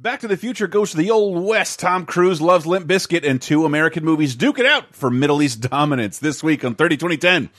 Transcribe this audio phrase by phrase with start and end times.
[0.00, 1.80] Back to the Future goes to the Old West.
[1.80, 5.58] Tom Cruise loves Limp Bizkit, and two American movies duke it out for Middle East
[5.60, 7.50] dominance this week on 30 2010.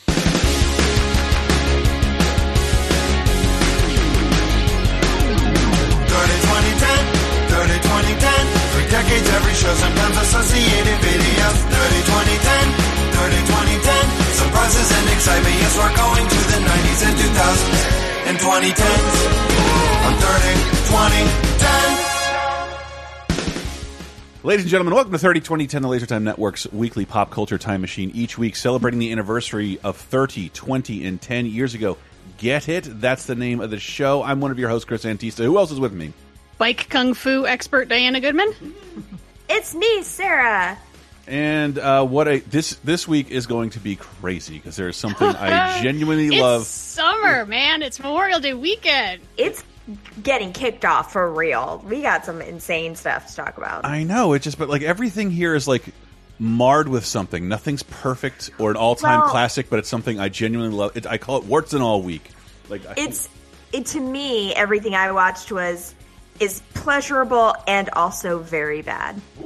[8.72, 11.60] For decades, every show, sometimes associated videos.
[11.60, 12.72] 30 2010,
[13.20, 14.16] 30 2010.
[14.40, 17.84] Surprises and excitement, yes, we're going to the 90s and 2000s
[18.32, 19.28] and 2010s.
[20.08, 20.56] On 30
[20.88, 21.89] 2010.
[24.50, 27.82] Ladies and gentlemen, welcome to 30 2010, the Laser Time Network's weekly pop culture time
[27.82, 28.10] machine.
[28.16, 32.00] Each week celebrating the anniversary of 30, 20, and 10 years ago.
[32.40, 33.00] Get it?
[33.00, 34.24] That's the name of the show.
[34.24, 35.44] I'm one of your hosts, Chris Antista.
[35.44, 36.14] Who else is with me?
[36.58, 38.52] Bike Kung Fu expert Diana Goodman.
[39.48, 40.80] It's me, Sarah.
[41.28, 44.98] And uh, what a this this week is going to be crazy because there is
[44.98, 46.66] something I genuinely It's love.
[46.66, 47.84] summer, man.
[47.84, 49.22] It's Memorial Day weekend.
[49.38, 49.64] It's
[50.22, 51.84] getting kicked off for real.
[51.88, 53.86] We got some insane stuff to talk about.
[53.86, 55.84] I know it just, but like everything here is like
[56.40, 57.48] marred with something.
[57.48, 60.96] Nothing's perfect or an all time Well- classic, but it's something I genuinely love.
[60.98, 62.30] It, I call it warts and all week.
[62.70, 63.30] Like I- it's
[63.74, 64.54] it to me.
[64.56, 65.94] Everything I watched was
[66.40, 69.20] is pleasurable and also very bad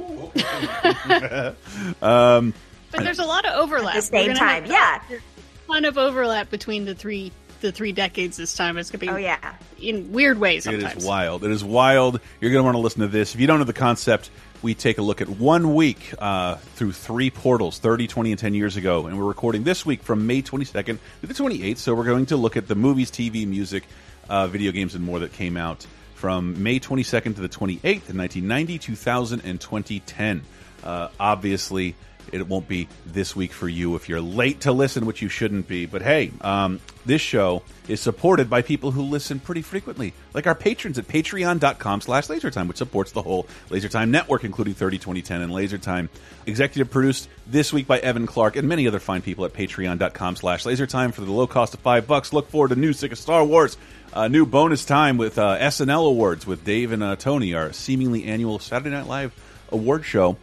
[2.02, 2.54] um,
[2.92, 3.96] But there's a lot of overlap.
[3.96, 4.66] at the same time.
[4.66, 5.00] Yeah.
[5.10, 5.18] a
[5.66, 7.32] ton of overlap between the three
[7.64, 8.76] the three decades this time.
[8.78, 9.54] It's gonna be Oh yeah.
[9.80, 11.02] in weird ways It sometimes.
[11.02, 11.44] is wild.
[11.44, 12.20] It is wild.
[12.40, 13.34] You're going to want to listen to this.
[13.34, 14.30] If you don't know the concept,
[14.62, 18.54] we take a look at one week uh, through three portals 30, 20, and 10
[18.54, 19.06] years ago.
[19.06, 21.78] And we're recording this week from May 22nd to the 28th.
[21.78, 23.84] So we're going to look at the movies, TV, music,
[24.28, 28.16] uh, video games, and more that came out from May 22nd to the 28th in
[28.18, 30.42] 1990, 2000, and 2010.
[30.82, 31.94] Uh, obviously,
[32.32, 35.68] it won't be this week for you if you're late to listen, which you shouldn't
[35.68, 35.86] be.
[35.86, 40.54] But hey, um, this show is supported by people who listen pretty frequently, like our
[40.54, 45.52] patrons at patreon.com slash lasertime, which supports the whole Lasertime network, including 30, 2010, and
[45.52, 46.08] Lasertime.
[46.46, 50.64] Executive produced this week by Evan Clark and many other fine people at patreon.com slash
[50.64, 52.32] lasertime for the low cost of five bucks.
[52.32, 53.76] Look forward to new Sick of Star Wars.
[54.12, 58.24] Uh, new bonus time with uh, SNL Awards with Dave and uh, Tony, our seemingly
[58.24, 59.32] annual Saturday Night Live
[59.70, 60.36] award show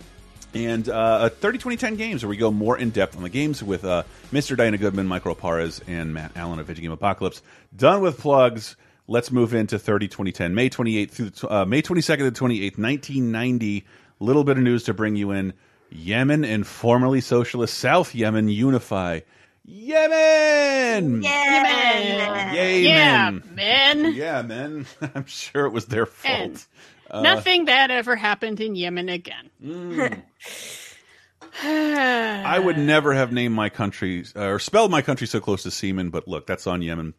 [0.54, 3.86] and uh, 30 2010 games where we go more in depth on the games with
[3.86, 4.58] uh, Mr.
[4.58, 7.42] Diana Goodman, Michael Parez, and Matt Allen of Video Game Apocalypse.
[7.76, 8.76] Done with plugs.
[9.08, 13.86] Let's move into 30 2010, May 28th through uh, May 22nd to 28th, 1990.
[14.20, 15.54] Little bit of news to bring you in.
[15.90, 19.22] Yemen and formerly socialist South Yemen unify.
[19.66, 21.22] Yemen!
[21.22, 22.54] Yeah.
[22.54, 23.56] Yay, yeah, men.
[23.56, 24.14] man.
[24.14, 24.86] Yeah, man.
[25.16, 26.66] I'm sure it was their fault.
[27.12, 29.50] And Nothing bad ever happened in Yemen again.
[31.64, 35.72] I would never have named my country uh, or spelled my country so close to
[35.72, 37.14] semen, but look, that's on Yemen,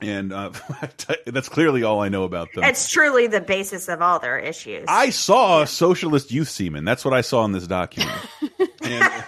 [0.00, 0.50] and uh,
[1.26, 2.64] that's clearly all I know about them.
[2.64, 4.84] It's truly the basis of all their issues.
[4.88, 6.84] I saw socialist youth semen.
[6.84, 8.18] That's what I saw in this document,
[8.82, 9.24] and,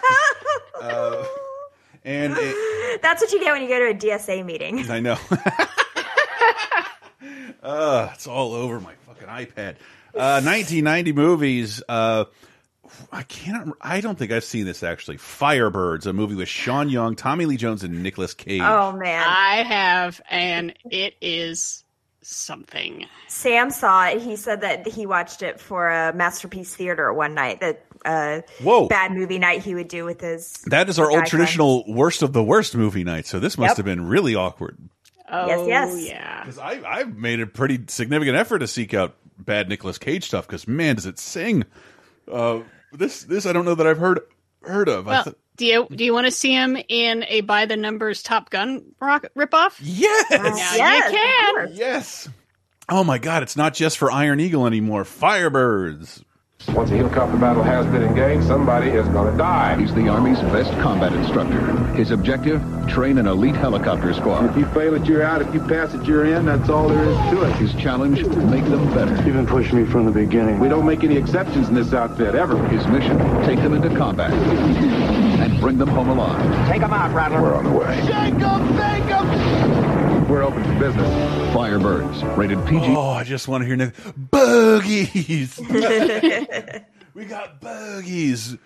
[0.83, 1.25] uh,
[2.05, 4.91] and it, That's what you get when you go to a DSA meeting.
[4.91, 5.17] I know.
[7.63, 9.77] uh, it's all over my fucking iPad.
[10.19, 11.83] Uh, 1990 movies.
[11.89, 12.25] Uh,
[13.13, 13.73] I can't.
[13.81, 15.19] I don't think I've seen this actually.
[15.19, 18.63] Firebirds, a movie with Sean Young, Tommy Lee Jones, and Nicolas Cage.
[18.63, 19.25] Oh man.
[19.27, 21.85] I have, and it is
[22.23, 23.07] something.
[23.29, 24.21] Sam saw it.
[24.23, 27.61] He said that he watched it for a masterpiece theater one night.
[27.61, 28.89] That uh, Whoa.
[28.89, 30.53] bad movie night he would do with his.
[30.67, 31.31] That is our guy old friends.
[31.31, 33.27] traditional worst of the worst movie night.
[33.27, 33.77] So this must Yep.
[33.79, 34.79] have been really awkward.
[35.31, 35.67] Oh, yes.
[35.69, 36.41] yes, yeah.
[36.45, 40.47] Because I I've made a pretty significant effort to seek out bad Nicolas Cage stuff.
[40.47, 41.65] Because man, does it sing?
[42.31, 42.61] Uh,
[42.93, 44.21] this this I don't know that I've heard
[44.63, 45.07] heard of.
[45.09, 47.77] I Well, th- do you do you want to see him in a by the
[47.77, 49.77] numbers Top Gun rock ripoff?
[49.81, 50.45] yes, Now
[50.77, 51.69] Yes, you can.
[51.77, 52.29] yes.
[52.91, 53.43] Oh my God!
[53.43, 55.05] It's not just for Iron Eagle anymore.
[55.05, 56.23] Firebirds.
[56.75, 59.77] Once a helicopter battle has been engaged, somebody is going to die.
[59.81, 61.61] He's the Army's best combat instructor.
[61.95, 64.51] His objective, train an elite helicopter squad.
[64.51, 65.41] If you fail it, you're out.
[65.41, 66.47] If you pass it, you're in.
[66.47, 67.53] That's all there is to it.
[67.57, 69.15] His challenge, make them better.
[69.25, 70.59] You've been pushing me from the beginning.
[70.59, 72.61] We don't make any exceptions in this outfit, ever.
[72.69, 76.69] His mission, take them into combat and bring them home alive.
[76.69, 77.41] Take them out, Rattler.
[77.41, 79.08] We're on the way.
[80.29, 81.09] We're open for business.
[81.55, 82.95] Firebirds, rated PG.
[82.95, 83.95] Oh, I just want to hear Nick.
[83.95, 85.59] Boogies.
[87.15, 88.59] we got boogies.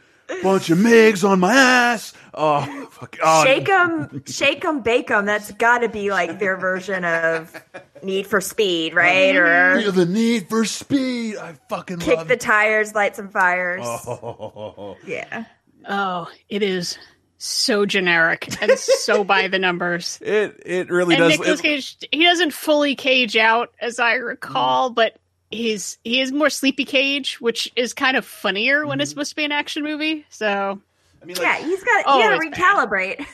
[0.43, 2.15] Bunch of Migs on my ass.
[2.35, 3.17] Oh, fuck.
[3.23, 5.25] Oh, Shake 'em, shake 'em, bake 'em.
[5.27, 7.55] That's got to be like their version of
[8.03, 9.37] Need for Speed, right?
[9.37, 11.37] Or Feel the need for speed.
[11.37, 12.41] I fucking kick love the it.
[12.41, 13.85] tires, light some fires.
[13.85, 14.97] Oh.
[15.07, 15.45] Yeah.
[15.89, 16.97] Oh, it is
[17.45, 20.19] so generic and so by the numbers.
[20.23, 21.39] It it really And does.
[21.39, 25.17] Nicolas it- Cage, he doesn't fully cage out, as I recall, but
[25.51, 29.15] he's he is more Sleepy Cage, which is kind of funnier when it's Mm-hmm.
[29.19, 30.25] supposed to be an action movie.
[30.29, 30.81] So
[31.21, 32.89] I mean, Yeah, he's got Oh, you gotta it's bad.
[32.89, 33.27] recalibrate.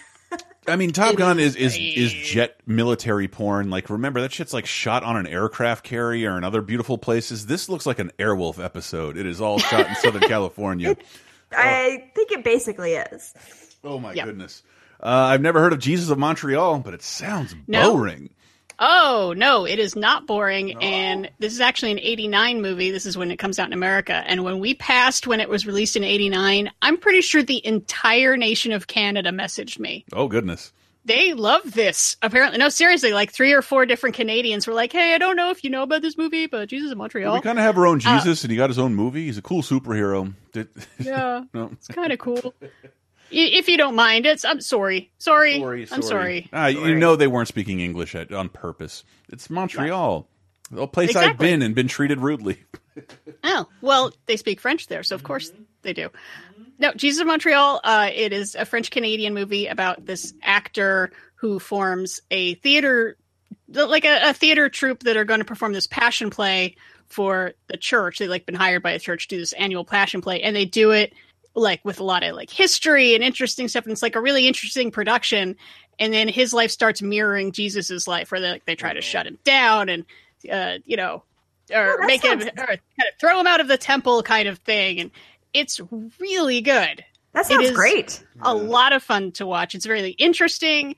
[0.66, 3.70] I mean, Top Gun is is is jet military porn.
[3.70, 7.46] Like, remember that shit's like shot on an aircraft carrier and other beautiful places.
[7.46, 9.16] This looks like an Airwolf episode.
[9.16, 10.94] It is all shot in Southern California.
[11.52, 13.32] I think it basically is.
[13.84, 14.25] Oh my Yep.
[14.26, 14.62] goodness!
[15.00, 17.92] Uh, I've never heard of Jesus of Montreal, but it sounds No.
[17.92, 18.30] boring.
[18.80, 20.76] Oh no, it is not boring.
[20.80, 22.90] And this is actually an '89 movie.
[22.92, 24.12] This is when it comes out in America.
[24.26, 28.36] And when we passed when it was released in '89, I'm pretty sure the entire
[28.36, 30.04] nation of Canada messaged me.
[30.12, 30.72] Oh goodness!
[31.04, 32.16] They love this.
[32.22, 35.50] Apparently, no, seriously, like three or four different Canadians were like, "Hey, I don't know
[35.50, 37.86] if you know about this movie, but Jesus of Montreal." We kind of have our
[37.86, 39.25] own Jesus, and he got his own movie.
[39.25, 40.34] He's a cool superhero.
[41.00, 41.70] Yeah, no.
[41.72, 42.54] it's kind of cool.
[43.30, 44.44] I- If you don't mind, it's.
[44.44, 45.10] I'm sorry.
[45.19, 45.58] Sorry.
[45.58, 46.48] Sorry, I'm sorry.
[46.52, 49.04] Ah, You know they weren't speaking English at, on purpose.
[49.30, 50.26] It's Montreal,
[50.76, 52.58] a place I've been and been treated rudely.
[53.44, 55.52] Oh, well, they speak French there, so of course
[55.82, 56.08] they do.
[56.80, 61.60] No, Jesus of Montreal, uh, it is a French Canadian movie about this actor who
[61.60, 63.16] forms a theater,
[63.69, 66.75] like a, a theater troupe that are going to perform this passion play
[67.06, 68.19] for the church.
[68.19, 70.64] They like been hired by a church to do this annual passion play, and they
[70.64, 71.12] do it
[71.55, 73.85] like with a lot of like history and interesting stuff.
[73.85, 75.56] And it's like a really interesting production.
[75.99, 79.27] And then his life starts mirroring Jesus's life, where they like they try to shut
[79.27, 80.05] him down and
[80.50, 81.25] uh, you know,
[81.75, 84.59] or that make him or kind of throw him out of the temple kind of
[84.59, 85.00] thing.
[85.00, 85.11] And
[85.53, 85.81] it's
[86.21, 87.05] really good.
[87.33, 88.25] That sounds is- great.
[88.43, 89.75] A lot of fun to watch.
[89.75, 90.95] It's really interesting.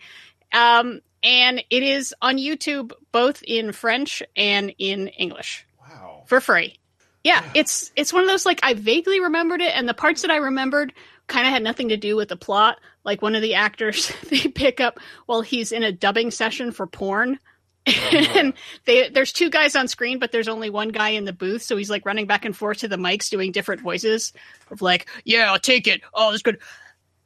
[0.52, 6.22] Um, and it is on YouTube both in French and in English Wow.
[6.26, 6.78] for free.
[7.22, 10.30] Yeah, it's it's one of those like I vaguely remembered it, and the parts that
[10.30, 10.92] I remembered
[11.26, 12.78] kind of had nothing to do with the plot.
[13.04, 16.86] Like one of the actors they pick up while he's in a dubbing session for
[16.86, 17.38] porn.
[17.86, 18.52] and
[18.84, 21.76] they there's two guys on screen, but there's only one guy in the booth, so
[21.76, 24.32] he's like running back and forth to the mics doing different voices
[24.70, 26.02] of like, yeah, I'll take it.
[26.12, 26.58] Oh, that's good.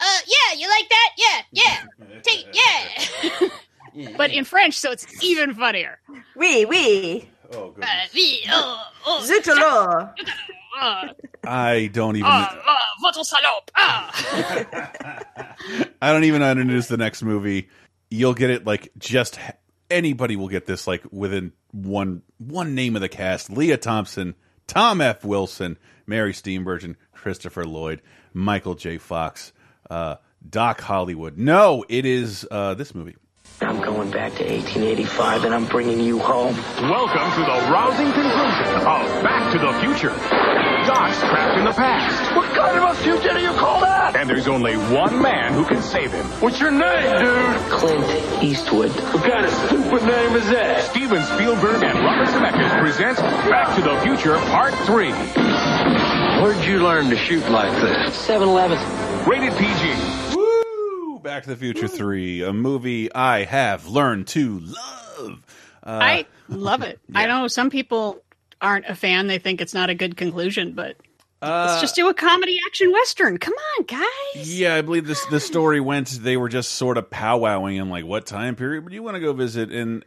[0.01, 1.11] Uh, yeah, you like that?
[1.19, 3.49] Yeah, yeah, take, yeah.
[4.17, 5.99] but in French, so it's even funnier.
[6.37, 7.29] Oui, oui.
[7.55, 7.87] Oh, Uh,
[8.51, 10.15] oh, oh, Zut alors.
[11.47, 12.27] I don't even.
[12.31, 13.71] uh, uh, salope.
[13.77, 15.23] Ah.
[16.03, 17.69] I don't even know how to introduce the next movie.
[18.11, 19.39] You'll get it like just
[19.91, 24.35] anybody will get this like within one one name of the cast: Lea Thompson,
[24.67, 25.25] Tom F.
[25.25, 28.03] Wilson, Mary Steenburgen, Christopher Lloyd,
[28.33, 28.99] Michael J.
[28.99, 29.53] Fox,
[29.91, 30.17] uh,
[30.49, 31.39] Doc Hollywood.
[31.39, 33.17] No, it is uh, this movie.
[33.61, 36.55] I'm going back to 1885 and I'm bringing you home.
[36.91, 40.09] Welcome to the rousing conclusion of Back to the Future.
[40.87, 44.17] Doc's trapped in the past, What kind of a future do you call that?
[44.17, 46.27] and there's only one man who can save him.
[46.43, 47.71] What's your name, dude?
[47.71, 48.91] Clint Eastwood.
[48.91, 50.83] What kind of stupid name is that?
[50.91, 53.17] Steven Spielberg and Robert Zemeckis present
[53.49, 55.11] Back to the Future Part 3.
[56.43, 58.15] Where'd you learn to shoot like this?
[58.15, 58.79] 7 Eleven.
[59.27, 60.24] Rated PG.
[61.25, 65.43] Back to the Future Three, a movie I have learned to love.
[65.83, 67.01] Uh, I love it.
[67.15, 68.23] I know some people
[68.61, 70.75] aren't a fan; they think it's not a good conclusion.
[70.75, 70.99] But
[71.41, 73.39] let's just do a comedy action western.
[73.39, 74.55] Come on, guys.
[74.55, 76.09] Yeah, I believe this the story went.
[76.09, 79.21] They were just sort of powwowing in like, what time period would you want to
[79.21, 79.73] go visit?
[79.73, 80.05] And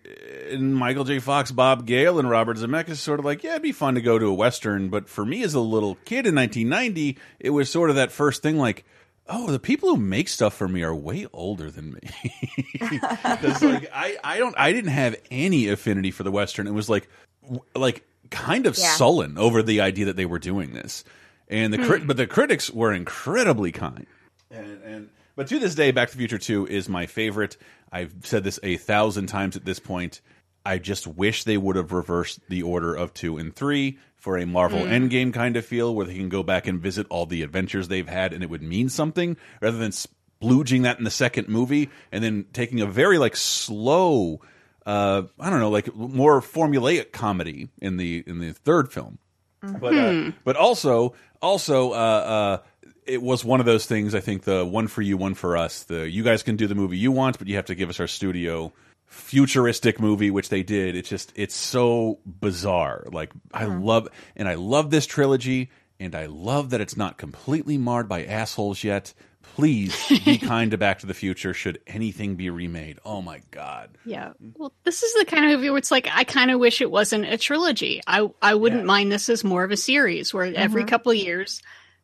[0.52, 1.18] and Michael J.
[1.18, 4.20] Fox, Bob Gale, and Robert Zemeckis sort of like, yeah, it'd be fun to go
[4.20, 4.90] to a western.
[4.90, 8.44] But for me as a little kid in 1990, it was sort of that first
[8.44, 8.86] thing like.
[9.30, 12.00] Oh, the people who make stuff for me are way older than me.
[12.80, 16.68] 'Cause, like I, I don't, I didn't have any affinity for the western.
[16.68, 17.10] It was like,
[17.76, 18.94] like kind of Yeah.
[18.96, 21.04] sullen over the idea that they were doing this,
[21.48, 22.08] and the crit, hmm.
[22.08, 24.06] but the critics were incredibly kind.
[24.52, 27.58] And, and but to this day, Back to the Future Two is my favorite.
[27.92, 30.22] I've said this a thousand times at this point.
[30.66, 34.46] I just wish they would have reversed the order of two and three for a
[34.46, 37.88] Marvel Endgame kind of feel, where they can go back and visit all the adventures
[37.88, 41.90] they've had, and it would mean something, rather than splooging that in the second movie
[42.12, 44.42] and then taking a very like slow,
[44.86, 49.18] uh, I don't know, like more formulaic comedy in the in the third film
[49.62, 52.58] but uh, but also also uh, uh,
[53.06, 54.14] it was one of those things.
[54.14, 55.84] I think the one for you, one for us.
[55.84, 58.00] The you guys can do the movie you want, but you have to give us
[58.00, 58.74] our studio
[59.08, 60.96] futuristic movie, which they did.
[60.96, 63.08] It's just it's so bizarre.
[63.12, 67.78] Like I love and I love this trilogy, and I love that it's not completely
[67.78, 69.14] marred by assholes yet.
[69.42, 69.96] Please
[70.26, 71.54] be kind to Back to the Future.
[71.54, 73.00] Should anything be remade?
[73.06, 73.98] Oh my god.
[74.06, 74.34] Yeah.
[74.56, 76.92] Well, this is the kind of movie where it's like I kind of wish it
[76.92, 78.02] wasn't a trilogy.
[78.06, 78.88] I I wouldn't Yeah.
[78.88, 80.90] mind this as more of a series where every mm-hmm.
[80.90, 81.62] couple of years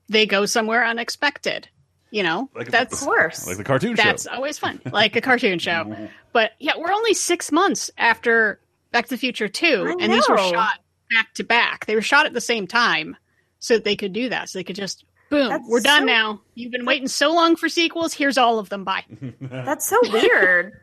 [0.09, 1.67] they go somewhere unexpected.
[2.13, 3.47] You know, Like- that's Of course.
[3.47, 4.03] Like the cartoon show.
[4.03, 4.31] that's show.
[4.35, 5.95] always fun, like a cartoon show.
[6.31, 8.59] But yeah, we're only six months after
[8.91, 10.79] Back to the Future two, I and these were shot
[11.11, 11.85] back to back.
[11.87, 13.17] They were shot at the same time
[13.59, 14.49] so that they could do that.
[14.49, 16.41] So they could just boom, That's we're done so- now.
[16.55, 18.13] You've been waiting so long for sequels.
[18.13, 18.83] Here's all of them.
[18.83, 19.05] Bye.
[19.41, 20.79] That's so weird.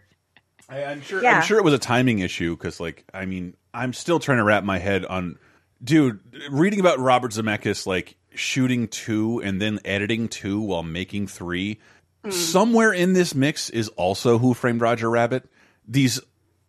[0.69, 1.23] I, I'm sure.
[1.23, 1.37] Yeah.
[1.39, 4.45] I'm sure it was a timing issue because, like, I mean, I'm still trying to
[4.45, 5.37] wrap my head on,
[5.83, 6.21] dude.
[6.51, 11.81] Reading about Robert Zemeckis, like shooting two and then editing two while making three.
[12.29, 15.49] Somewhere in this mix is also Who Framed Roger Rabbit.
[15.89, 16.21] These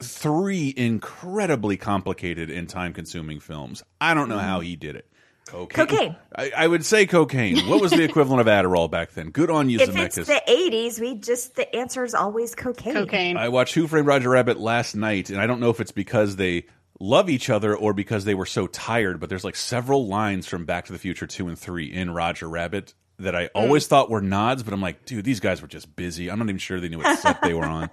[0.02, 3.84] three incredibly complicated and time-consuming films.
[4.00, 5.08] I don't know how he did it.
[5.48, 5.88] Cocaine.
[5.88, 6.16] Cocaine.
[6.34, 7.68] I, I would say cocaine.
[7.68, 9.32] What was the equivalent of Adderall back then?
[9.32, 10.20] Good on you, if Zemeckis.
[10.20, 12.94] it's the '80s, we just the answer is always cocaine.
[12.94, 13.36] Cocaine.
[13.36, 16.38] I watched Who Framed Roger Rabbit last night, and I don't know if it's because
[16.38, 16.68] they
[17.02, 20.66] love each other or because they were so tired, but there's like several lines from
[20.66, 23.50] Back to the Future 2 and 3 in Roger Rabbit that I mm.
[23.56, 26.30] always thought were nods, but I'm like, dude, these guys were just busy.
[26.30, 27.90] I'm not even sure they knew what set they were on,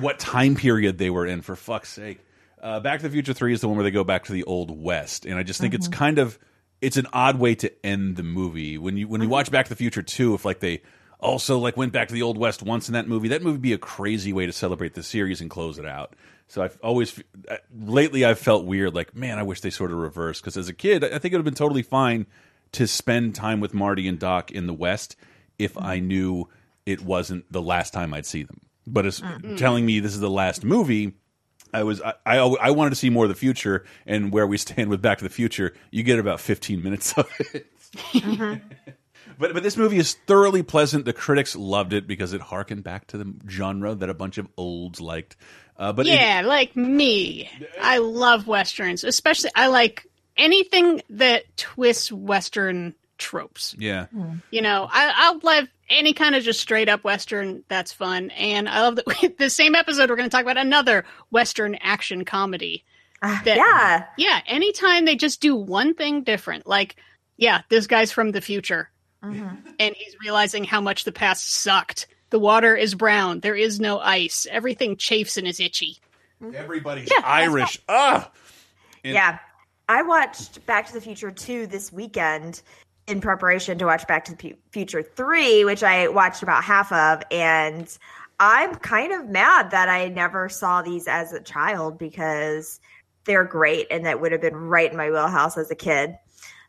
[0.00, 2.20] what time period they were in, for fuck's sake.
[2.60, 4.44] Uh, Back to the Future 3 is the one where they go back to the
[4.44, 5.98] Old West, and I just think it's mm-hmm.
[5.98, 6.38] kind of
[6.80, 8.78] it's an odd way to end the movie.
[8.78, 9.32] When you when you mm-hmm.
[9.32, 10.82] watch Back to the Future 2, if like they
[11.18, 13.62] also like went back to the old west once in that movie that movie would
[13.62, 16.16] be a crazy way to celebrate the series and close it out
[16.48, 17.18] so i've always
[17.48, 20.68] uh, lately i've felt weird like man i wish they sort of reversed because as
[20.68, 22.26] a kid i think it would have been totally fine
[22.72, 25.16] to spend time with marty and doc in the west
[25.58, 26.04] if i mm.
[26.04, 26.48] knew
[26.86, 29.56] it wasn't the last time i'd see them but it's mm-hmm.
[29.56, 31.14] telling me this is the last movie
[31.74, 34.58] I was I, I I wanted to see more of the future and where we
[34.58, 35.72] stand with Back to the Future.
[35.90, 37.66] You get about fifteen minutes of it.
[38.12, 38.54] Mm-hmm.
[39.38, 41.04] But but this movie is thoroughly pleasant.
[41.04, 44.46] The critics loved it because it harkened back to the genre that a bunch of
[44.56, 45.36] olds liked.
[45.82, 47.50] Uh, but it- yeah, like me.
[47.80, 53.74] I love westerns, especially I like anything that twists western tropes.
[53.78, 54.06] yeah,
[54.50, 57.62] You know, I, I'll love any kind of just straight up western.
[57.68, 61.04] That's fun, and I love that the same episode we're going to talk about another
[61.30, 62.84] western action comedy.
[63.22, 64.06] Ah, That- yeah.
[64.26, 66.96] Yeah, anytime they just do one thing different, like
[67.36, 68.88] yeah, this guy's from the future,
[69.22, 72.06] and he's realizing how much the past sucked.
[72.32, 73.40] The water is brown.
[73.40, 74.46] There is no ice.
[74.50, 75.98] Everything chafes and is itchy.
[76.54, 77.78] everybody's Irish.
[77.90, 78.30] Ah,
[79.04, 79.38] And- Yeah.
[79.88, 82.62] I watched Back to the Future 2 this weekend
[83.06, 86.90] in preparation to watch Back to the Pu- Future 3, which I watched about half
[86.90, 87.22] of.
[87.30, 87.86] And
[88.40, 92.80] I'm kind of mad that I never saw these as a child because
[93.24, 96.16] they're great and that would have been right in my wheelhouse as a kid.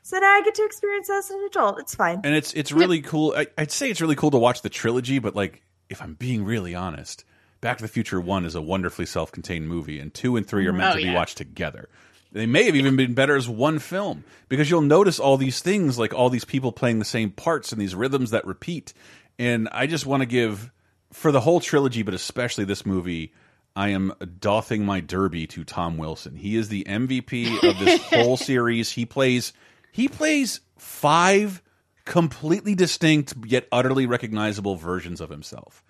[0.04, 1.80] So now I get to experience as an adult.
[1.80, 2.22] It's fine.
[2.24, 3.34] and it's it's really cool.
[3.36, 6.44] I, I'd say it's really cool to watch the trilogy, but like if I'm being
[6.46, 7.24] really honest,
[7.62, 10.74] Back to the Future One is a wonderfully self-contained movie, and two and three are
[10.74, 11.14] meant Oh, to be yeah.
[11.16, 11.88] watched together.
[12.34, 15.98] They may have even been better as one film because you'll notice all these things,
[16.00, 18.92] like all these people playing the same parts and these rhythms that repeat.
[19.40, 20.72] And I just want to give
[21.12, 23.34] for the whole trilogy, but especially this movie.
[23.76, 26.36] I am doffing my derby to Tom Wilson.
[26.36, 28.92] He is the MVP of this whole series.
[28.92, 29.52] He plays
[29.94, 31.62] he plays five
[32.04, 35.82] completely distinct yet utterly recognizable versions of himself.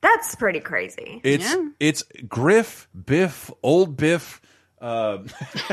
[0.00, 1.20] That's pretty crazy.
[1.24, 1.64] It's Yeah.
[1.80, 4.40] it's Griff, Biff, old Biff,
[4.80, 5.18] uh,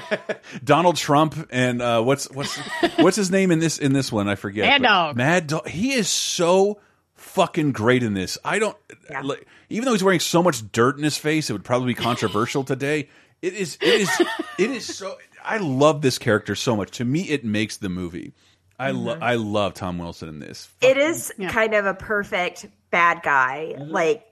[0.64, 2.58] Donald Trump, and uh, what's what's
[2.98, 4.28] what's his name in this in this one?
[4.28, 4.66] I forget.
[4.68, 5.16] Mad Dog.
[5.16, 5.68] Mad Dog.
[5.68, 6.80] He is so
[7.14, 8.38] fucking great in this.
[8.44, 8.76] I don't
[9.12, 9.22] Yeah.
[9.22, 12.02] like, even though he's wearing so much dirt in his face, it would probably be
[12.02, 13.10] controversial today.
[13.44, 13.78] It is.
[13.80, 14.10] It is.
[14.58, 15.16] It is so.
[15.46, 16.92] I love this character so much.
[16.98, 18.34] To me, it makes the movie.
[18.78, 19.06] I Mm-hmm.
[19.06, 19.20] love.
[19.22, 20.68] I love Tom Wilson in this.
[20.82, 21.50] It is Yeah.
[21.52, 24.26] kind of a perfect bad guy like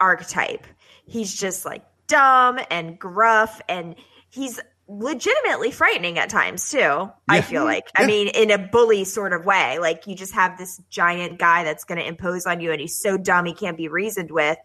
[0.00, 0.66] archetype.
[1.06, 3.94] He's just like dumb and gruff and
[4.30, 7.10] he's legitimately frightening at times too.
[7.28, 7.84] I feel like.
[7.96, 9.78] I mean in a bully sort of way.
[9.78, 12.96] Like you just have this giant guy that's going to impose on you and he's
[12.96, 14.58] so dumb he can't be reasoned with.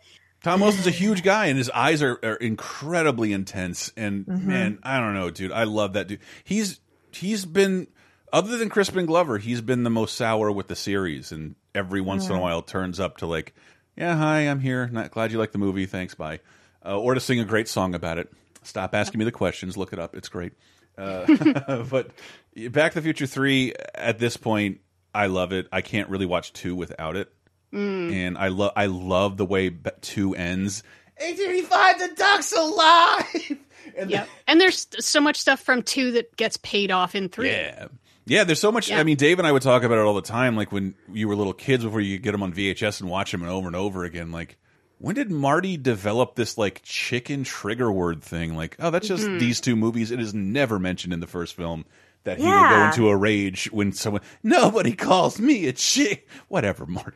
[0.44, 3.92] Tom Wilson's a huge guy, and his eyes are, are incredibly intense.
[3.98, 5.52] And man, I don't know, dude.
[5.52, 6.20] I love that dude.
[6.44, 6.80] He's
[7.12, 7.88] he's been
[8.32, 12.28] other than Crispin Glover, he's been the most sour with the series, and every once
[12.28, 13.54] in a while turns up to like,
[13.96, 14.88] yeah, hi, I'm here.
[14.88, 15.86] Not glad you like the movie.
[15.86, 16.40] Thanks, bye.
[16.86, 18.32] Uh, or to sing a great song about it.
[18.64, 19.78] Stop asking me the questions.
[19.78, 20.16] Look it up.
[20.16, 20.54] It's great.
[20.98, 22.12] Uh, but
[22.72, 24.82] Back to the Future three at this point,
[25.16, 25.68] I love it.
[25.72, 27.32] I can't really watch two without it
[27.72, 29.70] and I love I love the way
[30.02, 30.84] two ends.
[31.20, 33.58] Eight thirty five, the duck's alive.
[33.98, 34.30] And Yep.
[34.48, 37.50] And there's so much stuff from two that gets paid off in three.
[37.50, 37.88] yeah,
[38.26, 38.44] yeah.
[38.44, 38.90] There's so much.
[38.90, 39.00] Yeah.
[39.00, 40.56] I mean, Dave and I would talk about it all the time.
[40.56, 43.42] Like when you were little kids, before you get them on VHS and watch them
[43.44, 44.32] over and over again.
[44.32, 44.58] Like
[45.00, 48.56] when did Marty develop this like chicken trigger word thing?
[48.56, 49.38] Like, oh, that's just Mm-hmm.
[49.40, 50.12] these two movies.
[50.12, 51.86] It is never mentioned in the first film.
[52.26, 56.28] That he would go into a rage when someone nobody calls me a chick.
[56.50, 57.16] Whatever, Marty.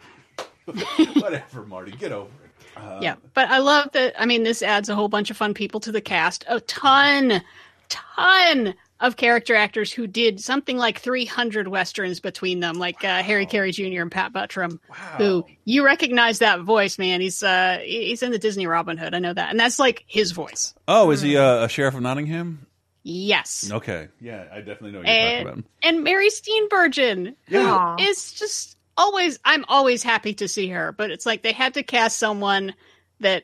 [1.22, 1.92] Whatever, Marty.
[1.92, 3.04] Get over it.
[3.04, 3.16] yeah.
[3.34, 4.13] But I love that.
[4.20, 6.46] I mean, this adds a whole bunch of fun people to the cast.
[6.48, 7.42] A ton,
[7.90, 13.46] ton of character actors who did something like 300 westerns between them, like uh, Harry
[13.48, 14.01] Carey Jr.
[14.01, 14.80] and Pat Buttram.
[14.90, 14.96] Wow.
[15.18, 17.20] Who you recognize that voice, man?
[17.22, 19.13] He's uh, he's in the Disney Robin Hood.
[19.16, 20.74] I know that, and that's like his voice.
[20.88, 22.68] Oh, is he uh, a sheriff of Nottingham?
[23.04, 23.72] Yes.
[23.72, 25.56] Okay, yeah, I definitely know what you're talking about.
[25.56, 27.96] and, and Mary Steenburgen, Yeah.
[27.98, 31.74] who is just always, I'm always happy to see her, but it's like they had
[31.76, 32.74] to cast someone
[33.20, 33.44] that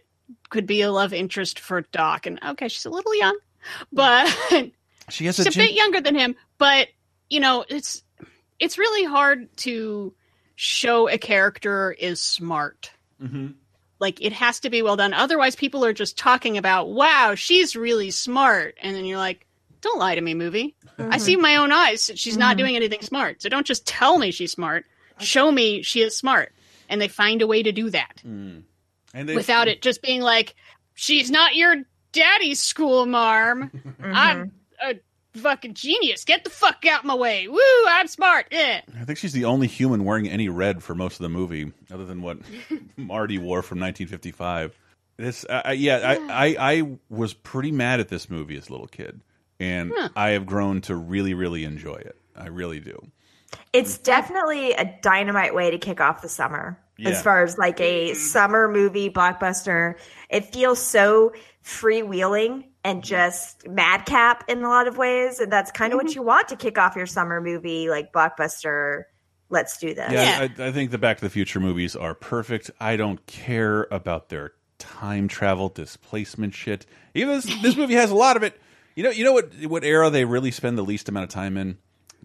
[0.49, 2.25] could be a love interest for Doc.
[2.25, 3.37] And okay, she's a little young,
[3.91, 4.27] but
[5.09, 6.35] She has she's a a bit younger than him.
[6.57, 6.89] But
[7.29, 8.03] you know, it's
[8.59, 10.13] it's really hard to
[10.55, 12.91] show a character is smart.
[13.21, 13.53] Mhm.
[13.99, 15.13] Like it has to be well done.
[15.13, 19.45] Otherwise, people are just talking about, "Wow, she's really smart," and then you're like,
[19.81, 20.75] "Don't lie to me, movie.
[20.99, 22.07] I see my own eyes.
[22.07, 23.41] that She's not doing anything smart.
[23.41, 24.85] So don't just tell me she's smart.
[25.19, 26.53] Show me she is smart."
[26.89, 28.63] And they find a way to do that And
[29.13, 30.55] they, without it just being like,
[30.93, 31.75] "She's not your
[32.13, 33.71] daddy's school marm.
[34.01, 34.95] I'm a
[35.37, 36.23] fucking genius.
[36.23, 37.47] Get the fuck out my way.
[37.47, 38.81] Woo, I'm smart." Eh.
[38.99, 42.05] I think she's the only human wearing any red for most of the movie, other
[42.05, 42.37] than what
[42.97, 44.77] Marty wore from 1955.
[45.17, 48.71] This, I I- yeah, I, I, I was pretty mad at this movie as a
[48.71, 49.19] little kid,
[49.59, 52.15] and I have grown to really, really enjoy it.
[52.35, 53.01] I really do.
[53.73, 54.03] It's mm-hmm.
[54.03, 56.79] definitely a dynamite way to kick off the summer.
[56.97, 57.09] Yeah.
[57.09, 58.17] As far as like a mm-hmm.
[58.17, 59.95] summer movie blockbuster,
[60.29, 63.07] it feels so freewheeling and mm-hmm.
[63.07, 66.55] just madcap in a lot of ways, and that's kind of what you want to
[66.55, 69.03] kick off your summer movie, like blockbuster.
[69.49, 70.11] Let's do this.
[70.11, 72.71] Yeah, I, I think the Back to the Future movies are perfect.
[72.81, 76.85] I don't care about their time travel displacement shit.
[77.13, 78.59] Even this, this movie has a lot of it.
[78.95, 81.55] You know, you know what what era they really spend the least amount of time
[81.55, 81.77] in?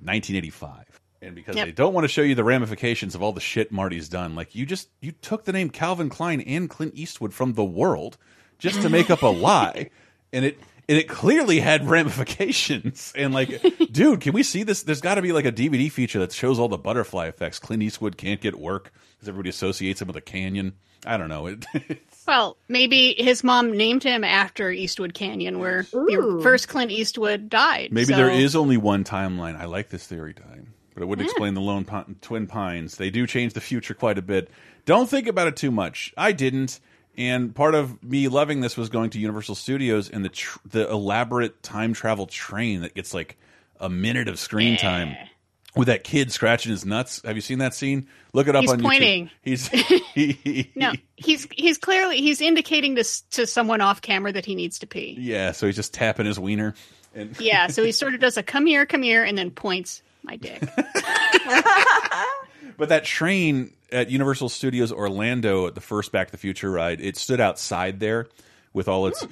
[0.05, 0.91] 1985.
[1.23, 1.67] And because Yep.
[1.67, 4.55] they don't want to show you the ramifications of all the shit Marty's done, like
[4.55, 8.19] you just you took the name Calvin Klein and Clint Eastwood from the world
[8.59, 9.91] just to make up a lie,
[10.33, 13.12] and it and it clearly had ramifications.
[13.17, 13.62] And like,
[13.93, 14.83] dude, can we see this?
[14.83, 17.59] There's got to be like a DVD feature that shows all the butterfly effects.
[17.59, 20.75] Clint Eastwood can't get work because everybody associates him with a canyon.
[21.06, 21.47] I don't know.
[21.75, 27.49] It, Well, maybe his mom named him after Eastwood Canyon, where the first Clint Eastwood
[27.49, 27.89] died.
[27.93, 29.56] Maybe So- there is only one timeline.
[29.58, 31.85] I like this theory, Diane, but it would explain the Lone
[32.21, 32.97] Twin Pines.
[32.97, 34.50] They do change the future quite a bit.
[34.85, 36.13] Don't think about it too much.
[36.17, 36.81] I didn't,
[37.17, 40.89] and part of me loving this was going to Universal Studios and the tr the
[40.91, 43.37] elaborate time travel train that gets like
[43.81, 45.17] a minute of screen time
[45.76, 47.23] with that kid scratching his nuts.
[47.25, 48.07] Have you seen that scene?
[48.33, 49.26] Look it up He's on pointing.
[49.26, 49.31] YouTube.
[49.43, 54.55] He's he, No, he's he's clearly he's indicating to to someone off camera that he
[54.55, 55.17] needs to pee.
[55.19, 55.52] yeah.
[55.52, 56.75] So he's just tapping his wiener.
[57.15, 60.02] And Yeah, so he sort of does a come here, come here, and then points
[60.23, 60.63] my dick.
[62.76, 67.00] But that train at Universal Studios Orlando at the first Back to the Future ride,
[67.00, 68.26] it stood outside there
[68.73, 69.26] with all its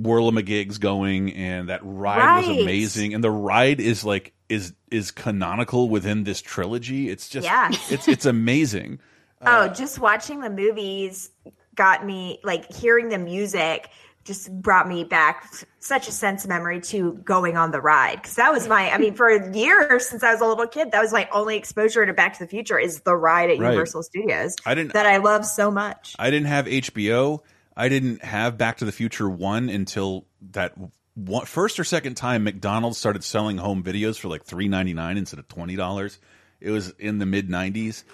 [0.00, 3.14] whirlamagigs going, and that ride was amazing.
[3.14, 7.08] And the ride is like is is canonical within this trilogy.
[7.10, 7.90] It's just Yes.
[7.90, 9.00] it's it's amazing.
[9.40, 11.30] Oh, uh, just watching the movies
[11.74, 13.88] got me like hearing the music
[14.24, 18.36] just brought me back such a sense of memory to going on the ride because
[18.36, 21.12] that was my I mean for years since I was a little kid that was
[21.12, 23.70] my only exposure to Back to the Future is the ride at Right.
[23.70, 26.14] Universal Studios I didn't that I love so much.
[26.18, 27.40] I didn't have HBO.
[27.76, 30.74] I didn't have Back to the Future 1 until that
[31.14, 35.16] one, first or second time McDonald's started selling home videos for like three ninety nine
[35.16, 36.18] instead of $20.
[36.60, 38.04] It was in the mid 90s.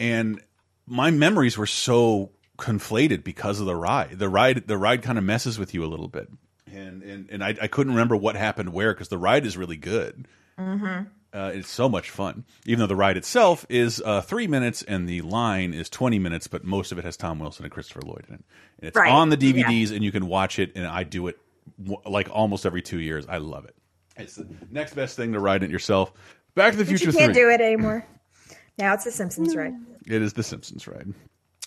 [0.00, 0.40] And
[0.86, 2.30] my memories were so
[2.62, 4.18] conflated because of the ride.
[4.18, 6.30] The ride the ride kind of messes with you a little bit.
[6.72, 9.76] And and, and I, I couldn't remember what happened where because the ride is really
[9.76, 10.26] good.
[11.34, 15.08] Uh, it's so much fun, even though the ride itself is uh, three minutes and
[15.08, 18.26] the line is 20 minutes, but most of it has Tom Wilson and Christopher Lloyd
[18.28, 18.44] in it.
[18.78, 19.10] And it's Right.
[19.10, 21.38] on the DVDs and you can watch it, and I do it
[22.04, 23.26] like almost every two years.
[23.28, 23.74] I love it.
[24.18, 26.12] It's the next best thing to ride it yourself.
[26.54, 27.42] Back to the Future you can't 3.
[27.42, 28.04] do it anymore.
[28.78, 29.72] Now it's the Simpsons ride.
[30.06, 31.14] It is the Simpsons ride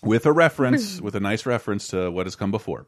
[0.03, 2.85] with a reference, with a nice reference to what has come before.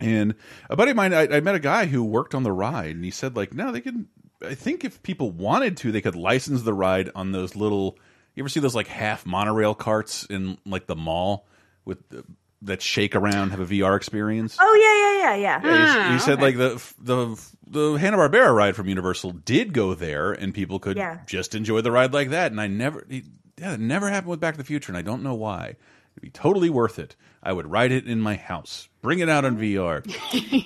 [0.00, 0.34] And
[0.68, 3.04] a buddy of mine, I, I met a guy who worked on the ride, and
[3.04, 4.06] he said, like, no, they could.
[4.44, 7.98] I think if people wanted to, they could license the ride on those little.
[8.34, 11.46] You ever see those like half monorail carts in like the mall
[11.84, 12.24] with the,
[12.62, 14.56] that shake around, have a VR experience?
[14.60, 14.74] Oh
[15.22, 15.76] yeah, yeah, yeah, yeah.
[15.76, 16.42] Yeah, he- he, Ah, said okay.
[16.42, 20.96] like the the the Hanna Barbera ride from Universal did go there, and people could
[20.96, 21.20] Yeah.
[21.26, 22.50] just enjoy the ride like that.
[22.50, 23.22] And I never, he,
[23.58, 25.76] yeah, it never happened with Back to the Future, and I don't know why.
[26.14, 27.16] It'd be totally worth it.
[27.42, 30.02] I would ride it in my house, bring it out on VR.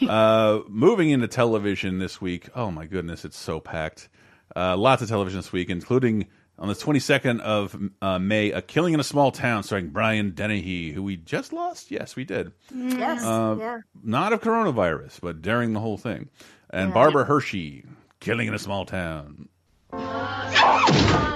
[0.08, 2.48] uh, moving into television this week.
[2.54, 4.08] Oh my goodness, it's so packed.
[4.54, 6.26] Uh, lots of television this week, including
[6.58, 10.92] on the 22nd of uh, May, A Killing in a Small Town, starring Brian Dennehy,
[10.92, 11.90] who we just lost.
[11.90, 13.78] Yes, we did Yes, Uh, yeah.
[14.02, 16.28] not of coronavirus, but during the whole thing.
[16.70, 17.84] and Barbara Hershey,
[18.20, 19.47] Killing in a Small Town.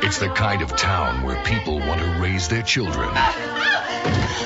[0.05, 3.09] It's the kind of town where people want to raise their children,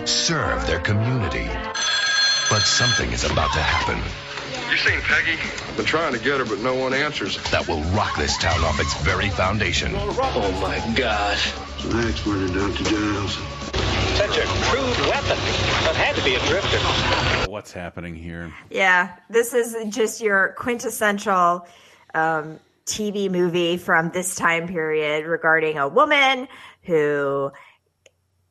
[0.06, 1.48] serve their community.
[2.48, 4.00] But something is about to happen
[4.70, 5.32] You seen Peggy?
[5.32, 7.42] I've been trying to get her, but no one answers.
[7.50, 9.92] that will rock this town off its very foundation.
[9.96, 11.36] Oh my God.
[11.92, 12.84] Max murdered Dr.
[12.84, 13.34] Giles.
[14.16, 15.36] Such a crude weapon.
[15.84, 17.50] That had to be a drifter.
[17.50, 18.52] What's happening here?
[18.70, 21.66] Yeah, this is just your quintessential
[22.14, 26.48] um, TV movie from this time period regarding a woman
[26.82, 27.50] who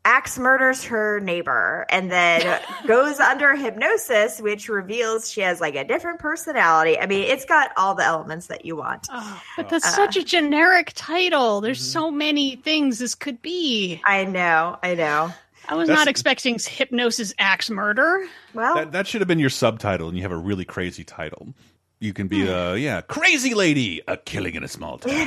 [0.06, 5.84] axe murders her neighbor and then goes under hypnosis, which reveals she has like a
[5.84, 6.98] different personality.
[6.98, 9.08] I mean, it's got all the elements that you want.
[9.12, 11.60] Oh, but that's such a uh, generic title.
[11.60, 12.00] There's mm-hmm.
[12.00, 14.00] so many things this could be.
[14.06, 15.34] I know, I know.
[15.68, 18.28] I was That's- not expecting hypnosis axe murder.
[18.54, 21.56] Well, That that should have been your subtitle, and you have a really crazy title.
[22.00, 25.14] You can be a yeah, crazy lady, a killing in a small town.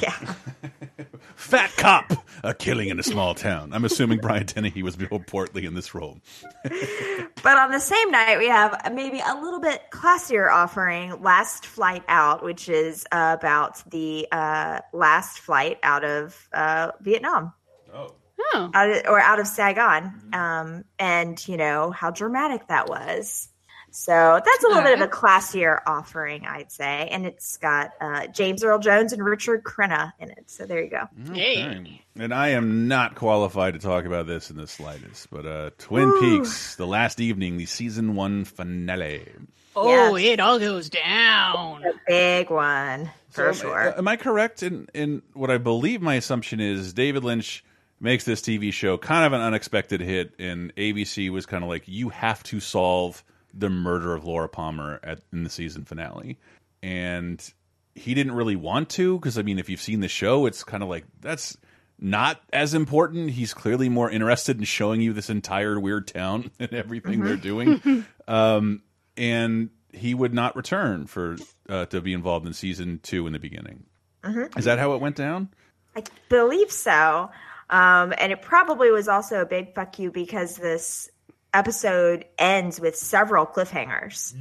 [0.00, 0.34] yeah.
[1.36, 2.12] Fat cop,
[2.44, 3.72] a killing in a small town.
[3.72, 6.20] I'm assuming Brian Dennehy was Bill Portly in this role.
[7.42, 12.04] But on the same night, we have maybe a little bit classier offering, Last Flight
[12.08, 17.52] Out, which is uh, about the uh, last flight out of uh, Vietnam.
[17.92, 18.14] Oh.
[18.54, 18.70] Oh.
[18.72, 20.12] Out of, or out of Saigon.
[20.32, 23.48] Um, and, you know, how dramatic that was.
[23.92, 27.08] So that's a little bit of a classier offering, I'd say.
[27.10, 30.44] And it's got uh, James Earl Jones and Richard Crenna in it.
[30.50, 31.08] So there you go.
[31.30, 32.02] Okay.
[32.16, 36.12] And I am not qualified to talk about this in the slightest, but uh Twin
[36.20, 39.26] Peaks, the last evening, the season one finale.
[39.76, 41.84] Oh, it all goes down.
[41.84, 43.88] A big one, for So, sure.
[43.90, 47.64] uh, Am I correct in in what I believe my assumption is David Lynch
[48.00, 51.84] makes this TV show kind of an unexpected hit and ABC was kind of like
[51.86, 53.22] you have to solve
[53.54, 56.38] the murder of Laura Palmer at in the season finale.
[56.82, 57.42] And
[57.94, 60.82] he didn't really want to because I mean if you've seen the show it's kind
[60.82, 61.56] of like that's
[62.00, 63.30] not as important.
[63.30, 68.06] He's clearly more interested in showing you this entire weird town and everything they're doing.
[68.28, 68.82] um,
[69.16, 71.36] and he would not return for
[71.68, 73.84] uh, to be involved in season two in the beginning.
[74.22, 74.56] Mhm.
[74.58, 75.48] Is that how it went down?
[75.96, 77.30] I believe so.
[77.68, 81.08] Um, and it probably was also a big fuck you because this
[81.52, 84.34] episode ends with several cliffhangers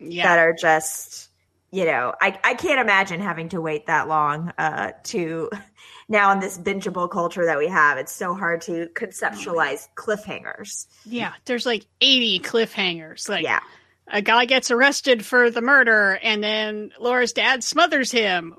[0.00, 1.28] that are just,
[1.70, 5.50] you know, I, I can't imagine having to wait that long uh, to
[6.08, 7.98] now in this bingeable culture that we have.
[7.98, 10.86] It's so hard to conceptualize cliffhangers.
[11.04, 13.28] Yeah, there's like 80 cliffhangers.
[13.28, 13.60] Like, yeah.
[14.08, 18.54] a guy gets arrested for the murder, and then Laura's dad smothers him.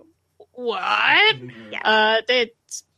[0.54, 1.36] What?
[1.84, 2.50] Uh, that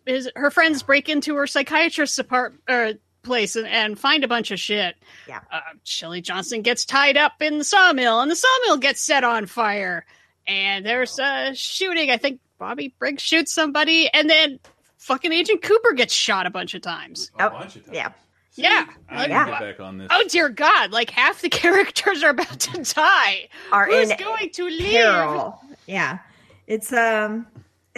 [0.06, 2.94] his her friends break into her psychiatrist's apartment or
[3.24, 4.96] place and, and find a bunch of shit.
[5.28, 5.42] Yeah.
[5.52, 9.46] Uh, Shelley Johnson gets tied up in the sawmill, and the sawmill gets set on
[9.46, 10.06] fire.
[10.48, 12.10] And there's a shooting.
[12.10, 14.60] I think Bobby Briggs shoots somebody, and then
[14.98, 17.32] fucking Agent Cooper gets shot a bunch of times.
[17.40, 17.96] A bunch of times.
[17.96, 18.10] Yeah.
[18.56, 18.86] Yeah.
[19.10, 20.08] I need to get back on this.
[20.12, 20.92] Oh dear God!
[20.92, 23.48] Like half the characters are about to die.
[23.72, 24.92] Are Who's in going to live?
[24.92, 25.62] peril.
[25.88, 26.20] Yeah.
[26.68, 27.48] It's um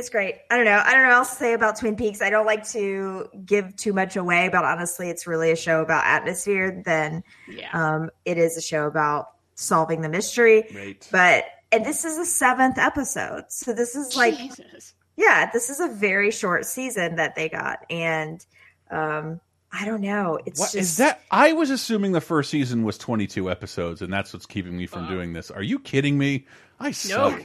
[0.02, 0.36] it's great.
[0.50, 0.82] I don't know.
[0.84, 2.22] I don't know what else to say about Twin Peaks.
[2.22, 6.04] I don't like to give too much away, but honestly it's really a show about
[6.06, 7.70] atmosphere than Yeah.
[7.74, 10.66] um it is a show about solving the mystery.
[10.76, 11.08] Right.
[11.12, 13.46] But and this is the seventh episode.
[13.50, 14.94] So this is like Jesus.
[15.16, 17.86] yeah, this is a very short season that they got.
[17.90, 18.46] And
[18.90, 19.40] um
[19.74, 20.38] I don't know.
[20.46, 21.22] It's What just is that?
[21.32, 25.08] I was assuming the first season was 22 episodes, and that's what's keeping me from
[25.08, 25.50] doing this.
[25.50, 26.46] Are you kidding me?
[26.78, 27.40] I suck.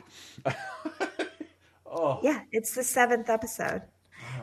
[1.96, 3.82] oh, Yeah, it's the seventh episode.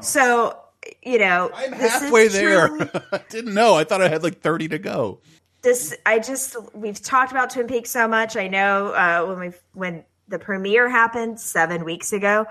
[0.01, 0.57] So,
[1.01, 2.67] you know, I'm halfway there.
[2.67, 3.75] truly- I didn't know.
[3.75, 5.19] I thought I had like 30 to go.
[5.61, 8.35] this I just we've talked about Twin Peaks so much.
[8.35, 12.45] I know uh, when we when the premiere happened seven weeks ago,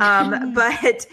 [0.00, 1.06] um, but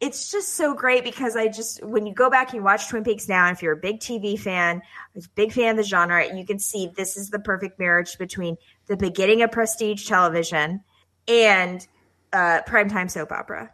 [0.00, 3.04] it's just so great because I just when you go back and you watch Twin
[3.04, 4.82] Peaks now, if you're a big TV fan,
[5.16, 8.56] a big fan of the genre, you can see this is the perfect marriage between
[8.86, 10.82] the beginning of prestige television
[11.28, 11.86] and
[12.34, 13.70] uh, primetime soap opera.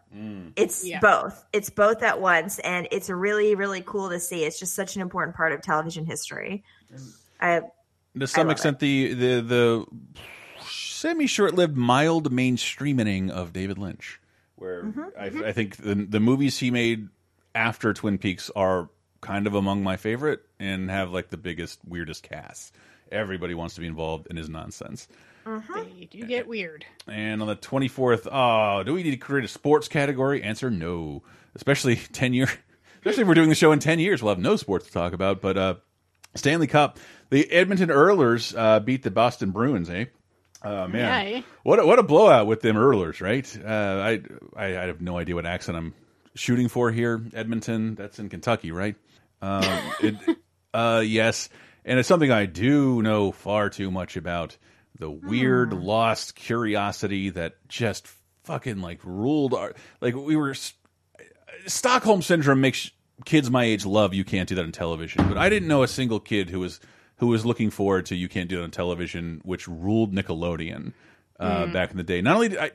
[0.55, 1.01] It's Yeah.
[1.01, 1.44] both.
[1.53, 4.44] It's both at once, and it's really, really cool to see.
[4.44, 6.62] It's just such an important part of television history.
[7.40, 7.62] I
[8.18, 9.87] To some love extent, the the the
[10.68, 14.20] semi short lived mild mainstreaming of David Lynch,
[14.57, 17.09] where Mm-hmm, I, I think the the movies he made
[17.55, 18.88] after Twin Peaks are
[19.20, 22.73] kind of among my favorite and have like the biggest weirdest casts.
[23.12, 25.09] Everybody wants to be involved in his nonsense.
[25.44, 26.85] They do get weird.
[27.07, 30.42] And on the 24th, oh, do we need to create a sports category?
[30.42, 31.22] Answer no.
[31.55, 32.48] Especially 10 year,
[32.98, 35.12] especially if we're doing the show in 10 years, we'll have no sports to talk
[35.12, 35.40] about.
[35.40, 35.74] But uh,
[36.35, 36.98] Stanley Cup.
[37.31, 39.88] The Edmonton Oilers uh, beat the Boston Bruins.
[39.88, 40.07] Eh?
[40.62, 40.94] Oh man,
[41.31, 41.42] Yeah, eh?
[41.62, 43.59] what a, what a blowout with them Oilers, right?
[43.64, 44.22] Uh, I,
[44.57, 45.94] I I have no idea what accent I'm
[46.35, 47.24] shooting for here.
[47.33, 48.96] Edmonton, that's in Kentucky, right?
[49.40, 50.16] Um, it,
[50.74, 51.48] uh, yes,
[51.85, 54.57] and it's something I do know far too much about.
[55.01, 58.07] The weird lost curiosity that just
[58.45, 60.55] fucking like ruled our like we were
[61.67, 62.91] Stockholm syndrome makes
[63.25, 65.89] kids my age love you can't do that on television, but I didn't know a
[65.89, 66.81] single kid who was
[67.17, 70.93] who was looking forward to you can't do it on television, which ruled Nickelodeon
[71.39, 71.73] uh, Mm.
[71.73, 72.21] back in the day.
[72.23, 72.71] Not only did I,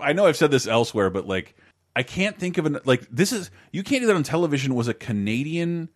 [0.00, 1.54] I know I've said this elsewhere, but like
[1.96, 4.88] I can't think of an like this is you can't do that on television was
[4.88, 5.88] a Canadian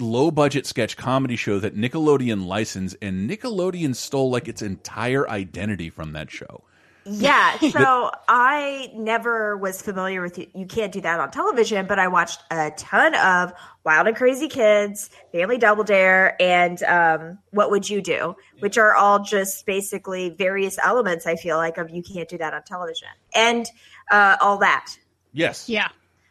[0.00, 5.90] low budget sketch comedy show that Nickelodeon licensed, and Nickelodeon stole like its entire identity
[5.90, 6.64] from that show.
[7.04, 10.46] Yeah, so I never was familiar with you.
[10.54, 13.52] You can't do that on television, but I watched a ton of
[13.84, 18.94] Wild and Crazy Kids, Family Double Dare, and um, What Would You Do, which are
[18.94, 21.26] all just basically various elements.
[21.26, 23.66] I feel like of you can't do that on television, and
[24.10, 24.96] uh, all that.
[25.32, 25.68] Yes.
[25.68, 25.88] Yeah,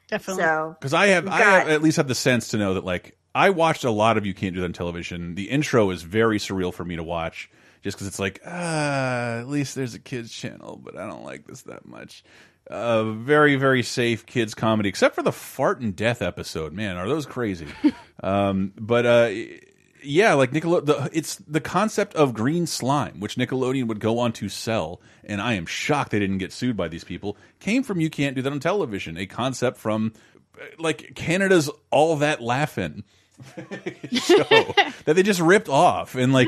[0.08, 0.44] definitely.
[0.44, 2.84] So Because I have, We've I have at least have the sense to know that
[2.84, 5.36] like I watched a lot of You Can't Do That on television.
[5.36, 7.50] The intro is very surreal for me to watch,
[7.82, 11.46] just because it's like, ah, at least there's a kids channel, but I don't like
[11.46, 12.24] this that much.
[12.70, 16.72] Uh, very very safe kids comedy, except for the fart and death episode.
[16.72, 17.68] Man, are those crazy?
[18.24, 19.32] um, but uh,
[20.04, 24.34] yeah, like Nickelode, the, it's the concept of green slime, which Nickelodeon would go on
[24.34, 27.38] to sell, and I am shocked they didn't get sued by these people.
[27.60, 30.14] Came from You Can't Do That on Television, a concept from
[30.60, 33.04] uh, like Canada's All That Laughin'
[34.12, 34.44] show
[35.06, 36.48] that they just ripped off, and like.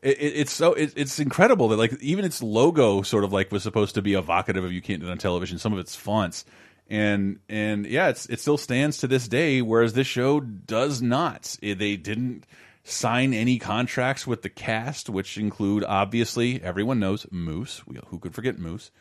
[0.00, 3.50] It, it- it's so it, it's incredible that like even its logo sort of like
[3.50, 5.96] was supposed to be evocative of you can't do it on television some of its
[5.96, 6.44] fonts.
[6.88, 11.56] And and yeah it's it still stands to this day whereas this show does not.
[11.60, 12.44] It- they didn't
[12.84, 17.84] sign any contracts with the cast which include obviously everyone knows moose.
[17.84, 18.92] We- who could forget moose?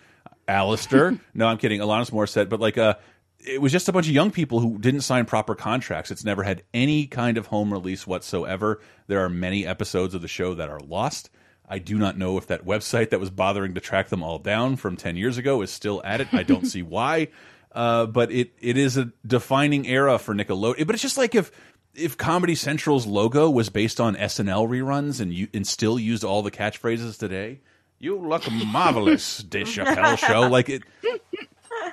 [0.48, 1.20] Alistair?
[1.36, 1.80] No i'm kidding.
[1.80, 2.50] Alanis morissette.
[2.50, 2.96] But like uh
[3.40, 6.12] it was just a bunch of young people who didn't sign proper contracts.
[6.12, 8.82] It's never had any kind of home release whatsoever.
[9.08, 11.30] There are many episodes of the show that are lost.
[11.70, 14.78] I do not know if that website that was bothering to track them all down
[14.78, 16.34] from 10 years ago is still at it.
[16.34, 17.28] I don't see why.
[17.72, 20.88] Uh, but it it is a defining era for Nickelodeon.
[20.88, 21.52] But it's just like if
[21.94, 26.42] if Comedy Central's logo was based on SNL reruns and you and still used all
[26.42, 27.60] the catchphrases today.
[28.00, 30.42] You look marvelous, Dave Chappelle show.
[30.42, 30.84] Like it,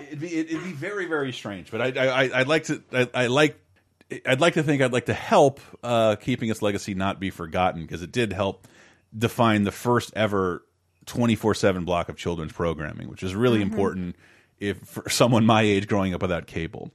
[0.06, 1.70] it'd be it'd be very very strange.
[1.70, 3.58] But I I I'd like to I, I like
[4.26, 7.82] I'd like to think I'd like to help uh, keeping its legacy not be forgotten
[7.82, 8.66] because it did help
[9.16, 10.62] define the first ever
[11.06, 13.62] twenty four seven block of children's programming, which is really Mhm.
[13.62, 14.16] important
[14.60, 16.90] if for someone my age growing up without cable.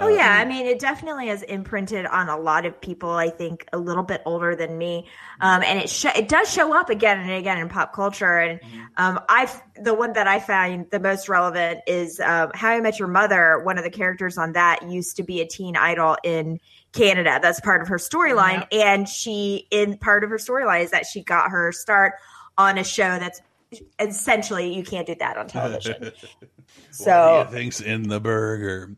[0.00, 3.10] Oh yeah, I mean, it definitely has imprinted on a lot of people.
[3.10, 5.06] I think a little bit older than me,
[5.40, 8.38] um, and it sh- it does show up again and again in pop culture.
[8.38, 8.60] And
[8.96, 12.98] um, I the one that I find the most relevant is um, How I Met
[12.98, 13.60] Your Mother.
[13.64, 16.60] One of the characters on that used to be a teen idol in
[16.92, 17.38] Canada.
[17.42, 21.22] That's part of her storyline, and she in part of her storyline is that she
[21.22, 22.14] got her start
[22.56, 23.40] on a show that's
[23.98, 26.12] essentially you can't do that on television.
[26.90, 28.94] So- what do you think's in the burger?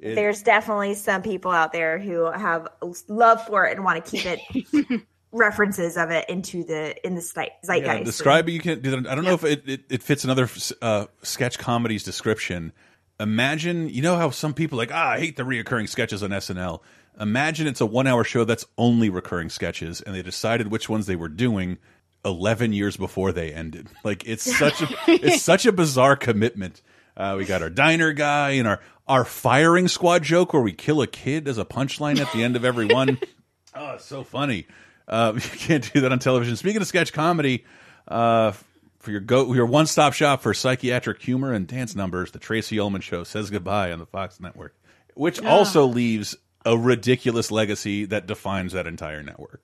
[0.00, 2.68] It- there's definitely some people out there who have
[3.08, 7.20] love for it and want to keep it references of it into the in the
[7.20, 7.68] zeitgeist.
[7.68, 8.52] Yeah, describe it.
[8.52, 9.06] You that.
[9.08, 10.48] I don't know if it, it, it fits another
[10.82, 12.72] uh, sketch comedy's description.
[13.18, 16.80] Imagine, you know how some people like, ah, I hate the reoccurring sketches on SNL.
[17.20, 21.06] Imagine it's a one hour show that's only recurring sketches, and they decided which ones
[21.06, 21.76] they were doing
[22.24, 23.88] eleven years before they ended.
[24.04, 26.80] Like it's such a it's such a bizarre commitment.
[27.16, 28.80] Uh, we got our diner guy and our
[29.10, 32.56] our firing squad joke where we kill a kid as a punchline at the end
[32.56, 33.18] of every one.
[33.72, 34.66] Oh, it's so funny.
[35.06, 36.56] Uh, you can't do that on television.
[36.56, 37.64] Speaking of sketch comedy,
[38.08, 38.50] uh,
[38.98, 42.80] for your go your one stop shop for psychiatric humor and dance numbers, the Tracey
[42.80, 44.74] Ullman Show says goodbye on the Fox Network,
[45.14, 45.48] which Ah.
[45.50, 49.62] also leaves a ridiculous legacy that defines that entire network.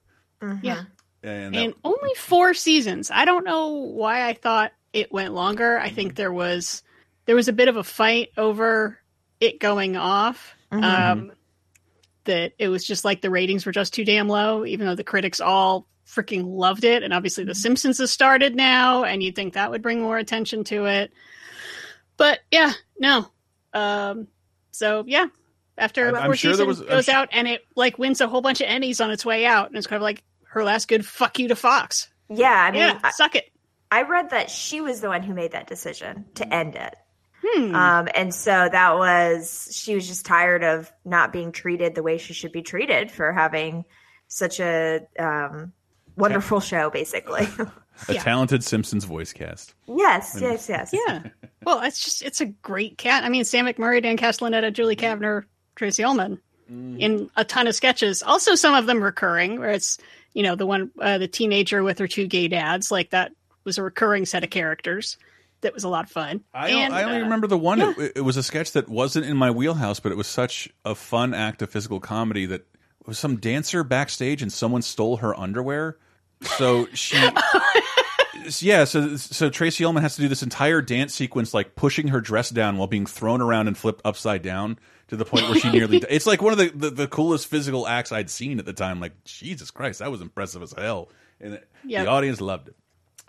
[0.61, 0.83] Yeah.
[1.21, 3.11] And, that- and only four seasons.
[3.11, 5.77] I don't know why I thought it went longer.
[5.77, 6.81] I think there was
[7.25, 8.97] there was a bit of a fight over
[9.39, 10.55] it going off.
[10.71, 10.83] Mhm.
[10.83, 11.31] Um,
[12.25, 15.03] that it was just like the ratings were just too damn low, even though the
[15.03, 17.03] critics all freaking loved it.
[17.03, 20.63] And obviously, The Simpsons has started now, and you'd think that would bring more attention
[20.65, 21.11] to it.
[22.17, 23.27] But yeah, no.
[23.73, 24.27] Um,
[24.71, 25.27] so yeah,
[25.77, 28.19] after I'm- I'm fourth sure there season was- goes su- out, and it like wins
[28.21, 30.63] a whole bunch of Emmys on its way out, and it's kind of like her
[30.63, 32.09] last good fuck you to Fox.
[32.29, 33.51] Yeah, I mean, Yeah, I, suck it.
[33.91, 36.93] I read that she was the one who made that decision to end it.
[37.49, 37.73] Hmm.
[37.75, 42.17] Um, and so that was she was just tired of not being treated the way
[42.17, 43.85] she should be treated for having
[44.27, 45.71] such a um,
[46.15, 47.47] wonderful show, basically.
[48.09, 48.21] A Yeah.
[48.21, 49.73] talented Simpsons voice cast.
[49.87, 50.93] yes, yes, yes.
[50.93, 51.23] Yeah.
[51.63, 53.23] Well, it's just it's a great cat.
[53.23, 58.21] I mean, Sam McMurray, Dan Castellaneta, Julie Kavner, Tracey Ullman in a ton of sketches.
[58.21, 59.97] Also, some of them recurring, where it's
[60.33, 62.91] you know the one uh, the teenager with her two gay dads.
[62.91, 63.31] Like that
[63.63, 65.17] was a recurring set of characters.
[65.61, 66.43] That was a lot of fun.
[66.53, 67.81] I, And, I only uh, remember the one.
[67.81, 70.93] It, it was a sketch that wasn't in my wheelhouse, but it was such a
[70.93, 75.37] fun act of physical comedy that it was some dancer backstage and someone stole her
[75.37, 75.97] underwear.
[76.41, 77.17] So she,
[78.59, 78.83] yeah.
[78.83, 82.49] So so Tracey Ullman has to do this entire dance sequence, like pushing her dress
[82.51, 85.97] down while being thrown around and flipped upside down to the point where she nearly.
[86.09, 88.99] it's like one of the, the the coolest physical acts I'd seen at the time.
[88.99, 92.05] Like Jesus Christ, that was impressive as hell, and Yep.
[92.05, 92.75] the audience loved it.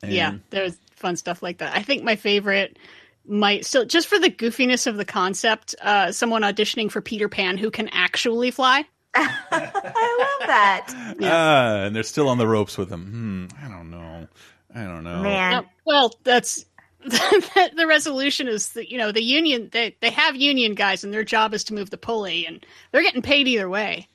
[0.02, 1.76] And yeah, there's fun stuff like that.
[1.76, 2.78] I think my favorite
[3.26, 7.58] might still just for the goofiness of the concept, uh, someone auditioning for Peter Pan
[7.58, 8.84] who can actually fly.
[9.14, 11.14] I love that.
[11.22, 13.48] Ah, and they're still on the ropes with him.
[13.50, 14.28] Hmm, I don't know.
[14.74, 15.22] I don't know.
[15.22, 15.52] Man.
[15.52, 16.64] No, well, that's
[17.04, 21.24] the resolution is that you know the union they they have union guys and their
[21.24, 24.08] job is to move the pulley and they're getting paid either way.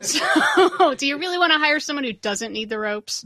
[0.00, 3.24] so, do you really want to hire someone who doesn't need the ropes?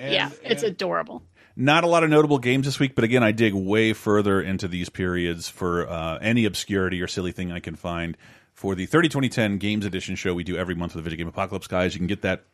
[0.00, 1.22] Yeah, it's adorable.
[1.56, 4.68] Not a lot of notable games this week, but again, I dig way further into
[4.68, 8.16] these periods for uh, any obscurity or silly thing I can find.
[8.54, 11.28] For the 30 2010 Games Edition show we do every month with the Video Game
[11.28, 12.44] Apocalypse guys, you can get that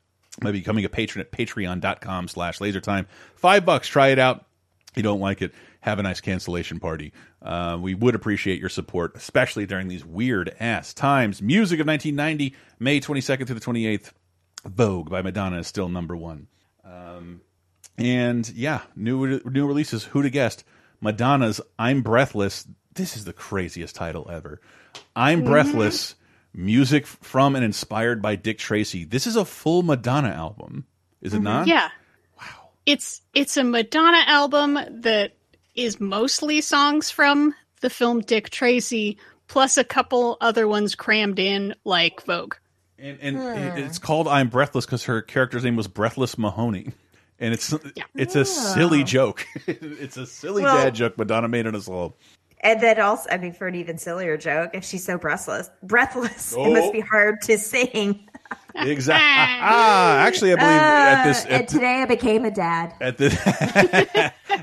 [0.41, 3.07] by becoming a patron at patreon.com slash lasertime.
[3.37, 4.45] Five bucks, try it out.
[4.91, 7.13] If you don't like it, have a nice cancellation party.
[7.43, 11.43] Uh, we would appreciate your support, especially during these weird ass times.
[11.43, 14.13] Music of 1990, May 22nd through the 28th.
[14.65, 16.49] Vogue by Madonna is still number one.
[16.87, 17.40] Um,
[17.99, 20.05] and yeah, new new releases.
[20.05, 20.64] Who to guessed?
[21.01, 24.61] Madonna's "I'm Breathless." This is the craziest title ever.
[25.14, 25.46] "I'm Mhm.
[25.46, 26.14] Breathless."
[26.59, 29.05] Music from and inspired by Dick Tracy.
[29.05, 30.87] This is a full Madonna album,
[31.20, 31.66] is it not?
[31.66, 31.90] Yeah.
[32.38, 32.70] Wow.
[32.87, 35.33] It's it's a Madonna album that
[35.75, 39.18] is mostly songs from the film Dick Tracy,
[39.49, 42.55] plus a couple other ones crammed in, like Vogue.
[42.99, 46.93] And, and it- it's called "I'm Breathless" because her character's name was Breathless Mahoney,
[47.39, 47.75] and it's
[48.15, 49.47] it's a silly joke.
[49.67, 52.17] it's a silly Well- dad joke Madonna made on us all.
[52.63, 56.53] And then also, I mean, for an even sillier joke, if she's so breathless, breathless,
[56.53, 56.73] it Oh.
[56.73, 58.21] must be hard to sing.
[58.79, 59.25] Exactly.
[59.63, 62.93] ah, actually, I believe at this Uh, at, and today I became a dad.
[63.01, 63.35] at this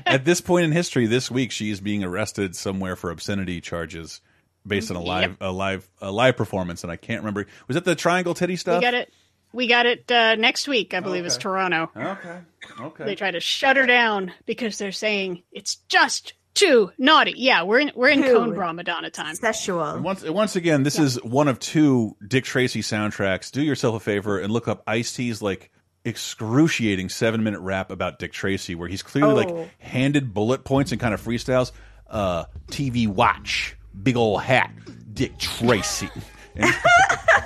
[0.06, 4.20] at this point in history, this week she is being arrested somewhere for obscenity charges
[4.66, 7.46] based on a live a live a live performance, and I can't remember.
[7.68, 9.12] Was it the Triangle Titty We got it.
[9.52, 11.88] We got it uh, next week, I believe, is Toronto.
[11.96, 12.38] Okay.
[12.80, 13.04] Okay.
[13.04, 17.34] They try to shut her down because they're saying it's just too naughty.
[17.36, 18.32] Yeah, we're in we're in Too.
[18.34, 19.34] cone bra Madonna time.
[19.36, 20.00] Sexual.
[20.00, 23.52] Once once again, this is one of two Dick Tracy soundtracks.
[23.52, 25.70] Do yourself a favor and look up Ice T's like
[26.04, 29.54] excruciating seven minute rap about Dick Tracy, where he's clearly Oh.
[29.54, 31.70] like handed bullet points and kind of freestyles.
[32.08, 34.70] Uh, TV watch, big old hat,
[35.12, 36.08] Dick Tracy.
[36.56, 36.64] And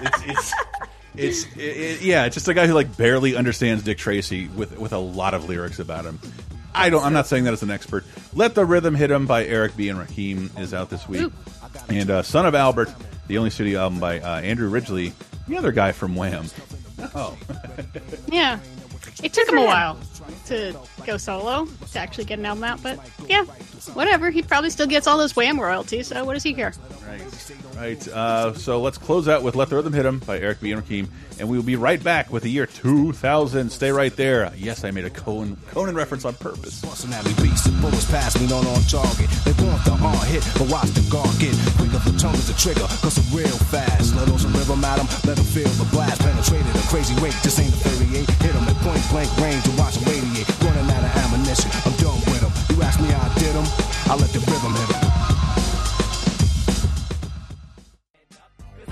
[0.00, 0.54] it's, it's,
[1.14, 4.76] it's it, it- yeah, it's just a guy who like barely understands Dick Tracy with
[4.78, 6.18] with a lot of lyrics about him.
[6.74, 7.02] I don't.
[7.04, 8.04] I'm not saying that as an expert.
[8.34, 11.32] Let the rhythm hit him by Eric B and Rakim is out this week,
[11.88, 12.92] and uh, Son of Albert,
[13.26, 15.12] the only studio album by uh, Andrew Ridgeley,
[15.48, 16.44] the other guy from Wham.
[17.14, 17.36] Oh,
[18.28, 18.58] Yeah.
[19.22, 19.98] It took him a while
[20.46, 23.44] to go solo to actually get an album out, but yeah,
[23.94, 24.30] whatever.
[24.30, 26.72] He probably still gets all those Wham royalties, so what does he care?
[27.76, 28.08] right.
[28.08, 30.84] Uh, so let's close out with "Let the Rhythm Hit Him" by Eric B and
[30.84, 33.70] Rakim, and we will be right back with the year 2000.
[33.70, 34.52] Stay right there.
[34.56, 36.80] Yes, I made a Conan Conan reference on purpose.
[36.82, 39.30] Personality beats, the bullets pass me, not on target.
[39.44, 41.98] They want the hard hit, but watch the guard get quicker.
[42.10, 44.14] The tongue is the trigger, cause it's real fast.
[44.16, 46.20] Let on some rhythm at 'em, let 'em feel the blast.
[46.20, 48.28] Penetrated a crazy rate, this ain't the 38.
[48.42, 50.48] Hit 'em at point blank range and watch 'em radiate.
[50.64, 52.52] Running out of ammunition, I'm done with 'em.
[52.70, 53.66] You ask me how I did 'em,
[54.10, 55.04] I let the rhythm hit 'em.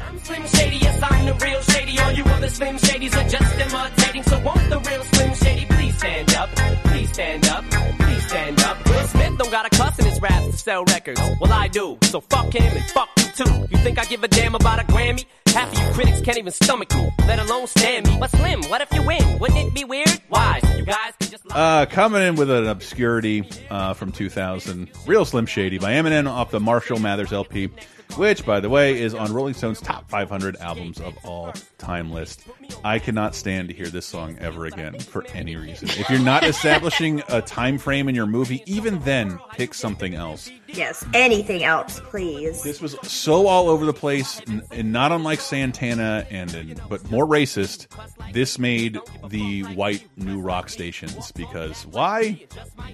[0.07, 1.99] I'm Slim Shady, yes, I'm the real Shady.
[1.99, 4.25] All you other Slim Shadys are just imitating.
[4.25, 6.51] So won't the real Slim Shady please stand up?
[6.85, 7.65] Please stand up.
[7.99, 8.77] Please stand up.
[8.87, 11.21] Will Smith don't got a cuss in his raps to sell records.
[11.41, 11.97] Well, I do.
[12.13, 13.53] So fuck him and fuck you too.
[13.71, 15.25] You think I give a damn about a Grammy?
[15.57, 18.19] Half of you critics can't even stomach me, let alone stand me.
[18.21, 19.39] But Slim, what if you win?
[19.39, 20.11] Wouldn't it be weird?
[20.29, 20.61] Why?
[20.77, 25.47] You guys can just Uh, coming in with an obscurity uh, from 2000, Real Slim
[25.47, 27.71] Shady by Eminem off the Marshall Mathers LP.
[28.15, 32.43] Which, by the way, is on Rolling Stone's top 500 albums of all time list.
[32.85, 35.89] I cannot stand to hear this song ever again for any reason.
[35.89, 40.51] If you're not establishing a time frame in your movie, even then, pick something else.
[40.69, 42.63] Yes, anything else, please.
[42.63, 47.09] This was so all over the place, and, and not unlike Santana, and, and but
[47.11, 47.87] more racist.
[48.33, 48.99] This made
[49.29, 52.45] the white new rock stations because why?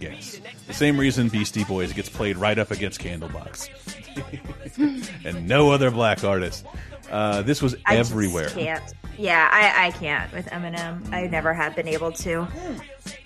[0.00, 3.68] Yes, the same reason Beastie Boys gets played right up against Candlebox,
[5.24, 6.64] and no other black artist.
[7.10, 8.48] Uh, this was I everywhere.
[8.50, 8.82] can't.
[9.18, 11.12] Yeah, I, I can't with Eminem.
[11.12, 12.48] I never have been able to.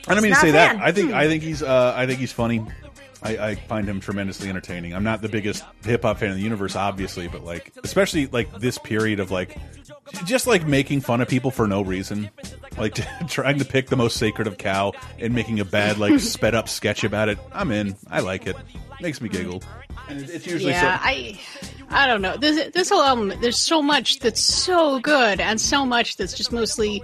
[0.08, 0.76] I don't mean to say that.
[0.76, 1.16] I think Hmm.
[1.16, 2.64] I think he's uh, I think he's funny.
[3.22, 4.94] I, I find him tremendously entertaining.
[4.94, 8.52] I'm not the biggest hip hop fan in the universe, obviously, but like especially like
[8.58, 9.56] this period of like
[10.24, 12.30] just like making fun of people for no reason,
[12.78, 12.94] like
[13.28, 16.68] trying to pick the most sacred of cow and making a bad like sped up
[16.68, 17.38] sketch about it.
[17.52, 17.96] I'm in.
[18.10, 18.56] I like it.
[19.00, 19.62] Makes me giggle.
[20.08, 21.40] And it's usually yeah, so, I,
[21.90, 22.36] I don't know.
[22.36, 26.52] This this whole album, there's so much that's so good, and so much that's just
[26.52, 27.02] mostly.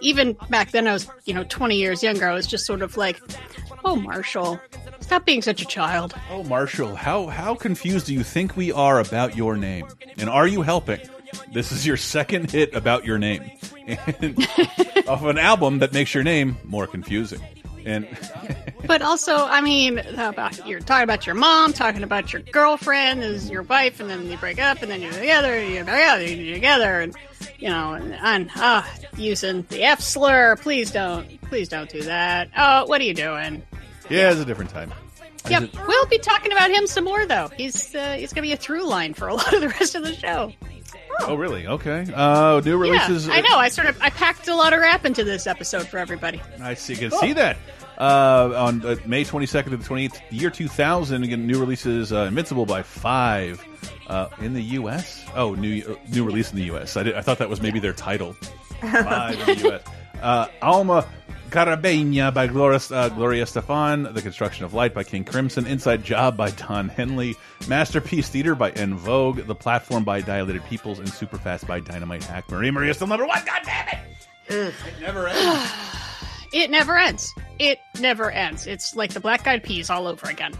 [0.00, 2.28] Even back then, I was you know 20 years younger.
[2.28, 3.20] I was just sort of like,
[3.84, 4.60] oh Marshall,
[5.00, 6.14] stop being such a child.
[6.30, 9.86] Oh, Marshall, how how confused do you think we are about your name?
[10.16, 11.00] And are you helping?
[11.52, 13.50] This is your second hit about your name,
[15.08, 17.40] of an album that makes your name more confusing.
[17.84, 18.06] And
[18.86, 23.50] But also, I mean, about you're talking about your mom, talking about your girlfriend is
[23.50, 27.00] your wife, and then you break up, and then you're together, you're together, you're together,
[27.00, 27.14] and
[27.58, 30.56] you know, and, and ah, using the F slur.
[30.56, 32.50] Please don't, please don't do that.
[32.56, 33.62] Oh, what are you doing?
[34.10, 34.92] yeah, it's a different time.
[35.48, 37.48] Yep, we'll be talking about him some more though.
[37.56, 40.02] He's uh, he's gonna be a through line for a lot of the rest of
[40.02, 40.52] the show.
[41.20, 41.66] Oh, really?
[41.66, 42.06] Okay.
[42.14, 43.26] Uh, new releases.
[43.26, 43.56] Yeah, I know.
[43.56, 46.40] I sort of I packed a lot of rap into this episode for everybody.
[46.60, 46.94] I see.
[46.94, 47.56] You can see that.
[47.96, 52.66] Uh, on uh, May 22nd to the 28th, year 2000, again, new releases uh, Invincible
[52.66, 53.64] by five
[54.08, 55.24] uh, in the U.S.
[55.36, 56.96] Oh, new uh, new release in the U.S.
[56.96, 58.32] I, did, I thought that was maybe their title.
[58.80, 59.82] Five in the U.S.
[60.20, 61.06] Uh, Alma
[61.54, 66.36] Caribeña by Gloria, uh, Gloria Estefan, The Construction of Light by King Crimson, Inside Job
[66.36, 67.36] by Don Henley,
[67.68, 72.50] Masterpiece Theater by En Vogue, The Platform by Dilated Peoples, and Superfast by Dynamite Hack.
[72.50, 73.40] Maria Maria still number one.
[73.46, 73.98] God damn it!
[74.48, 75.72] It never ends.
[76.52, 77.34] It never ends.
[77.58, 78.68] It never ends.
[78.68, 80.52] It's like the Black Eyed Peas all over again.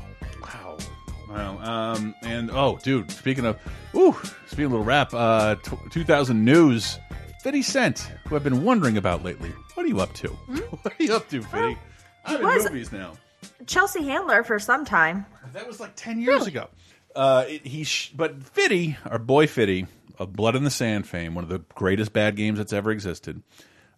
[1.29, 1.59] Wow.
[1.61, 3.61] Um, and oh, dude, speaking of,
[3.95, 4.17] ooh,
[4.47, 6.99] speaking of little rap, uh, t 2000 news,
[7.45, 9.51] 50 Cent, who I've been wondering about lately.
[9.75, 10.29] What are you up to?
[10.83, 11.77] What are you up to, Fitty?
[12.25, 13.19] I'm in was- movies now.
[13.67, 15.27] Chelsea Handler for some time.
[15.53, 16.69] That was like 10 years ago.
[17.15, 19.87] Uh, it, he, sh but Fitty, our boy Fitty,
[20.19, 23.43] of Blood in the Sand fame, one of the greatest bad games that's ever existed,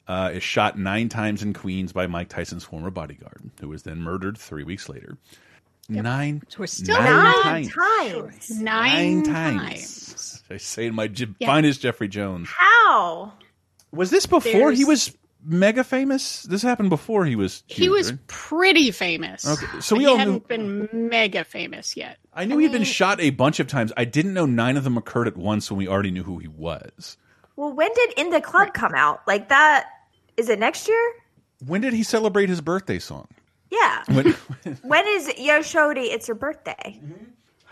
[0.08, 4.00] uh, is shot nine times in Queens by Mike Tyson's former bodyguard, who was then
[4.00, 5.18] murdered three weeks later.
[5.88, 7.72] Nine, So we're still nine nine times.
[7.74, 8.50] Times.
[8.60, 9.62] Nine, Nine times.
[9.62, 10.42] times.
[10.50, 11.46] I say in my Je- Yeah.
[11.48, 12.48] finest Jeffrey Jones.
[12.50, 13.32] How?
[13.92, 16.42] Was this before he was mega famous?
[16.42, 17.62] This happened before he was.
[17.66, 18.26] He was right?
[18.26, 19.46] pretty famous.
[19.46, 22.18] Okay, so we he all hadn't knew- been mega famous yet.
[22.34, 23.92] I knew he'd been shot a bunch of times.
[23.96, 26.48] I didn't know nine of them occurred at once when we already knew who he
[26.48, 27.16] was.
[27.56, 29.22] Well, when did In the Club come out?
[29.26, 29.86] Like that?
[30.36, 31.12] Is it next year?
[31.64, 33.28] When did he celebrate his birthday song?
[33.70, 34.02] Yeah.
[34.08, 34.26] When,
[34.82, 36.04] when is Yo Shodi?
[36.12, 37.00] It's your birthday.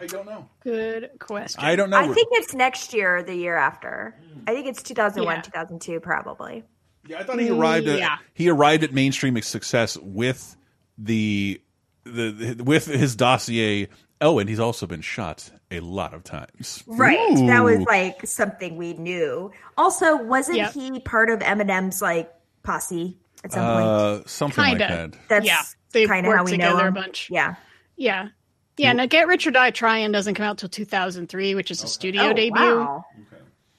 [0.01, 0.49] I don't know.
[0.61, 1.62] Good question.
[1.64, 1.99] I don't know.
[1.99, 4.14] I think it's next year or the year after.
[4.47, 5.42] I think it's 2001, Yeah.
[5.42, 6.64] 2002, probably.
[7.07, 7.86] Yeah, I thought he arrived.
[7.86, 8.16] At, Yeah.
[8.34, 10.57] He arrived at mainstream success with
[10.99, 11.61] the,
[12.05, 13.88] the the with his dossier.
[14.20, 16.82] Oh, and he's also been shot a lot of times.
[16.86, 17.36] Right.
[17.47, 19.53] That was like something we knew.
[19.76, 20.72] Also, wasn't Yep.
[20.72, 22.32] he part of Eminem's like
[22.62, 23.86] posse at some point?
[23.86, 24.84] uh, something Kinda.
[24.84, 25.18] like that.
[25.28, 25.62] That's yeah,
[25.95, 26.97] they kind of worked how we know together him.
[26.97, 27.28] a bunch.
[27.30, 27.55] Yeah.
[27.97, 28.28] Yeah.
[28.76, 28.97] Yeah, mm.
[28.97, 31.88] now Get Rich or Die Trying doesn't come out till 2003, which is a oh,
[31.88, 32.61] studio Oh, debut.
[32.61, 33.05] wow.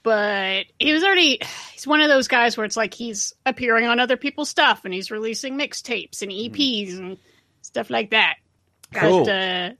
[0.02, 1.40] But he was already,
[1.72, 4.94] he's one of those guys where it's like he's appearing on other people's stuff and
[4.94, 6.98] he's releasing mixtapes and EPs mm.
[6.98, 7.18] and
[7.62, 8.36] stuff like that.
[8.94, 9.24] Cool.
[9.24, 9.70] But, uh,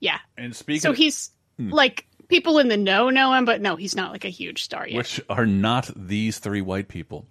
[0.00, 0.18] yeah.
[0.36, 1.70] And speaking, So of- he's hmm.
[1.70, 4.86] like, people in the know know him, but no, he's not like a huge star
[4.86, 4.96] yet.
[4.96, 7.26] which are not these three white people.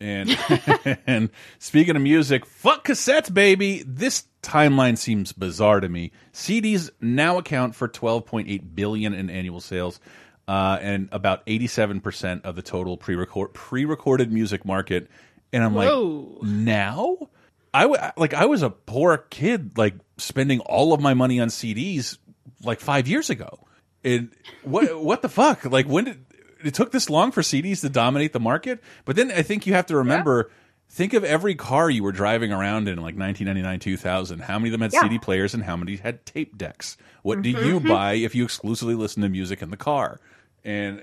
[0.00, 0.36] And
[1.06, 3.82] and speaking of music, fuck cassettes, baby.
[3.86, 6.12] This timeline seems bizarre to me.
[6.32, 10.00] CDs now account for 12.8 billion in annual sales,
[10.48, 15.08] uh, and about 87 percent of the total pre-record pre-recorded music market.
[15.52, 16.38] And I'm Whoa.
[16.40, 17.30] like, now,
[17.72, 21.48] I w- like I was a poor kid, like spending all of my money on
[21.48, 22.18] CDs
[22.62, 23.60] like five years ago.
[24.02, 24.30] And
[24.62, 25.64] what what the fuck?
[25.64, 26.23] Like when did
[26.64, 28.82] it took this long for CDs to dominate the market?
[29.04, 30.50] But then I think you have to remember
[30.88, 34.72] think of every car you were driving around in like 1999 2000 how many of
[34.72, 35.00] them had Yeah.
[35.02, 37.66] cd players and how many had tape decks what do Mhm.
[37.66, 40.20] you buy if you exclusively listen to music in the car
[40.62, 41.02] and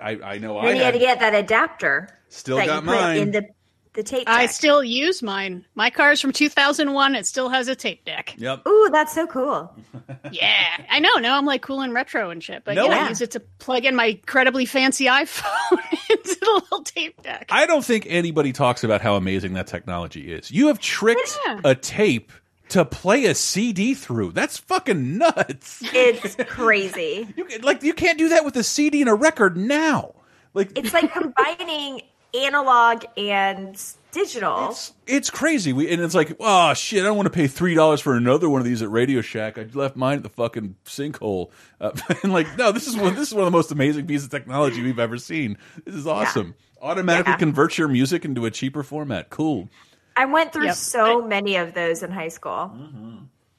[0.00, 2.08] i i know i Then you had had, to get that adapter.
[2.30, 3.16] Still that got you put mine.
[3.18, 3.46] in the
[3.94, 4.24] the tape.
[4.28, 5.64] I still use mine.
[5.74, 7.14] My car is from 2001.
[7.14, 8.34] It still has a tape deck.
[8.38, 8.66] Yep.
[8.66, 9.74] Ooh, that's so cool.
[10.30, 11.14] yeah, I know.
[11.20, 12.64] Now I'm like cool and retro and shit.
[12.64, 13.04] But No, yeah, yeah.
[13.04, 15.78] I use it to plug in my incredibly fancy iPhone
[16.10, 17.48] into the little tape deck.
[17.50, 21.60] I don't think anybody talks about how amazing that technology is you have tricked Yeah.
[21.64, 22.32] a tape
[22.70, 27.26] to play a cd through that's fucking nuts It's crazy.
[27.36, 30.14] you, like you can't do that with a cd and a record now
[30.54, 32.02] like It's like combining
[32.34, 33.80] analog and
[34.12, 34.74] digital.
[35.06, 35.72] It's crazy.
[35.72, 38.48] We and it's like, oh shit, I don't want to pay three dollars for another
[38.48, 39.58] one of these at Radio Shack.
[39.58, 41.50] I left mine at the fucking sinkhole.
[41.80, 41.90] Uh,
[42.22, 43.14] and like, no, this is one.
[43.14, 45.56] This is one of the most amazing pieces of technology we've ever seen.
[45.84, 46.54] This is awesome.
[46.80, 47.38] Automatically Yeah.
[47.38, 49.30] converts your music into a cheaper format.
[49.30, 49.68] Cool.
[50.16, 50.74] I went through Yep.
[50.74, 52.72] so many of those in high school.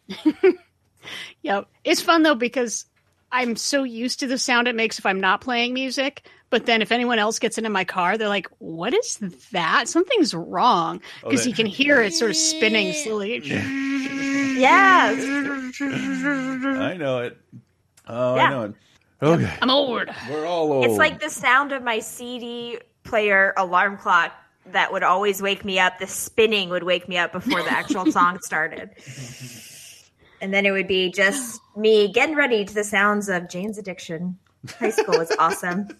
[1.43, 1.67] Yep.
[1.85, 2.85] It's fun though because
[3.31, 6.27] I'm so used to the sound it makes if I'm not playing music.
[6.51, 9.17] But then if anyone else gets into my car, they're like, "What is
[9.51, 9.87] that?
[9.87, 13.41] Something's wrong." Oh, Because that- you can hear it sort of spinning slowly.
[13.45, 15.17] Yes.
[15.81, 17.37] I know it.
[18.07, 18.73] Oh, I know it.
[19.21, 20.09] Okay, I'm old.
[20.29, 20.85] we're all old.
[20.85, 24.31] It's like the sound of my CD player alarm clock
[24.71, 25.99] that would always wake me up.
[25.99, 28.89] The spinning would wake me up before the actual song started.
[30.41, 34.37] And then it would be just me getting ready to the sounds of Jane's Addiction.
[34.79, 35.87] High school was awesome.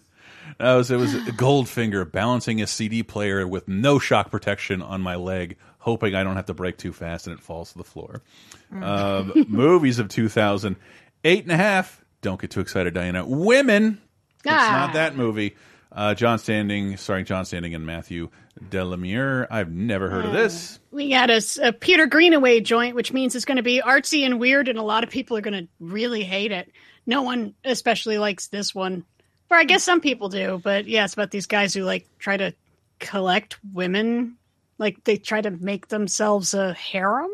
[0.60, 5.14] That was it was Goldfinger balancing a CD player with no shock protection on my
[5.16, 8.22] leg, hoping I don't have to break too fast and it falls to the floor.
[8.70, 10.76] Um, movies of 2000,
[11.24, 12.04] eight and a half.
[12.20, 13.26] Don't get too excited, Diana.
[13.26, 14.02] Women.
[14.44, 14.84] It's Ah.
[14.86, 15.56] not that movie.
[15.92, 18.28] Uh, John Standing, starring John Standing and Matthew
[18.68, 19.48] Delamere.
[19.50, 20.78] I've never heard of this.
[20.90, 24.68] We got a Peter Greenaway joint, which means it's going to be artsy and weird,
[24.68, 26.70] and a lot of people are going to really hate it.
[27.06, 29.04] No one especially likes this one.
[29.50, 32.36] Or I guess some people do, but yeah, it's about these guys who like try
[32.36, 32.54] to
[33.00, 34.36] collect women.
[34.78, 37.30] Like they try to make themselves a harem.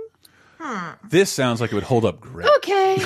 [1.09, 2.49] This sounds like it would hold up great.
[2.57, 3.05] Okay,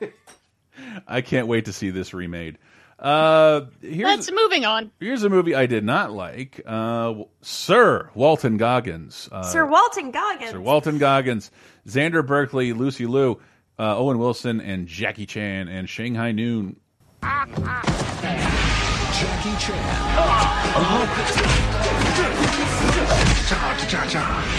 [1.06, 2.58] I can't wait to see this remade.
[2.98, 4.90] Uh, here's let's moving on.
[5.00, 6.60] here's a movie I did not like.
[6.64, 9.28] Uh, Sir Walton Goggins.
[9.30, 10.50] Uh, Sir Walton Goggins.
[10.52, 11.50] Sir Walton Goggins,
[11.86, 13.40] Xander Berkeley, Lucy Liu,
[13.78, 16.76] uh, Owen Wilson, and Jackie Chan and Shanghai Noon.
[17.22, 17.54] Jackie
[19.58, 19.78] Chan.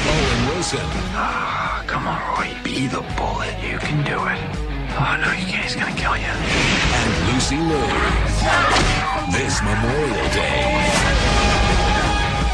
[0.08, 0.80] Owen Wilson.
[1.14, 2.54] Ah, come on, Roy.
[2.64, 3.54] Be the bullet.
[3.62, 4.40] You can do it.
[4.96, 5.64] Oh, no, you can't.
[5.64, 6.24] He's gonna kill you.
[6.24, 7.86] And Lucy Liu.
[9.32, 10.88] This Memorial Day.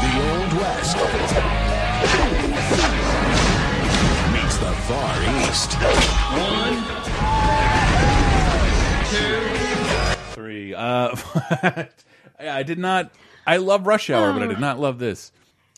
[0.02, 0.96] The Old West.
[4.32, 5.14] Meets the Far
[5.46, 5.70] East.
[10.40, 10.74] Three.
[10.74, 11.14] Uh,
[12.38, 13.10] I did not.
[13.46, 15.32] I love Rush Hour, but I did not love this.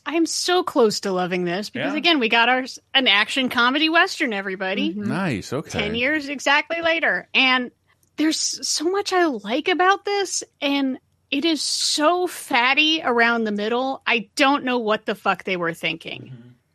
[0.04, 1.98] I am so close to loving this because Yeah.
[1.98, 4.32] again, we got our an action comedy western.
[4.32, 5.52] Everybody, Nice.
[5.52, 5.70] Okay.
[5.70, 7.28] 10 years exactly later.
[7.34, 7.70] And
[8.16, 8.38] there's
[8.68, 10.42] so much I like about this.
[10.60, 10.98] And
[11.30, 14.02] it is so fatty around the middle.
[14.06, 16.32] I don't know what the fuck they were thinking.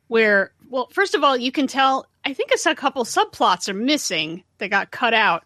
[0.07, 3.73] Where, well, first of all, you can tell, I think it's a couple subplots are
[3.73, 5.45] missing that got cut out.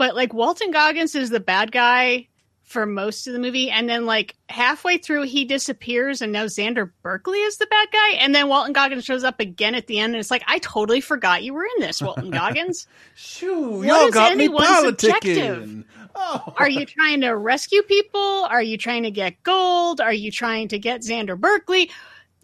[0.00, 2.28] But like Walton Goggins is the bad guy
[2.62, 3.68] for most of the movie.
[3.68, 6.22] And then like halfway through, he disappears.
[6.22, 8.12] And now Xander Berkeley is the bad guy.
[8.12, 10.14] And then Walton Goggins shows up again at the end.
[10.14, 12.86] And it's like, I totally forgot you were in this, Walton Goggins.
[13.14, 14.88] Shoo, What y'all is got me politicking.
[14.88, 15.84] objective?
[16.14, 16.54] Oh.
[16.56, 18.46] Are you trying to rescue people?
[18.48, 20.00] Are you trying to get gold?
[20.00, 21.90] Are you trying to get Xander Berkeley?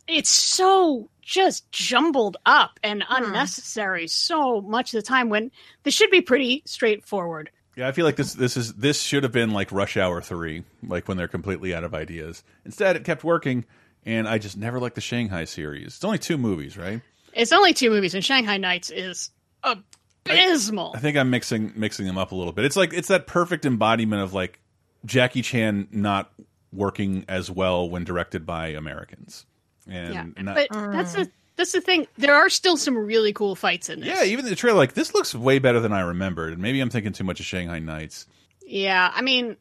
[0.06, 3.24] It's so just jumbled up and hmm.
[3.24, 5.50] unnecessary so much of the time when
[5.82, 7.50] this should be pretty straightforward.
[7.74, 10.64] Yeah, I feel like this this is this should have been like Rush Hour three,
[10.82, 12.42] like when they're completely out of ideas.
[12.64, 13.66] Instead, it kept working,
[14.06, 15.88] and I just never liked the Shanghai series.
[15.88, 17.02] It's only two movies, right?
[17.34, 19.30] It's only two movies, and Shanghai Nights is
[19.62, 20.92] abysmal.
[20.94, 22.64] I think I'm mixing mixing them up a little bit.
[22.64, 24.58] It's like it's that perfect embodiment of like
[25.04, 26.32] Jackie Chan not
[26.72, 29.44] working as well when directed by Americans.
[29.88, 32.06] And yeah, not, but that's the that's the thing.
[32.18, 34.08] There are still some really cool fights in this.
[34.08, 36.52] yeah, even the trailer like this looks way better than I remembered.
[36.54, 38.26] And maybe I'm thinking too much of Shanghai Nights.
[38.66, 39.56] Yeah, I mean,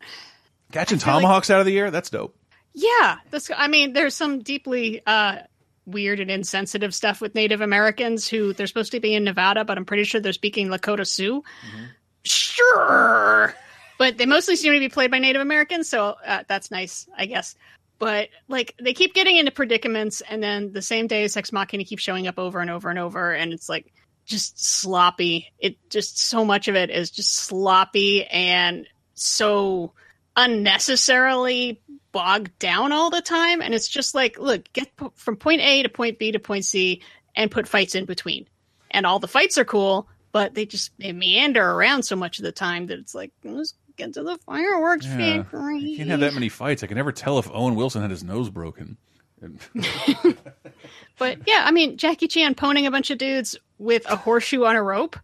[0.72, 2.36] Catching feel like- tomahawks out of the air, that's dope.
[2.74, 3.50] Yeah, this.
[3.56, 5.38] I mean, there's some deeply uh,
[5.86, 9.78] weird and insensitive stuff with Native Americans who they're supposed to be in Nevada, but
[9.78, 11.44] I'm pretty sure they're speaking Lakota Sioux.
[12.24, 13.54] Sure,
[13.98, 17.28] but they mostly seem to be played by Native Americans, so uh, that's nice, I
[17.28, 17.56] guess.
[17.98, 22.04] But like they keep getting into predicaments, and then the same deus ex machina keeps
[22.04, 23.94] showing up over and over and over, and it's like
[24.26, 25.52] just sloppy.
[25.60, 29.94] It just so much of it is just sloppy and so
[30.36, 31.82] unnecessarily
[32.12, 33.62] bogged down all the time.
[33.62, 36.66] And it's just like, look, get p- from point A to point B to point
[36.66, 37.02] C
[37.36, 38.48] and put fights in between.
[38.92, 42.44] And all the fights are cool, but they just they meander around so much of
[42.44, 43.32] the time that it's like,
[43.96, 45.44] get to the fireworks Yeah.
[45.44, 45.80] factory.
[45.80, 46.84] You can't have that many fights.
[46.84, 48.98] I can never tell if Owen Wilson had his nose broken.
[51.18, 54.76] But yeah, I mean, Jackie Chan poning a bunch of dudes with a horseshoe on
[54.76, 55.18] a rope.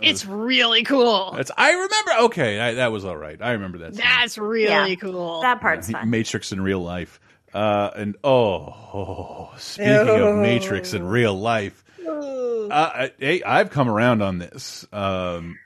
[0.00, 1.32] It's really cool.
[1.36, 2.12] That's I remember.
[2.22, 3.40] Okay, I, that was all right.
[3.40, 3.94] I remember that.
[3.94, 4.04] scene.
[4.04, 4.94] That's really Yeah.
[4.96, 5.42] cool.
[5.42, 6.08] That part's He- fun.
[6.08, 7.20] Matrix in real life.
[7.52, 13.88] Uh, and oh, oh, speaking of Matrix in real life, uh, I- hey, I've come
[13.88, 14.86] around on this.
[14.92, 15.58] Um,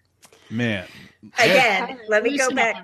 [0.51, 0.87] man,
[1.39, 2.77] Again, let me go back.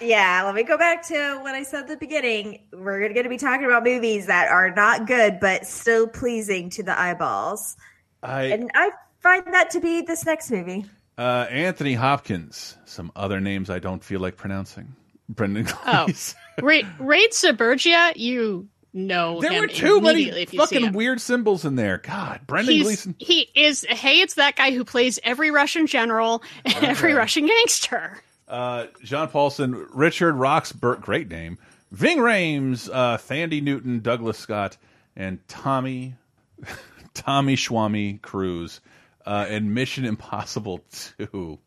[0.00, 2.64] Yeah, let me go back to what I said at the beginning.
[2.72, 6.82] We're going to be talking about movies that are not good, but still pleasing to
[6.82, 7.76] the eyeballs.
[8.22, 8.90] I And I
[9.20, 10.86] find that to be this next movie.
[11.18, 12.76] uh, Anthony Hopkins.
[12.86, 14.96] Some other names I don't feel like pronouncing.
[15.28, 16.38] Brendan Oh, Gleeson.
[16.62, 20.92] Ra- Rade Šerbedžija, you know There him were too many immediately if you see fucking
[20.92, 21.98] weird symbols in there.
[21.98, 23.14] God, Brendan He's, Gleeson.
[23.18, 23.84] he is.
[23.88, 28.22] Hey, it's that guy who plays every Russian general and every Russian gangster.
[28.48, 31.58] Uh, John Polson, Richard Roxburgh, great name.
[31.92, 34.76] Ving Rhames, uh, Thandie Newton, Douglas Scott,
[35.16, 36.14] and Tommy
[37.14, 38.80] Tommy Schwami Cruise
[39.26, 40.84] uh, in Mission Impossible
[41.18, 41.58] 2.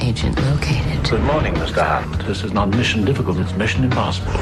[0.00, 1.10] Agent located.
[1.10, 1.82] Good morning, Mr.
[1.82, 2.26] Hunt.
[2.26, 4.32] This is not mission difficult, it's mission impossible.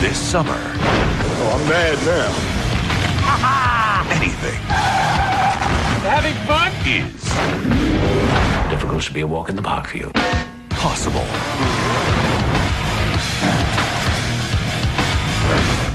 [0.00, 2.30] This summer, Oh, I'm mad now.
[4.16, 4.60] anything
[6.06, 6.72] Having fun?
[6.86, 10.10] is Difficult should be a walk in the park for you.
[10.70, 11.24] possible.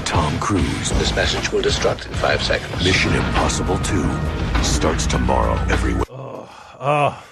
[0.04, 2.84] Tom Cruise, This message will destruct in five seconds.
[2.84, 4.04] Mission Impossible 2
[4.62, 6.04] starts tomorrow everywhere.
[6.10, 6.48] Oh,
[6.78, 7.24] oh.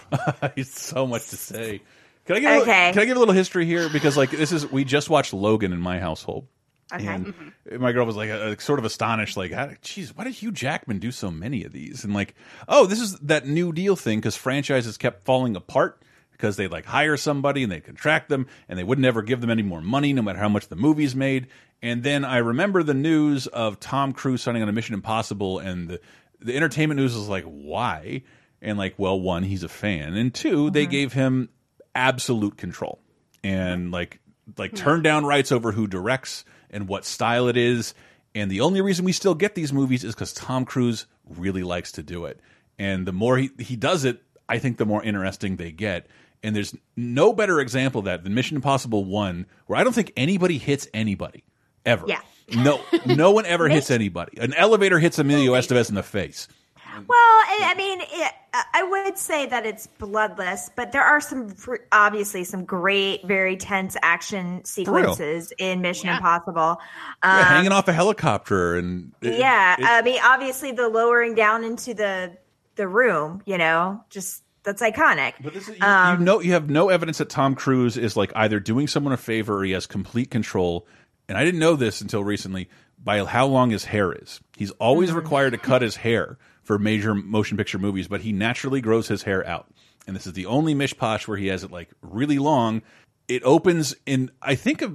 [0.57, 1.83] it's so much to say.
[2.25, 2.93] Can I give a, little- Okay.
[2.93, 5.73] can I give a little history here because like this is we just watched Logan
[5.73, 6.47] in my household.
[6.95, 7.07] Okay.
[7.07, 7.83] And mm-hmm.
[7.83, 10.53] my girl was like uh, uh, sort of astonished, like, "How- "Geez, why did Hugh
[10.53, 12.35] Jackman do so many of these?" And like,
[12.69, 16.85] "Oh, this is that New Deal thing because franchises kept falling apart because they'd like
[16.85, 20.13] hire somebody and they'd contract them and they would never give them any more money,
[20.13, 21.49] no matter how much the movies made."
[21.85, 25.89] And then I remember the news of Tom Cruise signing on a Mission Impossible, and
[25.89, 26.01] the
[26.41, 28.23] the entertainment news was like, "Why?"
[28.61, 30.91] And like, well, one, he's a fan, and 2 they mm-hmm.
[30.91, 31.49] gave him
[31.95, 33.01] absolute control
[33.45, 34.21] and like
[34.59, 34.77] like hmm.
[34.77, 37.95] turn down rights over who directs and what style it is.
[38.35, 41.93] And the only reason we still get these movies is because Tom Cruise really likes
[41.93, 42.41] to do it.
[42.79, 46.07] And the more he, he does it, I think the more interesting they get.
[46.43, 50.13] And there's no better example of that than Mission Impossible 1, where I don't think
[50.17, 51.45] anybody hits anybody
[51.87, 52.07] ever.
[52.09, 52.21] Yeah.
[52.55, 54.39] No, no one ever hits anybody.
[54.39, 56.49] An elevator hits Emilio Estevez in the face.
[56.95, 58.33] Well, I, I mean, it,
[58.75, 61.55] I would say that it's bloodless, but there are some
[61.91, 66.17] obviously some great, very tense action sequences in Mission Yeah.
[66.17, 66.79] Impossible.
[67.25, 71.35] Yeah, Um, hanging off a helicopter and it- yeah, it- I mean, obviously the lowering
[71.35, 72.37] down into the
[72.77, 75.35] the room, you know, just that's iconic.
[75.43, 78.17] But this is, you, Um, you know, you have no evidence that Tom Cruise is
[78.17, 80.87] like either doing someone a favor or he has complete control.
[81.29, 82.71] And I didn't know this until recently
[83.03, 84.41] by how long his hair is.
[84.57, 85.19] He's always Mm-hmm.
[85.19, 89.23] required to cut his hair for major motion picture movies, but he naturally grows his
[89.23, 89.69] hair out.
[90.07, 92.83] And this is the only mishposh where he has it like really long.
[93.29, 94.93] It opens in, I think, a,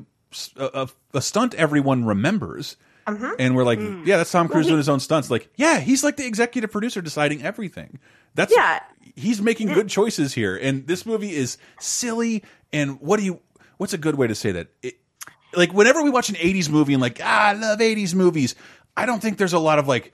[0.57, 2.75] a, a stunt everyone remembers.
[3.07, 3.31] Mm-hmm.
[3.39, 4.05] And we're like, Mm.
[4.05, 5.31] yeah, that's Tom Cruise doing his own stunts.
[5.31, 7.99] Like, yeah, he's like the executive producer deciding everything.
[8.35, 8.81] That's Yeah.
[9.15, 12.43] he's making good choices here and this movie is silly
[12.73, 13.39] and what do you
[13.77, 14.99] what's a good way to say that it,
[15.55, 18.53] like whenever we watch an 80s movie and like ah, i love 80s movies
[18.95, 20.13] i don't think there's a lot of like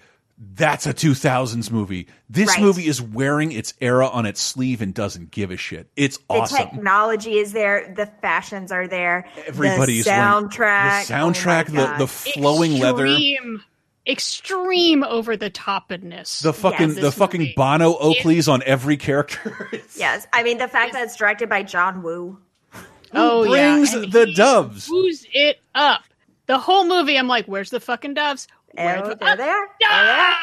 [0.56, 2.62] that's a 2000s movie this Right.
[2.62, 6.24] movie is wearing its era on its sleeve and doesn't give a shit it's the
[6.30, 11.66] awesome The technology is there, the fashions are there, everybody's the wearing- soundtrack, the soundtrack
[11.70, 12.10] oh the, the God.
[12.10, 13.64] flowing leather Extreme,
[14.08, 16.42] extreme over the topness.
[16.42, 17.54] the fucking of the fucking movie.
[17.56, 22.02] bono oakleys on every character yes, I mean the fact that it's directed by John
[22.04, 22.40] Woo.
[23.14, 26.02] oh brings yeah, and the he doves Who's it up?
[26.46, 28.50] The whole movie, I'm like, where's the fucking doves?
[28.74, 29.68] Where Oh, the there they are.
[29.80, 30.34] There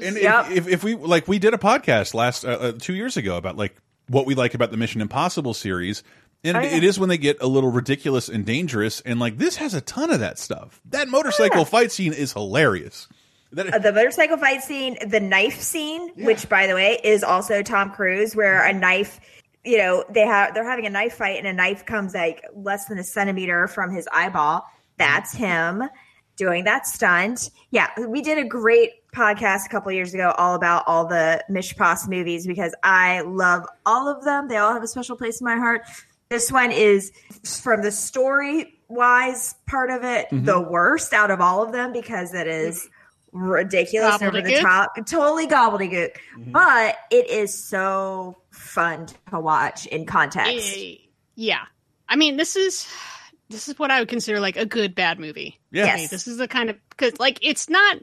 [0.00, 0.06] they.
[0.08, 0.46] And Yep.
[0.50, 3.36] if, if, if we like, we did a podcast last uh, uh, two years ago
[3.36, 3.74] about like
[4.08, 6.02] what we like about the Mission Impossible series,
[6.44, 6.76] and Oh, yeah.
[6.76, 9.80] it is when they get a little ridiculous and dangerous, and like this has a
[9.80, 10.80] ton of that stuff.
[10.90, 13.08] That motorcycle fight scene is hilarious.
[13.52, 17.62] That Uh, the motorcycle fight scene, the knife scene, which by the way is also
[17.62, 19.20] Tom Cruise, where a knife,
[19.64, 22.86] you know, they have they're having a knife fight and a knife comes like less
[22.86, 24.64] than a centimeter from his eyeball.
[24.98, 25.82] that's him
[26.36, 27.50] doing that stunt.
[27.70, 32.08] Yeah, we did a great podcast a couple years ago all about all the Mishpas
[32.08, 34.48] movies because I love all of them.
[34.48, 35.82] They all have a special place in my heart.
[36.30, 37.12] This one is
[37.44, 40.38] from the story wise part of it, Mm-hmm.
[40.38, 40.46] Mhm.
[40.46, 42.88] the worst out of all of them because it is
[43.32, 46.16] ridiculous over the top, totally gobbledygook.
[46.48, 50.76] But it is so fun to watch in context.
[51.34, 51.62] Yeah.
[52.08, 52.86] I mean, this is
[53.52, 55.60] this is what I would consider like a good bad movie.
[55.70, 55.84] Yeah.
[55.84, 57.98] Okay, this is the kind of because like it's not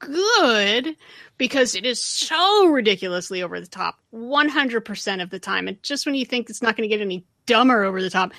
[0.00, 0.96] good
[1.38, 6.14] because it is so ridiculously over the top 100% of the time and just when
[6.14, 8.32] you think it's not going to get any dumber over the top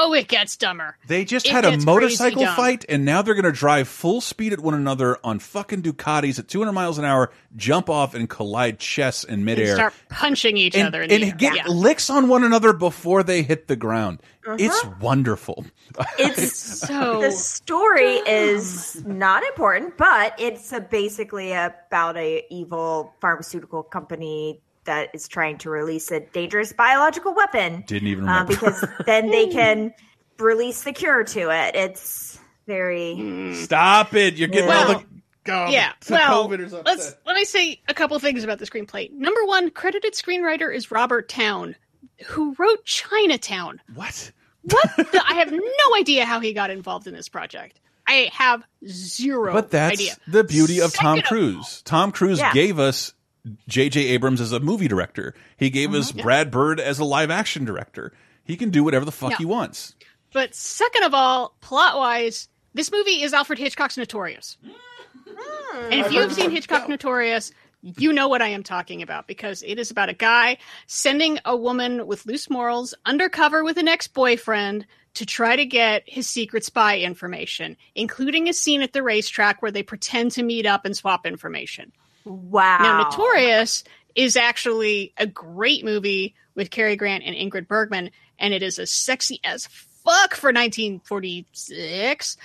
[0.00, 3.44] oh it gets dumber They just It had a motorcycle fight, and now they're going
[3.44, 7.30] to drive full speed at one another on fucking Ducatis at 200 miles an hour,
[7.56, 11.22] jump off and collide chests in and midair, start punching each and, other in and
[11.22, 11.36] the air.
[11.36, 11.68] get Yeah.
[11.68, 14.20] licks on one another before they hit the ground.
[14.46, 14.56] Uh-huh.
[14.58, 15.66] It's wonderful.
[16.18, 16.52] It's
[16.86, 24.60] so the story is not important, but it's a, basically about a evil pharmaceutical company
[24.90, 27.84] that is trying to release a dangerous biological weapon.
[27.86, 29.94] Didn't even uh, because then they can
[30.40, 31.76] release the cure to it.
[31.76, 34.34] It's very Stop it!
[34.34, 35.04] You're getting all the.
[35.48, 39.10] Oh, yeah, well, let's let me say a couple things about the screenplay.
[39.12, 41.76] Number one, credited screenwriter is Robert Towne,
[42.26, 43.80] who wrote Chinatown.
[43.94, 44.32] What?
[44.62, 44.96] What?
[44.96, 47.80] the, I have no idea how he got involved in this project.
[48.08, 50.14] I have zero But that's idea.
[50.26, 51.82] the beauty of Tom Second of Cruise.
[51.82, 52.52] Tom Cruise Yeah.
[52.52, 53.14] gave us
[53.68, 54.00] J.J.
[54.08, 55.34] Abrams as a movie director.
[55.56, 56.22] He gave us Mhm.
[56.22, 58.12] Brad Bird as a live action director.
[58.44, 59.36] He can do whatever the fuck Yeah.
[59.38, 59.94] he wants.
[60.32, 64.56] But second of all, plot wise, this movie is Alfred Hitchcock's Notorious.
[65.74, 69.62] And if you have seen Hitchcock Notorious, you know what I am talking about because
[69.62, 74.06] it is about a guy sending a woman with loose morals undercover with an ex
[74.06, 79.62] boyfriend to try to get his secret spy information, including a scene at the racetrack
[79.62, 81.92] where they pretend to meet up and swap information.
[82.24, 82.78] Wow.
[82.80, 88.62] Now, Notorious is actually a great movie with Cary Grant and Ingrid Bergman, and it
[88.62, 92.36] is as sexy as fuck for 1946.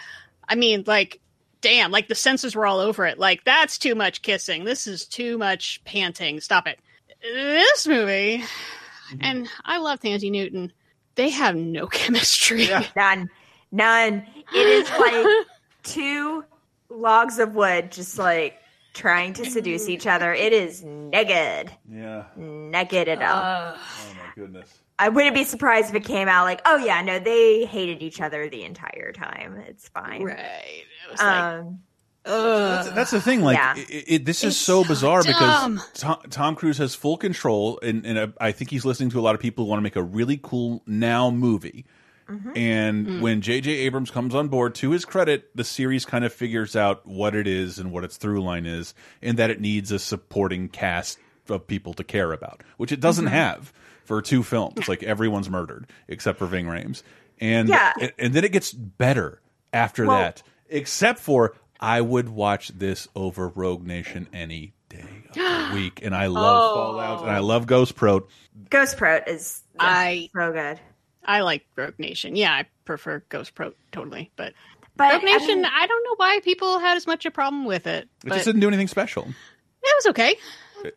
[0.48, 1.20] I mean, like,
[1.62, 3.18] damn, like the censors were all over it.
[3.18, 4.64] Like, that's too much kissing.
[4.64, 6.40] This is too much panting.
[6.40, 6.80] Stop it.
[7.22, 9.18] This movie, mm-hmm.
[9.22, 10.72] and I love Thandie Newton,
[11.16, 12.68] they have no chemistry.
[12.96, 13.30] None.
[13.72, 14.26] None.
[14.54, 15.48] It is like
[15.84, 16.46] two
[16.90, 18.60] logs of wood just like
[18.96, 20.34] trying to seduce each other.
[20.34, 21.72] It is naked.
[21.88, 22.24] Yeah.
[22.36, 23.78] Naked it up.
[23.78, 24.80] Oh my goodness.
[24.98, 28.22] I wouldn't be surprised if it came out like, oh yeah, no, they hated each
[28.22, 29.58] other the entire time.
[29.68, 30.24] It's fine.
[30.24, 30.84] Right.
[31.08, 31.80] It was Um,
[32.24, 33.42] That's, that's the thing.
[33.42, 33.76] Like, Yeah.
[33.78, 35.76] it, it, this is It's so so bizarre dumb.
[35.76, 39.20] because Tom, Tom Cruise has full control, and, and uh, I think he's listening to
[39.20, 41.86] a lot of people who want to make a really cool now movie.
[42.30, 42.58] Mm-hmm.
[42.58, 43.22] And Mm.
[43.22, 43.70] when J.J.
[43.72, 47.46] Abrams comes on board, to his credit, the series kind of figures out what it
[47.48, 51.20] is and what its through line is, and that it needs a supporting cast
[51.50, 53.30] of people to care about, which it doesn't Mhm.
[53.32, 53.72] have
[54.06, 54.88] for two films.
[54.90, 57.04] Like everyone's murdered except for Ving Rhames,
[57.40, 57.94] and Yeah.
[58.02, 60.42] and, and then it gets better after Well- that.
[60.68, 66.16] Except for I would watch this over Rogue Nation any day of the week, and
[66.16, 66.76] I love Oh.
[66.76, 68.24] Fallout and I love Ghost Prot.
[68.72, 70.80] Ghost Prot is yeah, I so good.
[71.26, 72.36] I like Rogue Nation.
[72.36, 74.54] Yeah, I prefer Ghost Pro totally, but,
[74.96, 77.66] But, Rogue I Nation, mean- I, don't know why people had as much a problem
[77.66, 78.08] with it.
[78.26, 79.24] It just didn't do anything special.
[79.24, 80.36] it was okay.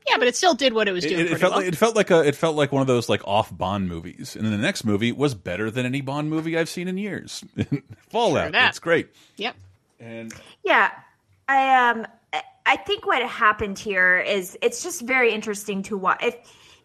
[0.06, 1.20] Yeah, but it still did what it was doing.
[1.20, 1.60] it- it felt well.
[1.60, 4.36] like it felt like a it felt like one of those like off Bond movies,
[4.36, 7.42] and then the next movie was better than any Bond movie I've seen in years.
[8.10, 8.68] Fallout, that.
[8.70, 9.08] it's great.
[9.36, 9.56] Yep.
[10.00, 10.90] And Yeah,
[11.48, 16.22] I um, I- I think what happened here is it's just very interesting to watch.
[16.22, 16.34] If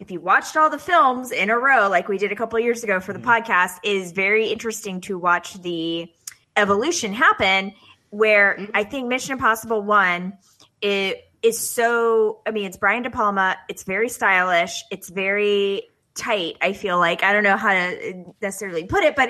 [0.03, 2.83] if you watched all the films in a row, like we did a couple years
[2.83, 3.51] ago for the mm-hmm.
[3.51, 6.11] podcast, is very interesting to watch the
[6.57, 7.73] evolution happen.
[8.09, 8.71] Where mm-hmm.
[8.75, 10.37] I think Mission Impossible One
[10.81, 12.41] it is so.
[12.45, 13.57] I mean, it's Brian De Palma.
[13.69, 14.83] It's very stylish.
[14.91, 15.83] It's very
[16.15, 16.57] tight.
[16.61, 19.29] I feel like I don't know how to necessarily put it, but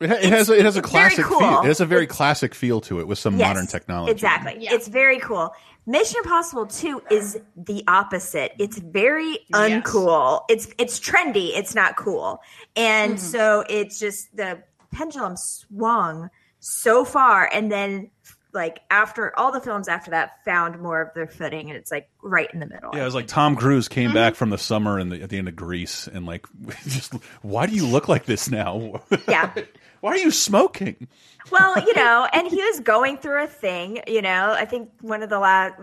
[0.00, 1.40] it, ha- it has a, it has a classic cool.
[1.40, 1.62] feel.
[1.62, 4.12] It has a very classic feel to it with some Yes, modern technology.
[4.12, 4.66] Exactly.
[4.66, 5.54] It's very cool.
[5.90, 8.52] Mission Impossible 2 is the opposite.
[8.58, 10.42] It's very uncool.
[10.48, 12.40] It's it's trendy, it's not cool.
[12.76, 13.18] And Mm-hmm.
[13.26, 14.62] so it's just the
[14.92, 16.30] pendulum swung
[16.60, 18.10] so far and then
[18.52, 22.08] like after all the films after that found more of their footing and it's like
[22.22, 22.90] right in the middle.
[22.92, 24.14] Yeah, it was like Tom Cruise came Mm-hmm.
[24.14, 26.46] back from the summer and the, at the end of Grease, and like,
[26.88, 29.00] just why do you look like this now?
[29.28, 29.52] Yeah.
[30.00, 31.08] why are you smoking?
[31.50, 34.00] well, you know, and he was going through a thing.
[34.06, 35.74] You know, I think one of the last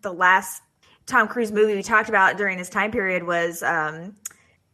[0.00, 0.62] the last
[1.06, 4.16] Tom Cruise movie we talked about during this time period was um,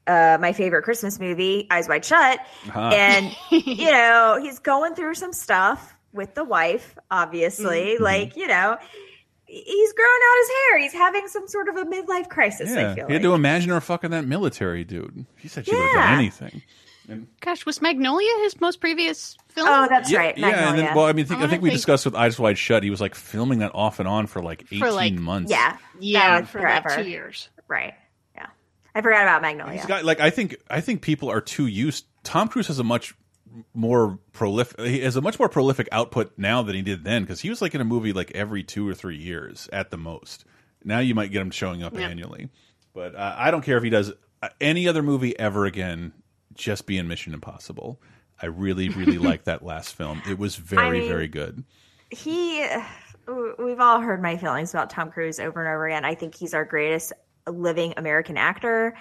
[0.06, 2.80] uh, my favorite Christmas movie, Eyes Wide Shut, Uh-huh.
[2.94, 5.94] and you know he's going through some stuff.
[6.12, 7.94] with the wife, obviously.
[7.94, 8.02] Mm-hmm.
[8.02, 8.76] Like, you know,
[9.44, 10.78] he's growing out his hair.
[10.78, 13.30] He's having some sort of a midlife crisis, Yeah, I feel he had like.
[13.30, 15.26] to imagine her fucking that military dude.
[15.42, 16.62] She said she would have done anything.
[17.40, 19.66] Gosh, was Magnolia his most previous film?
[19.68, 20.36] Oh, that's yeah, right.
[20.38, 22.38] yeah, and then well, I mean, think, I wanna think we think- discussed with Eyes
[22.38, 22.82] Wide Shut.
[22.82, 25.50] He was like filming that off and on for like eighteen For, like, months.
[25.50, 25.78] yeah.
[26.00, 27.02] yeah, that was for like forever.
[27.02, 27.48] two years.
[27.66, 27.94] Right.
[28.34, 28.46] Yeah.
[28.94, 29.72] I forgot about Magnolia.
[29.78, 32.04] He's got like I think I think people are too used.
[32.24, 33.14] Tom Cruise has a much
[33.74, 34.78] more prolific.
[34.80, 37.62] He has a much more prolific output now than he did then because he was
[37.62, 40.44] like in a movie like every two or three years at the most.
[40.84, 42.08] Now you might get him showing up Yeah.
[42.08, 42.50] annually,
[42.94, 46.12] but uh, I don't care if he does uh, any other movie ever again.
[46.58, 47.98] Just be in Mission Impossible.
[48.42, 50.20] I really, really like that last film.
[50.28, 51.64] It was very, mean- very good.
[52.10, 52.66] he
[53.58, 56.04] we've all heard my feelings about Tom Cruise over and over again.
[56.04, 57.12] I think he's our greatest
[57.46, 58.96] living American actor.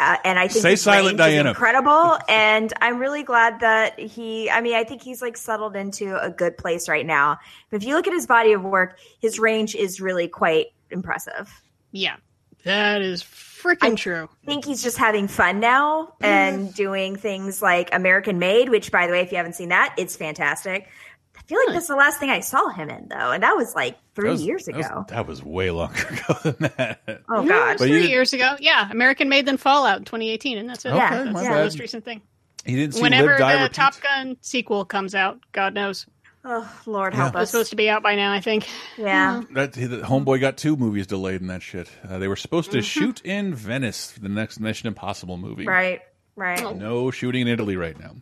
[0.00, 1.48] Uh, and I think Say his Silent range is Diana.
[1.50, 2.18] incredible.
[2.28, 4.48] and I'm really glad that he.
[4.48, 7.38] I mean, I think he's like settled into a good place right now.
[7.70, 11.50] But if you look at his body of work, his range is really quite impressive.
[11.90, 12.14] Yeah,
[12.62, 13.22] that is
[13.62, 14.28] freaking true.
[14.42, 19.06] I think he's just having fun now and doing things like American Made, which, by
[19.06, 20.88] the way, if you haven't seen that, it's fantastic.
[21.36, 23.74] I feel like that's the last thing I saw him in, though, and that was
[23.74, 25.04] like three was- years that was- ago.
[25.08, 27.00] That was, way longer ago than that.
[27.28, 27.68] Oh Yeah, God!
[27.68, 28.56] it was But you three did- years ago.
[28.60, 30.90] Yeah, American Made then Fallout 2018, and that's it.
[30.90, 32.20] Okay, that's my the most recent thing.
[32.66, 33.72] He didn't see Whenever Live, the Repeat.
[33.74, 36.06] Top Gun sequel comes out, God knows.
[36.44, 37.18] Oh Lord, Yeah.
[37.22, 37.50] help It's us!
[37.50, 38.66] supposed to be out by now, I think.
[38.96, 39.42] Yeah.
[39.52, 41.90] That the homeboy got two movies delayed in that shit.
[42.08, 42.84] Uh, they were supposed to Mhm.
[42.84, 45.66] shoot in Venice for the next Mission Impossible movie.
[45.66, 46.00] Right,
[46.36, 46.76] right.
[46.76, 48.12] No shooting in Italy right now.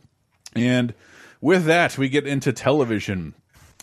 [0.55, 0.95] And
[1.41, 3.35] with that, we get into television.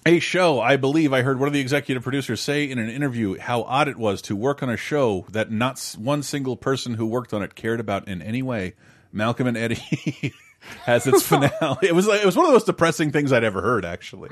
[0.06, 3.38] A show, I believe I heard one of the executive producers say in an interview
[3.40, 7.06] how odd it was to work on a show that not one single person who
[7.06, 8.74] worked on it cared about in any way.
[9.14, 10.34] Malcolm and Eddie
[10.86, 11.78] has its finale.
[11.82, 13.86] It was like it was one of the most depressing things I'd ever heard.
[13.86, 14.30] Actually,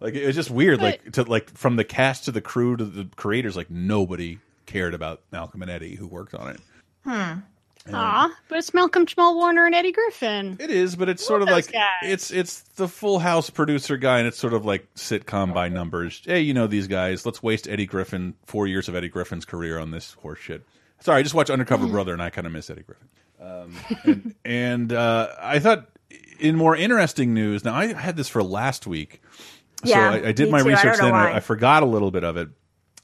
[0.00, 0.80] like it was just weird.
[0.80, 4.94] Like to like from the cast to the crew to the creators, like nobody cared
[4.94, 6.60] about Malcolm and Eddie who worked on it.
[7.04, 7.40] Hmm.
[7.92, 10.56] Aw, but it's Malcolm Jamal Warner and Eddie Griffin.
[10.60, 11.88] It is, but it's sort of like guys.
[12.04, 16.22] it's it's the Full House producer guy, and it's sort of like sitcom by numbers.
[16.24, 17.26] Hey, you know these guys.
[17.26, 20.64] Let's waste Eddie Griffin four years of Eddie Griffin's career on this horse shit.
[21.00, 23.08] Sorry, I just watched Undercover Brother, and I kind of miss Eddie Griffin.
[23.42, 23.74] Um,
[24.04, 25.88] and and uh, I thought,
[26.38, 29.20] in more interesting news, now I had this for last week,
[29.84, 30.68] so Yeah, I, I did my too.
[30.68, 31.14] Research don't then.
[31.14, 32.48] I, I forgot a little bit of it.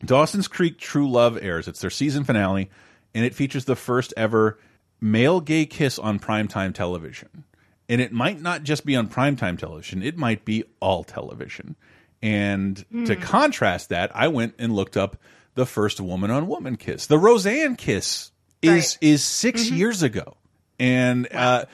[0.04, 1.66] Dawson's Creek True Love airs.
[1.66, 2.70] It's their season finale,
[3.14, 4.58] and it features the first ever
[5.00, 7.44] male gay kiss on primetime television.
[7.88, 11.74] And it might not just be on primetime television, it might be all television.
[12.22, 12.76] And
[13.06, 13.20] to Hmm.
[13.22, 15.16] contrast that, I went and looked up
[15.54, 17.06] the first woman on woman kiss.
[17.06, 18.30] The Roseanne kiss
[18.62, 20.36] is is 6 years ago.
[20.78, 21.64] And uh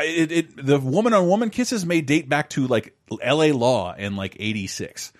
[0.00, 4.16] it, it the woman on woman kisses may date back to like LA Law in
[4.16, 5.12] like 86.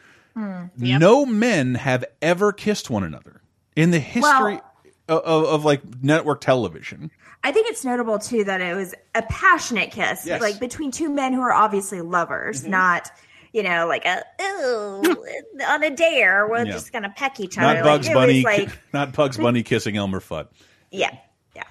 [0.76, 3.42] No men have ever kissed one another
[3.76, 4.60] in the history
[5.08, 7.10] of, of, of like network television.
[7.44, 10.40] I think it's notable too that it was a passionate kiss, Yes.
[10.40, 12.70] like between two men who are obviously lovers, Mm-hmm.
[12.70, 13.10] not
[13.52, 15.02] you know like a ooh
[15.68, 16.72] on a dare we're Yeah.
[16.72, 17.74] just gonna peck each other.
[17.82, 20.46] Not Bugs like, Bunny, like not Bugs Bunny kissing Elmer Fudd.
[20.92, 21.16] Yeah,
[21.56, 21.64] yeah.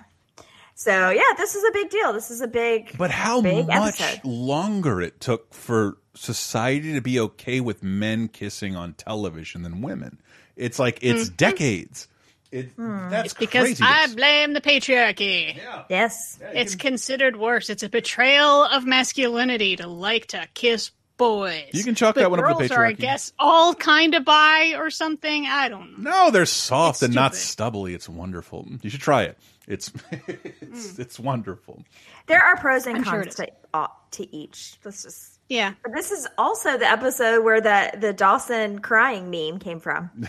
[0.76, 2.12] So yeah, this is a big deal.
[2.12, 4.26] This is a big, But how big much episode.
[4.26, 10.20] longer it took for society to be okay with men kissing on television than women?
[10.56, 11.38] It's like it's Mhm.
[11.38, 12.08] decades.
[12.52, 13.10] It, Hmm.
[13.10, 13.84] That's It's because crazy.
[13.86, 15.58] I blame the patriarchy.
[15.90, 16.38] Yes.
[16.54, 17.70] It's considered worse.
[17.70, 20.92] It's a betrayal of masculinity to like to kiss
[21.22, 21.70] boys.
[21.74, 24.26] You can chalk But that one up to girls are, I guess, all kind of
[24.26, 25.46] bi or something.
[25.46, 26.10] I don't know.
[26.10, 27.94] No, they're soft It's and not stubbly.
[27.94, 28.68] It's wonderful.
[28.82, 29.38] You should try it.
[29.68, 31.84] It's it's, it's wonderful.
[32.28, 34.78] There are pros and I'm cons it to, uh, to each.
[34.84, 35.40] Let's just.
[35.50, 35.74] Yeah.
[35.84, 40.10] But this is also the episode where the the Dawson crying meme came from.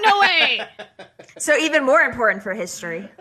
[0.00, 0.60] no way.
[1.38, 3.08] So even more important for history.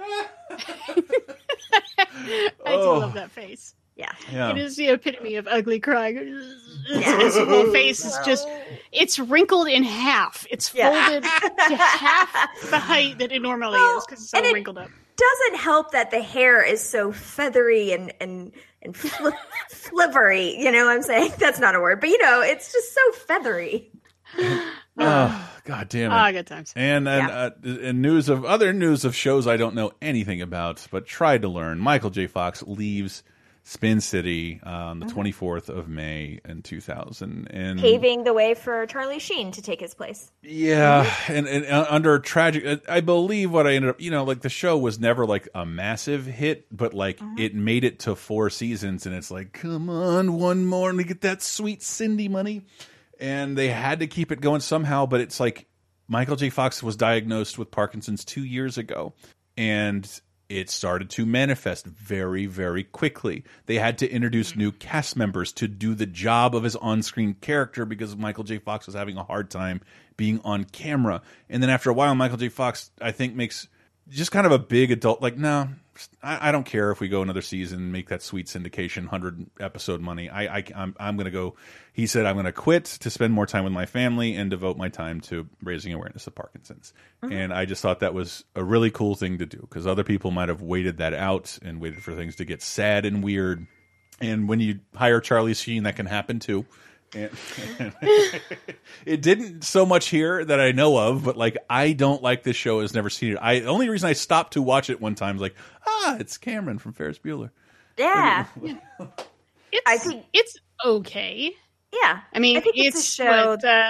[0.50, 3.00] I do Oh.
[3.00, 3.74] love that face.
[3.98, 4.12] Yeah.
[4.32, 4.52] Yeah.
[4.52, 6.18] It is the epitome of ugly crying.
[6.88, 8.48] His whole face is just,
[8.92, 10.46] it's wrinkled in half.
[10.50, 11.06] It's Yeah.
[11.06, 14.78] folded to half the height that it normally is because it's so and it- wrinkled
[14.78, 14.90] up.
[15.18, 18.52] Doesn't help that the hair is so feathery and and
[18.84, 19.34] and fli
[19.72, 20.56] flippery.
[20.60, 21.32] You know what I'm saying?
[21.40, 23.92] That's not a word, but you know, it's just so feathery.
[25.00, 26.16] Oh, God damn it.
[26.16, 26.74] Ah, good times.
[26.76, 30.88] And and, uh, and news of other news of shows I don't know anything about,
[30.90, 31.78] but tried to learn.
[31.78, 32.26] Michael J.
[32.26, 33.22] Fox leaves
[33.68, 37.50] Spin City uh, on the 24th of May in 2000.
[37.52, 40.32] And Paving the way for Charlie Sheen to take his place.
[40.42, 44.40] yeah, and, and uh, under tragic, I believe what I ended up, you know, like
[44.40, 48.50] the show was never like a massive hit, but like it made it to four
[48.50, 52.62] seasons, and it's like, come on, one more, and get that sweet Cindy money,
[53.20, 55.06] and they had to keep it going somehow.
[55.06, 55.68] But it's like
[56.08, 56.50] Michael J.
[56.52, 59.12] Fox was diagnosed with Parkinson's two years ago,
[59.58, 60.10] and
[60.50, 63.44] it started to manifest very, very quickly.
[63.66, 67.36] They had to introduce new cast members to do the job of his on screen
[67.42, 68.60] character because Michael J.
[68.60, 69.82] Fox was having a hard time
[70.16, 71.22] being on camera.
[71.50, 72.50] And then after a while, Michael J.
[72.50, 73.68] Fox, I think, makes
[74.10, 75.70] just kind of a big adult, like, no,
[76.22, 80.02] I, I don't care if we go another season, make that sweet syndication, 100 episode
[80.02, 80.30] money.
[80.30, 81.56] I, I, I'm, I'm going to go.
[81.94, 84.78] He said, I'm going to quit to spend more time with my family and devote
[84.78, 86.94] my time to raising awareness of Parkinson's.
[87.24, 87.34] Mm-hmm.
[87.34, 90.32] And I just thought that was a really cool thing to do because other people
[90.32, 93.66] might have waited that out and waited for things to get sad and weird.
[94.20, 96.66] And when you hire Charlie Sheen, that can happen too.
[97.16, 97.30] And
[99.06, 102.56] it didn't so much here that I know of, but like I don't like this
[102.56, 102.82] show.
[102.82, 103.40] Has never seen it.
[103.42, 105.56] I the only reason I stopped to watch it one time was like,
[105.86, 107.52] ah, it's Cameron from Ferris Bueller.
[107.98, 108.46] Yeah.
[109.72, 110.56] It's, I think- it's
[110.86, 111.52] okay.
[111.94, 112.20] Yeah.
[112.34, 113.90] I mean, I think it's, it's, a show what, uh,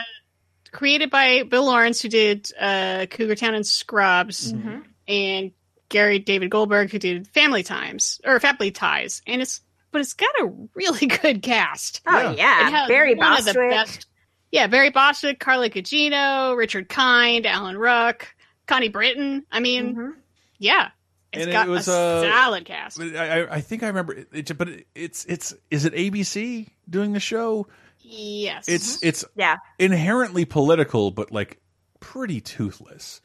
[0.71, 4.79] created by Bill Lawrence, who did uh, Cougar Town and Scrubs, Mm-hmm.
[5.07, 5.51] and
[5.89, 9.61] Gary David Goldberg, who did Family Times or Family Ties, and it's
[9.91, 12.01] but it's got a really good cast.
[12.05, 14.03] Oh yeah, It has Barry one Bostwick.
[14.51, 18.33] Yeah, Barry Bostwick, Carla Gugino, Richard Kind, Alan Ruck,
[18.65, 19.45] Connie Britton.
[19.51, 20.09] I mean, Mm-hmm.
[20.57, 20.89] yeah,
[21.33, 22.99] it's And it got was, a uh, solid cast.
[23.01, 27.13] I, I- I think I remember it, it, but it's it's is it ABC doing
[27.13, 27.67] the show?
[27.99, 29.57] Yes, It's it's yeah.
[29.79, 31.59] inherently political, but like
[31.99, 33.19] pretty toothless.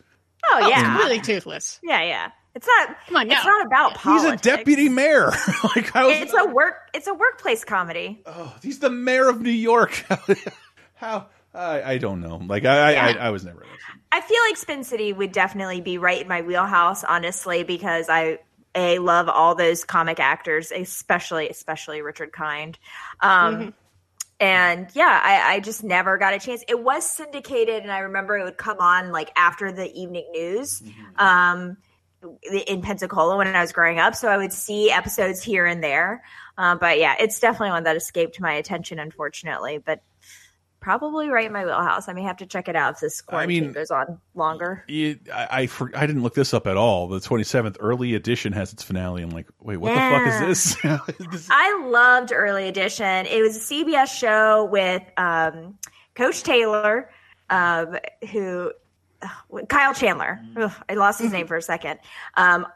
[0.45, 1.79] Oh Oh, yeah, it's really toothless.
[1.85, 2.31] yeah, yeah.
[2.55, 2.97] It's not.
[3.07, 3.51] Come on, it's now.
[3.51, 5.27] not about He's a deputy mayor.
[5.77, 6.75] like how is It's a work.
[6.93, 8.23] It's a workplace comedy.
[8.27, 10.05] oh, he's the mayor of New York.
[10.95, 12.37] how I, I don't know.
[12.37, 13.65] Like I I, I, I was never.
[14.11, 18.41] I feel like Spin City would definitely be right in my wheelhouse, honestly, because I
[18.75, 22.79] a love all those comic actors, especially especially Richard Kind.
[23.21, 23.69] Um, Mm-hmm.
[24.41, 26.65] And yeah, I, I just never got a chance.
[26.67, 30.83] It was syndicated, and I remember it would come on like after the evening news
[31.17, 31.77] um,
[32.67, 34.15] in Pensacola when I was growing up.
[34.15, 36.23] So I would see episodes here and there.
[36.59, 39.79] Um, but yeah, it's definitely one that escaped my attention, unfortunately.
[39.79, 40.03] But
[40.83, 42.09] probably right in my wheelhouse.
[42.09, 44.85] I may have to check it out if this quarantine mean- goes on longer.
[44.89, 47.09] You, I I, for, I didn't look this up at all.
[47.09, 49.23] The twenty seventh early edition has its finale.
[49.23, 50.77] I'm like, wait, what the fuck is this?
[51.31, 53.27] This- I loved Early Edition.
[53.27, 55.79] It was a CBS show with um,
[56.15, 57.11] Coach Taylor,
[57.49, 57.97] um,
[58.31, 58.73] who
[59.69, 60.41] Kyle Chandler.
[60.57, 62.01] Ugh, I lost his name for a second.
[62.37, 62.67] Um,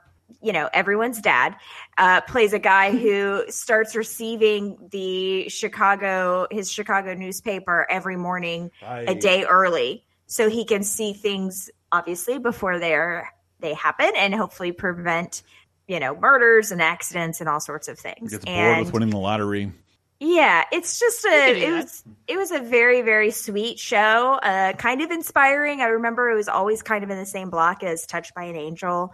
[0.43, 1.57] you know, everyone's dad
[1.99, 9.15] uh, plays a guy who starts receiving the Chicago his Chicago newspaper every morning a
[9.15, 15.43] day early, so he can see things obviously before they're they happen and hopefully prevent
[15.87, 18.33] you know murders and accidents and all sorts of things.
[18.33, 19.73] Gets bored and with winning the lottery.
[20.19, 25.03] Yeah, it's just a it was it was a very very sweet show, uh, kind
[25.03, 25.81] of inspiring.
[25.81, 28.57] I remember it was always kind of in the same block as Touched by an
[28.57, 29.13] Angel,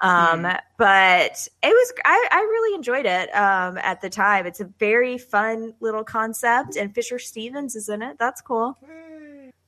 [0.00, 0.42] um,
[0.76, 4.46] but it was I, I really enjoyed it um, at the time.
[4.46, 8.16] It's a very fun little concept, and Fisher Stevens is in it.
[8.18, 8.76] That's cool.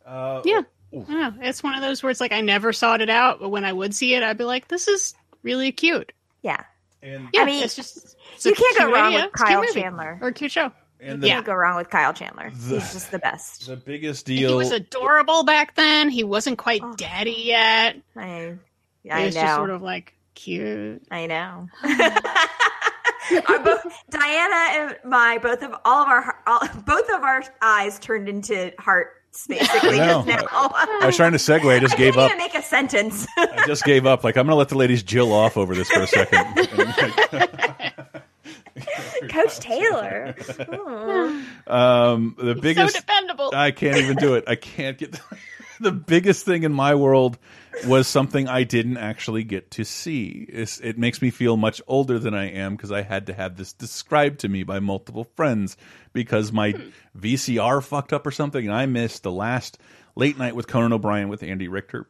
[0.05, 0.63] Uh, Yeah.
[0.93, 1.33] I don't know.
[1.41, 3.73] It's one of those where it's like I never sought it out, but when I
[3.73, 6.13] would see it, I'd be like, "This is really cute."
[6.43, 6.65] Yeah,
[7.03, 9.19] And Yeah, I mean, it's just it's you can't go wrong idea.
[9.27, 9.65] with It's Kyle.
[9.73, 10.19] Chandler.
[10.21, 10.71] or a cute show.
[11.01, 12.51] and You the, can't go wrong with Kyle Chandler.
[12.51, 13.67] The- He's just the best.
[13.67, 14.51] the biggest deal.
[14.51, 16.09] He was adorable back then.
[16.11, 16.95] He wasn't quite oh.
[16.95, 17.97] daddy yet.
[18.17, 18.55] I,
[19.03, 19.41] He I was know.
[19.43, 21.03] just sort of like cute.
[21.11, 21.69] I know.
[23.49, 23.81] Our both,
[24.11, 28.73] Diana and my both of all of our all, both of our eyes turned into
[28.79, 29.11] hearts
[29.49, 30.23] basically I know.
[30.23, 30.45] now.
[30.51, 31.75] I was trying to segue.
[31.75, 32.37] I just I gave up.
[32.37, 33.27] make a sentence.
[33.37, 34.25] I just gave up.
[34.25, 36.55] Like I'm gonna let the ladies jill off over this for a second.
[39.31, 40.35] Coach Taylor.
[41.67, 42.95] Um, the biggest.
[42.95, 43.51] so dependable.
[43.55, 44.45] I can't even do it.
[44.47, 45.19] I can't get.
[45.83, 47.39] The biggest thing in my world
[47.87, 50.47] was something I didn't actually get to see.
[50.49, 53.57] It's, it makes me feel much older than I am because I had to have
[53.57, 55.77] this described to me by multiple friends
[56.13, 56.75] because my
[57.19, 59.79] VCR fucked up or something, and I missed the last
[60.15, 62.07] late night with Conan O'Brien with Andy Richter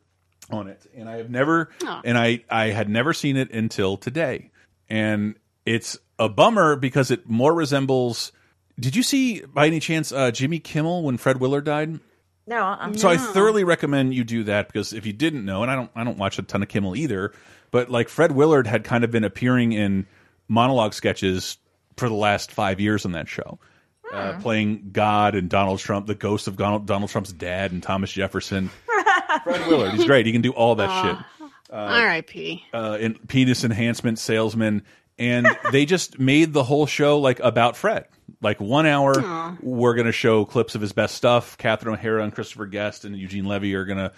[0.51, 1.71] on it, and I have never,
[2.05, 4.51] and I I had never seen it until today,
[4.89, 8.33] and it's a bummer because it more resembles.
[8.79, 12.01] Did you see by any chance uh, Jimmy Kimmel when Fred Willard died?
[12.47, 12.95] No, uh-uh.
[12.95, 15.91] So I thoroughly recommend you do that because if you didn't know, and I don't,
[15.95, 17.33] I don't watch a ton of Kimmel either,
[17.71, 20.07] but like Fred Willard had kind of been appearing in
[20.49, 21.59] monologue sketches
[21.97, 23.59] for the last five years on that show,
[24.13, 28.11] uh, playing God and Donald Trump, the ghost of Donald, Donald Trump's dad and Thomas
[28.13, 28.71] Jefferson.
[29.45, 30.27] Fred Willard, he's great.
[30.27, 31.25] He can do all that shit.
[31.71, 32.65] R.I.P.
[32.75, 34.83] Uh, and penis enhancement salesman,
[35.19, 38.07] and they just made the whole show like about Fred.
[38.43, 39.57] Like one hour, Aw.
[39.63, 41.57] we're going to show clips of his best stuff.
[41.59, 44.13] Catherine O'Hara and Christopher Guest and Eugene Levy are going to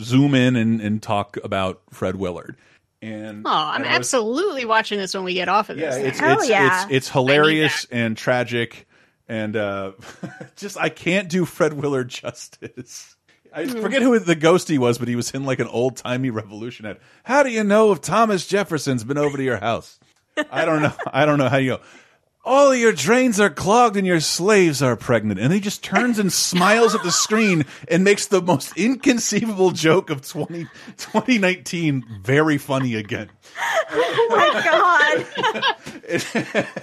[0.00, 2.56] zoom in and, and talk about Fred Willard.
[3.00, 5.96] And Oh, I'm and was- absolutely watching this when we get off of yeah, this.
[6.08, 6.30] it's thing.
[6.30, 8.88] it's, it's it's hilarious and tragic,
[9.28, 9.92] and uh,
[10.56, 13.14] just I can't do Fred Willard justice.
[13.54, 13.80] I Hmm.
[13.80, 16.86] forget who the ghost he was, but he was in like an old timey revolution
[16.86, 16.98] ad.
[17.22, 19.98] How do you know if Thomas Jefferson's been over to your house?
[20.50, 20.92] I don't know.
[21.12, 21.80] I don't know how you go.
[22.48, 25.38] All your drains are clogged and your slaves are pregnant.
[25.38, 30.08] And he just turns and smiles at the screen and makes the most inconceivable joke
[30.08, 30.64] of 20,
[30.96, 33.28] 2019 very funny again.
[33.90, 35.26] Oh my
[36.54, 36.66] god.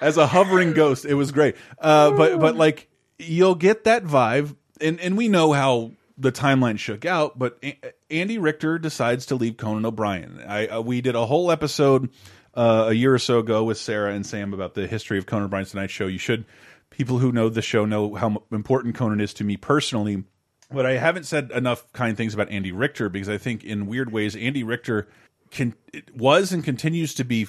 [0.00, 1.04] as a hovering ghost.
[1.04, 1.56] It was great.
[1.78, 2.88] Uh, but but like
[3.18, 7.38] you'll get that vibe, and and we know how the timeline shook out.
[7.38, 7.78] But A
[8.10, 10.42] Andy Richter decides to leave Conan O'Brien.
[10.46, 12.10] I uh, we did a whole episode
[12.56, 15.44] uh, a year or so ago with Sarah and Sam about the history of Conan
[15.44, 16.06] O'Brien's Tonight Show.
[16.06, 16.46] You should
[16.90, 20.24] people who know the show know how important Conan is to me personally.
[20.70, 24.10] But I haven't said enough kind things about Andy Richter because I think in weird
[24.10, 25.06] ways Andy Richter
[25.50, 25.74] can
[26.14, 27.46] was and continues to be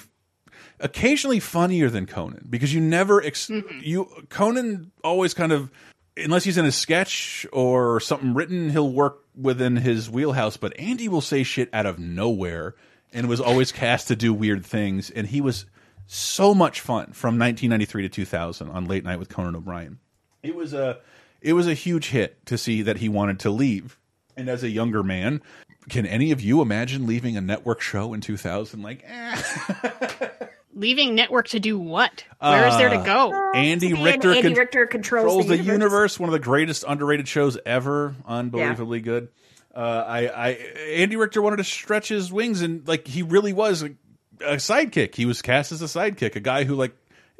[0.78, 3.50] occasionally funnier than Conan because you never ex
[3.80, 5.70] you Conan always kind of
[6.16, 11.08] unless he's in a sketch or something written he'll work within his wheelhouse but Andy
[11.08, 12.76] will say shit out of nowhere
[13.12, 15.66] and was always cast to do weird things and he was
[16.06, 19.98] so much fun from 1993 to 2000 on Late Night with Conan O'Brien
[20.42, 20.98] it was a
[21.40, 23.98] it was a huge hit to see that he wanted to leave
[24.36, 25.42] and as a younger man
[25.88, 29.42] can any of you imagine leaving a network show in 2000 like eh,
[30.74, 32.22] Leaving network to do what?
[32.38, 33.50] Where is there to Uh, go?
[33.52, 36.20] Andy To Richter, Andy con- Richter controls, the, universe.
[36.20, 38.14] One of the greatest underrated shows ever.
[38.24, 39.28] Unbelievably good.
[39.78, 40.48] Uh, I, I,
[40.96, 43.90] Andy Richter wanted to stretch his wings, and like he really was a,
[44.40, 45.14] a sidekick.
[45.14, 46.96] He was cast as a sidekick, a guy who like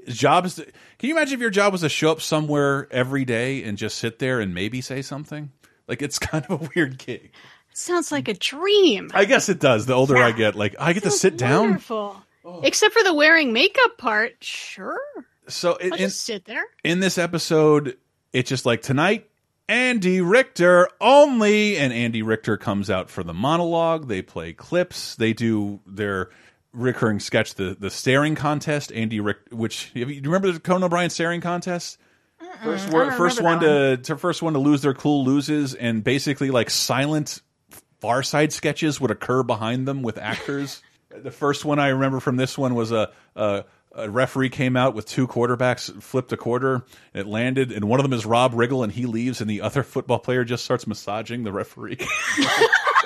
[0.07, 0.55] his job is.
[0.55, 3.77] To, can you imagine if your job was to show up somewhere every day and
[3.77, 5.51] just sit there and maybe say something?
[5.89, 7.33] Like it's kind of a weird gig.
[7.75, 9.11] Sounds like a dream.
[9.15, 9.87] I guess it does.
[9.87, 11.63] The older I get, like I get to sit down.
[11.63, 12.23] Wonderful.
[12.63, 15.01] Except for the wearing makeup part, sure.
[15.49, 16.65] So in, I'll in, just sit there.
[16.85, 17.97] in this episode,
[18.33, 19.28] it's just like tonight,
[19.69, 24.09] Andy Richter only, and Andy Richter comes out for the monologue.
[24.09, 25.15] They play clips.
[25.15, 26.31] They do their
[26.73, 28.93] recurring sketch, the the staring contest.
[28.93, 31.99] Andy Richter, which have you, do you remember the Conan O'Brien staring contest?
[32.63, 34.95] First, I one, don't first remember one that to, to first one to lose their
[34.95, 37.43] cool loses, and basically like silent
[38.01, 40.83] Far Side sketches would occur behind them with actors.
[41.11, 44.95] the first one I remember from this one was a, a a referee came out
[44.95, 46.85] with two quarterbacks, flipped a quarter,
[47.15, 49.61] and it landed, and one of them is Rob Riggle, and he leaves, and the
[49.61, 51.97] other football player just starts massaging the referee.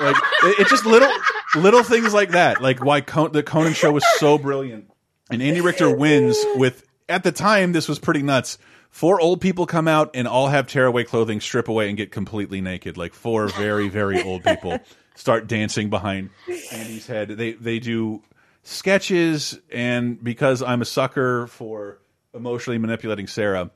[0.00, 1.10] like it, it's just little
[1.54, 4.90] little things like that, like why Con the Conan show was so brilliant,
[5.30, 6.86] and Andy Richter wins with.
[7.08, 8.58] At the time, this was pretty nuts.
[8.88, 12.60] Four old people come out and all have tearaway clothing, strip away, and get completely
[12.60, 12.96] naked.
[12.96, 14.78] Like four very, very old people
[15.14, 16.30] start dancing behind
[16.70, 17.28] Andy's head.
[17.28, 18.22] They they do
[18.62, 21.98] sketches, and because I'm a sucker for
[22.34, 23.70] emotionally manipulating Sarah,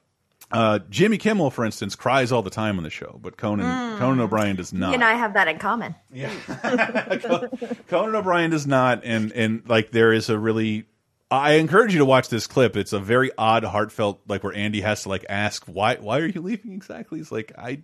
[0.52, 3.98] uh, Jimmy Kimmel, for instance, cries all the time on the show, but Conan Mm.
[3.98, 4.88] Conan O'Brien does not.
[4.88, 5.94] You and I have that in common.
[6.12, 6.30] Yeah,
[7.88, 10.86] Conan O'Brien does not, and and like there is a really.
[11.28, 12.76] I encourage you to watch this clip.
[12.76, 16.26] It's a very odd, heartfelt, like where Andy has to like ask why why are
[16.26, 17.18] you leaving exactly.
[17.18, 17.80] He's like I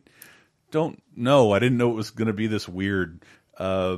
[0.71, 1.51] don't know.
[1.53, 3.25] I didn't know it was going to be this weird.
[3.59, 3.97] Uh,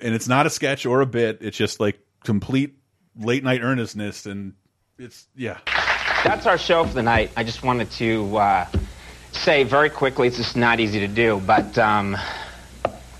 [0.00, 1.38] and it's not a sketch or a bit.
[1.40, 2.74] It's just like complete
[3.18, 4.52] late night earnestness, and
[4.98, 5.58] it's yeah.
[6.24, 7.30] That's our show for the night.
[7.36, 8.66] I just wanted to uh,
[9.32, 12.16] say very quickly, it's just not easy to do, but um,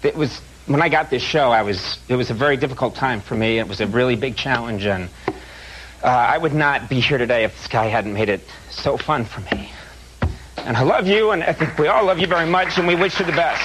[0.03, 1.51] it was when I got this show.
[1.53, 3.59] I was it was a very difficult time for me.
[3.59, 5.09] It was a really big challenge, and
[6.03, 9.25] uh, I would not be here today if this guy hadn't made it so fun
[9.25, 9.71] for me.
[10.57, 12.97] And I love you, and I think we all love you very much, and we
[12.97, 13.63] wish you the best.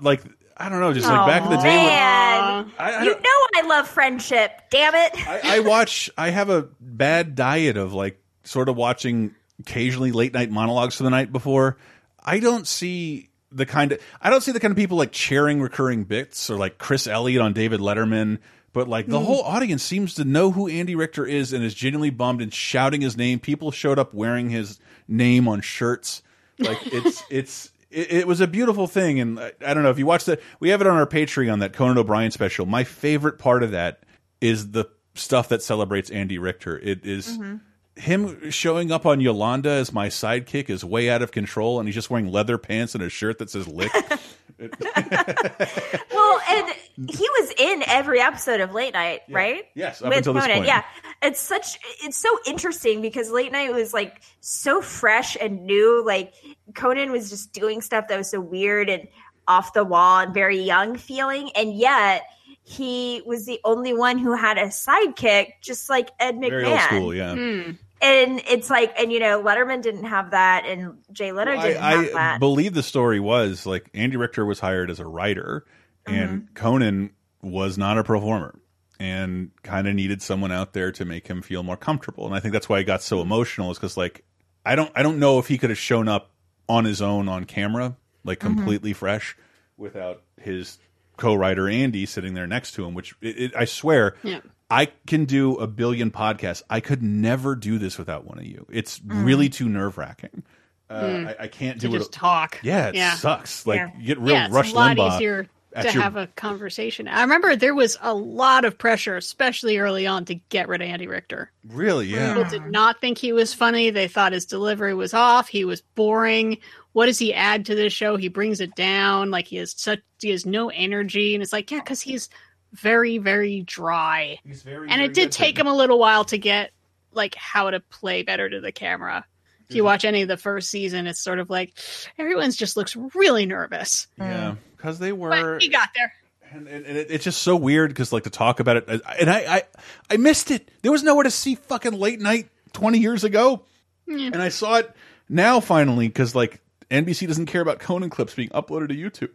[0.00, 0.22] Like
[0.58, 3.62] I don't know, just like back in the day when I- I you know I
[3.66, 4.50] love friendship.
[4.70, 5.28] Damn it!
[5.28, 6.10] I watch.
[6.18, 11.02] I have a bad diet of like sort of watching occasionally late night monologues for
[11.04, 11.76] the night before.
[12.24, 15.60] I don't see the kind of I don't see the kind of people like sharing
[15.60, 18.38] recurring bits or like Chris Elliott on David Letterman.
[18.74, 19.24] But like the Mm.
[19.24, 23.00] whole audience seems to know who Andy Richter is and is genuinely bummed and shouting
[23.00, 23.38] his name.
[23.38, 24.78] People showed up wearing his
[25.08, 26.22] name on shirts.
[26.58, 29.98] Like it's it's it, it was a beautiful thing, and I, I don't know if
[29.98, 30.40] you watched that.
[30.60, 32.66] We have it on our Patreon that Conan O'Brien special.
[32.66, 34.04] My favorite part of that
[34.40, 36.78] is the stuff that celebrates Andy Richter.
[36.78, 37.60] It is Mhm.
[37.98, 41.94] Him showing up on Yolanda as my sidekick is way out of control, and he's
[41.94, 43.92] just wearing leather pants and a shirt that says "Lick."
[46.10, 46.74] Well, and
[47.10, 49.64] he was in every episode of Late Night, right?
[49.74, 50.66] Yes, up until this point.
[50.66, 50.82] Yeah,
[51.22, 56.04] it's such it's so interesting because Late Night was like so fresh and new.
[56.04, 56.34] Like
[56.74, 59.06] Conan was just doing stuff that was so weird and
[59.46, 62.22] off the wall and very young feeling, and yet
[62.64, 66.50] he was the only one who had a sidekick, just like Ed McMahon.
[66.50, 67.34] Very old school, yeah.
[67.34, 67.70] Hmm.
[68.00, 71.82] And it's like, and you know, Letterman didn't have that, and Jay Leno I, didn't
[71.82, 72.40] have I that.
[72.40, 75.64] believe the story was like Andy Richter was hired as a writer,
[76.06, 76.54] and Mm-hmm.
[76.54, 77.10] Conan
[77.42, 78.58] was not a performer,
[79.00, 82.26] and kind of needed someone out there to make him feel more comfortable.
[82.26, 84.24] And I think that's why he got so emotional, is because like
[84.64, 86.30] I don't I don't know if he could have shown up
[86.68, 88.54] on his own on camera, like Mm-hmm.
[88.54, 89.36] completely fresh,
[89.76, 90.78] without his
[91.16, 92.94] co-writer Andy sitting there next to him.
[92.94, 94.40] Which it, it, I swear, Yeah.
[94.70, 96.62] I can do a billion podcasts.
[96.68, 98.66] I could never do this without one of you.
[98.70, 99.24] It's Mm.
[99.24, 100.42] really too nerve wracking.
[100.90, 101.28] Uh, Mm.
[101.28, 101.98] I, I can't To do it.
[101.98, 102.58] just talk.
[102.62, 103.14] Yeah, it Yeah.
[103.14, 103.66] sucks.
[103.66, 103.90] Like Yeah.
[103.98, 107.08] you get real yeah, it's a lot Limbaugh easier to your- have a conversation.
[107.08, 110.88] I remember there was a lot of pressure, especially early on, to get rid of
[110.88, 111.50] Andy Richter.
[111.68, 112.34] Really, yeah.
[112.34, 113.90] People did not think he was funny.
[113.90, 115.48] They thought his delivery was off.
[115.48, 116.58] He was boring.
[116.92, 118.16] What does he add to this show?
[118.16, 119.30] He brings it down.
[119.30, 122.28] Like he has such he has no energy, and it's like yeah, because he's
[122.72, 124.38] very very dry.
[124.44, 126.70] He's very, and it did take him a little while to get
[127.12, 129.24] like how to play better to the camera.
[129.68, 131.74] If you watch any of the first season, it's sort of like
[132.18, 134.06] everyone's just looks really nervous.
[134.16, 134.58] Yeah, hmm.
[134.76, 135.28] because they were.
[135.56, 136.12] But he got there.
[136.50, 139.56] and, and it, it's just so weird because like to talk about it, and I,
[139.56, 139.62] I
[140.10, 140.70] I missed it.
[140.80, 143.64] There was nowhere to see fucking late night twenty years ago,
[144.06, 144.30] Yeah.
[144.32, 144.90] and I saw it
[145.28, 149.32] now finally because like NBC doesn't care about Conan clips being uploaded to YouTube.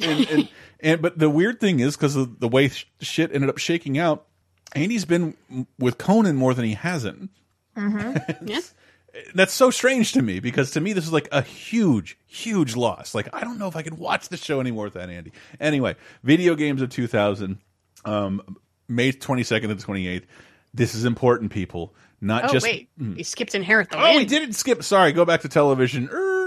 [0.00, 0.48] And and,
[0.80, 3.98] and but the weird thing is because of the way sh shit ended up shaking
[3.98, 4.26] out,
[4.74, 5.36] Andy's been
[5.78, 7.30] with Conan more than he hasn't.
[7.76, 8.46] Mm-hmm.
[8.48, 8.60] yeah.
[9.34, 13.14] That's so strange to me because to me this is like a huge, huge loss.
[13.14, 15.32] Like I don't know if I could watch the show anymore without Andy.
[15.58, 17.58] Anyway, video games of 2000,
[18.04, 18.56] um,
[18.88, 20.24] May 22nd to 28th.
[20.72, 21.92] This is important, people.
[22.20, 23.16] Not oh just wait, Mm.
[23.16, 24.82] he skipped Inherit the Oh, we didn't skip.
[24.84, 26.08] Sorry, go back to television.
[26.12, 26.39] Er,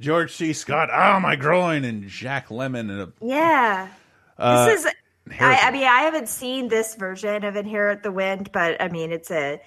[0.00, 0.52] George C.
[0.52, 0.88] Scott.
[0.92, 3.88] Oh, my groin, and Jack Lemmon, and a, Yeah.
[4.38, 4.92] uh, this is
[5.38, 9.12] I, I mean I haven't seen this version of Inherit the Wind, but I mean
[9.12, 9.60] it's a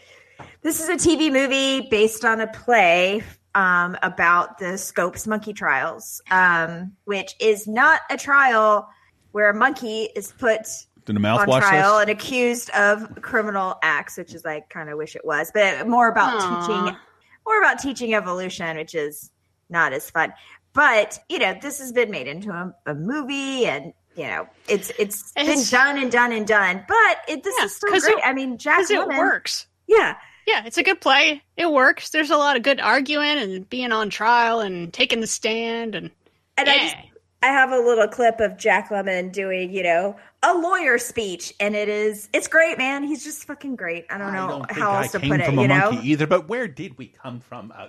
[0.61, 3.23] this is a TV movie based on a play
[3.55, 8.89] um, about the Scopes monkey trials, um, which is not a trial
[9.31, 10.61] where a monkey is put
[11.05, 12.01] Did the on mouthwash trial this?
[12.01, 16.09] and accused of criminal acts, which is I kind of wish it was, but more
[16.09, 16.65] about Aw.
[16.67, 16.97] teaching,
[17.45, 19.29] more about teaching evolution, which is
[19.69, 20.33] not as fun.
[20.73, 24.91] But you know, this has been made into a, a movie, and you know, it's
[24.97, 26.83] it's been It's- done and done and done.
[26.87, 28.03] But it, this Yeah, is still great.
[28.03, 29.67] it- I mean, Jack 'cause it works.
[29.87, 30.15] Yeah,
[30.47, 31.41] Yeah, it's a good play.
[31.57, 32.09] It works.
[32.09, 36.09] There's a lot of good arguing and being on trial and taking the stand and
[36.57, 36.95] and I just
[37.43, 41.75] I have a little clip of Jack Lemmon doing, you know, a lawyer speech, and
[41.75, 43.03] it is it's great, man.
[43.03, 44.05] He's just fucking great.
[44.09, 45.45] I don't know don't think how I else to came put it.
[45.45, 47.73] from You know, monkey either, but where did we come from?
[47.75, 47.87] Uh,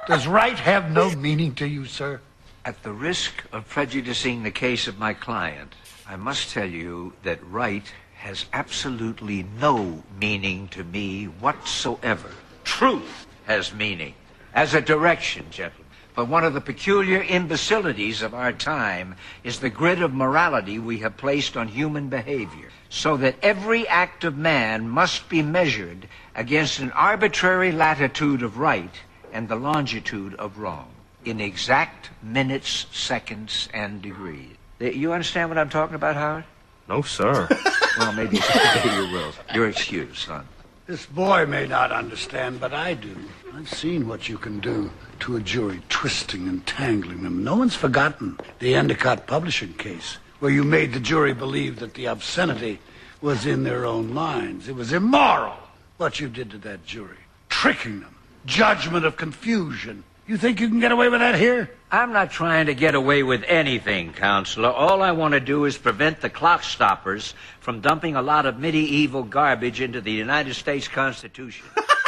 [0.08, 2.22] Does right have no meaning to you, sir?
[2.66, 5.74] At the risk of prejudicing the case of my client,
[6.08, 7.86] I must tell you that right
[8.16, 12.30] has absolutely no meaning to me whatsoever.
[12.64, 14.14] Truth has meaning
[14.54, 15.81] as a direction, gentlemen.
[16.14, 21.00] But one of the peculiar imbecilities of our time is the grid of morality we
[21.00, 26.80] have placed on human behavior, so that every act of man must be measured against
[26.80, 28.94] an arbitrary latitude of right
[29.32, 30.90] and the longitude of wrong
[31.24, 34.56] in exact minutes, seconds, and degrees.
[34.82, 36.46] Uh, you understand what I'm talking about, Howard?
[36.88, 37.48] No, sir.
[37.98, 39.34] Well, maybe maybe you will.
[39.54, 40.48] You're excused, son.
[40.88, 43.14] This boy may not understand, but I do.
[43.54, 47.44] I've seen what you can do to a jury, twisting and tangling them.
[47.44, 52.06] No one's forgotten the Endicott publishing case, where you made the jury believe that the
[52.06, 52.80] obscenity
[53.22, 54.70] was in their own minds.
[54.70, 55.58] It was immoral
[55.98, 57.18] what you did to that jury,
[57.50, 58.16] tricking them,
[58.46, 60.06] judgment of confusion.
[60.28, 61.70] You think you can get away with that here?
[61.92, 64.70] I'm not trying to get away with anything, Counselor.
[64.70, 68.58] All I want to do is prevent the clock stoppers from dumping a lot of
[68.58, 71.66] medieval garbage into the United States Constitution.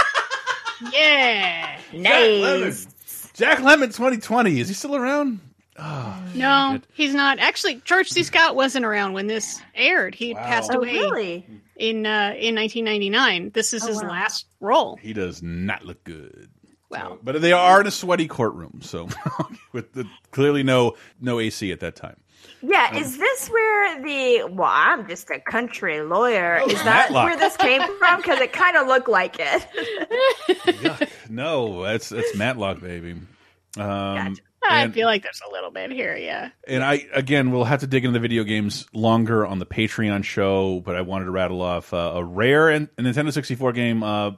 [0.92, 1.78] Yeah.
[1.92, 3.34] Jack Lemmon.
[3.34, 4.60] Jack Lemmon 2020.
[4.60, 5.40] Is he still around?
[6.36, 7.40] No, he's not.
[7.40, 8.24] Actually, George C.
[8.24, 10.14] Scott wasn't around when this aired.
[10.16, 11.48] He passed Oh, away really?
[11.76, 13.52] in uh, in 1999.
[13.54, 14.10] This is Oh, his wow.
[14.10, 14.98] last role.
[15.02, 16.50] He does not look good.
[16.90, 19.10] Well, But they are in a sweaty courtroom, so
[19.72, 22.18] with the, clearly no no AC at that time.
[22.66, 26.60] Yeah, Um, is this where the well, I'm just a country lawyer.
[26.62, 27.26] Oh, is that Matlock.
[27.26, 28.18] where this came from?
[28.22, 31.10] Because it kind of looked like it.
[31.30, 33.12] No, that's that's Matlock, baby.
[33.78, 36.16] Um, I and- feel like there's a little bit here.
[36.16, 36.50] Yeah.
[36.68, 40.24] And I again, we'll have to dig into the video games longer on the Patreon
[40.24, 44.32] show, but I wanted to rattle off uh, a rare and Nintendo 64 game, uh,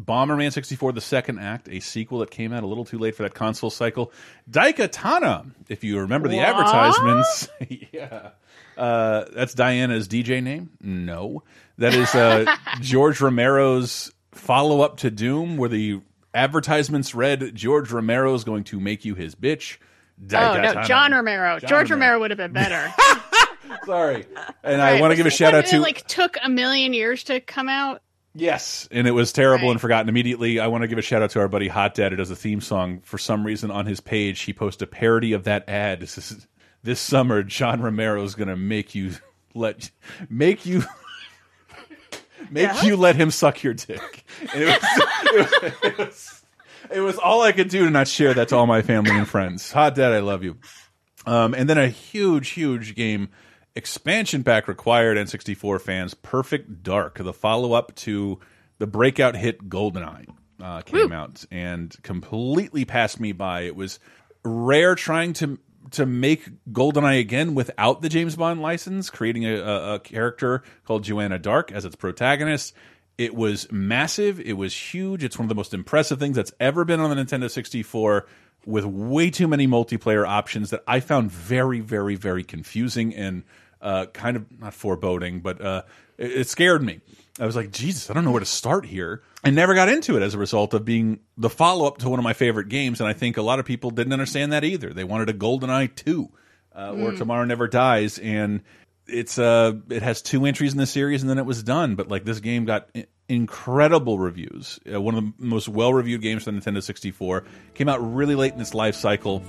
[0.00, 3.24] Bomberman 64: The Second Act, a sequel that came out a little too late for
[3.24, 4.12] that console cycle.
[4.50, 6.46] Daikatana, if you remember the What?
[6.48, 7.48] advertisements,
[7.92, 8.30] yeah,
[8.76, 10.70] uh, that's Diana's DJ name.
[10.80, 11.42] No,
[11.78, 12.44] that is uh,
[12.80, 16.00] George Romero's follow up to Doom, where the
[16.34, 19.78] advertisements read George Romero's going to make you his bitch.
[20.32, 21.58] Oh no, John Romero.
[21.60, 22.12] John George Romero.
[22.14, 22.92] Romero would have been better.
[23.86, 24.26] Sorry.
[24.62, 27.40] And I want to give a shout out to like took a million years to
[27.40, 28.02] come out.
[28.38, 30.60] Yes, and it was terrible and forgotten immediately.
[30.60, 32.36] I want to give a shout out to our buddy Hot Dad who does a
[32.36, 33.00] theme song.
[33.00, 36.00] For some reason, on his page, he posted a parody of that ad.
[36.00, 36.46] This, is,
[36.82, 39.12] this summer, John Romero is going to make you
[39.54, 39.90] let
[40.30, 40.84] make you
[42.50, 44.24] make you let him suck your dick.
[44.54, 46.44] And it was, it was
[46.90, 49.26] it was all I could do to not share that to all my family and
[49.26, 49.72] friends.
[49.72, 50.58] Hot Dad, I love you.
[51.26, 53.28] Um, and then a huge, huge game
[53.78, 56.12] expansion pack required N64 fans.
[56.12, 58.40] Perfect Dark, the follow up to
[58.78, 60.26] the breakout hit GoldenEye,
[60.60, 63.62] uh, came out and completely passed me by.
[63.62, 64.00] It was
[64.44, 65.58] rare trying to
[65.92, 71.04] to make GoldenEye again without the James Bond license, creating a, a, a character called
[71.04, 72.74] Joanna Dark as its protagonist.
[73.16, 74.38] It was massive.
[74.40, 75.24] It was huge.
[75.24, 78.26] It's one of the most impressive things that's ever been on the Nintendo 64
[78.66, 83.44] with way too many multiplayer options that I found very, very, very confusing and
[83.80, 85.82] uh, kind of not foreboding, but uh,
[86.16, 87.00] it, it scared me.
[87.40, 89.22] I was like, Jesus, I don't know where to start here.
[89.44, 92.18] I never got into it as a result of being the follow up to one
[92.18, 94.92] of my favorite games, and I think a lot of people didn't understand that either.
[94.92, 96.28] They wanted a GoldenEye 2
[96.74, 97.18] uh, or Mm.
[97.18, 98.62] Tomorrow Never Dies, and
[99.06, 102.08] it's uh it has two entries in the series and then it was done but
[102.08, 102.90] like this game got
[103.28, 104.80] incredible reviews.
[104.90, 107.44] Uh, one of the most well reviewed games for the Nintendo 64
[107.74, 109.42] came out really late in its life cycle.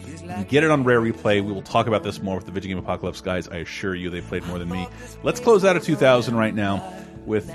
[0.47, 1.43] Get it on rare replay.
[1.43, 4.09] We will talk about this more with the video game apocalypse guys I assure you
[4.09, 4.87] they played more than me.
[5.23, 6.93] Let's close out of 2000 right now
[7.25, 7.49] with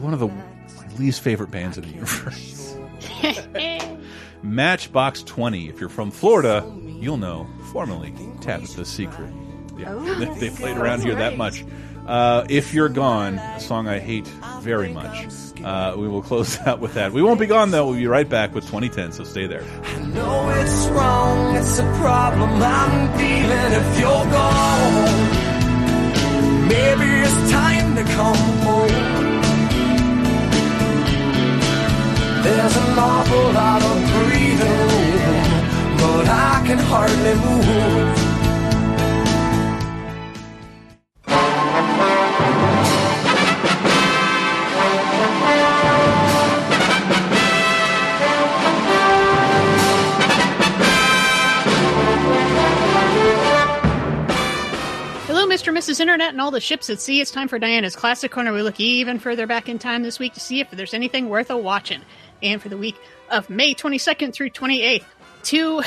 [0.00, 0.30] one of the
[0.98, 2.76] least favorite bands in the universe.
[4.42, 6.64] Matchbox 20 if you're from Florida
[7.00, 9.32] you'll know formerly Tabitha the Secret.
[9.76, 11.64] Yeah, they, they played around here that much.
[12.06, 14.26] Uh, if you're gone, a song I hate
[14.60, 15.26] very much.
[15.62, 17.12] Uh, we will close out with that.
[17.12, 17.86] We won't be gone though.
[17.86, 19.12] We'll be right back with 2010.
[19.12, 19.62] So stay there.
[20.14, 25.20] know it's wrong, it's a problem I'm feeling if you're gone.
[26.68, 29.16] Maybe it's time to come home.
[32.42, 35.56] There's an awful lot of breathing
[35.98, 38.25] but I can hardly move.
[55.56, 55.68] Mr.
[55.68, 56.00] and Mrs.
[56.00, 57.22] Internet and all the ships at sea.
[57.22, 58.52] It's time for Diana's Classic Corner.
[58.52, 61.48] We look even further back in time this week to see if there's anything worth
[61.48, 62.02] a watching.
[62.42, 62.94] And for the week
[63.30, 65.04] of May 22nd through 28th,
[65.44, 65.80] two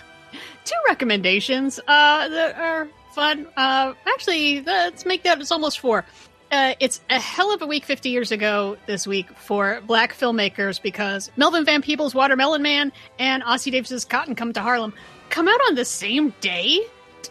[0.64, 3.46] two recommendations uh, that are fun.
[3.56, 6.04] Uh, actually, let's make that it's almost four.
[6.50, 10.82] Uh, it's a hell of a week 50 years ago this week for black filmmakers
[10.82, 14.92] because Melvin Van Peebles' Watermelon Man and Ossie Davis's Cotton Come to Harlem
[15.30, 16.80] come out on the same day.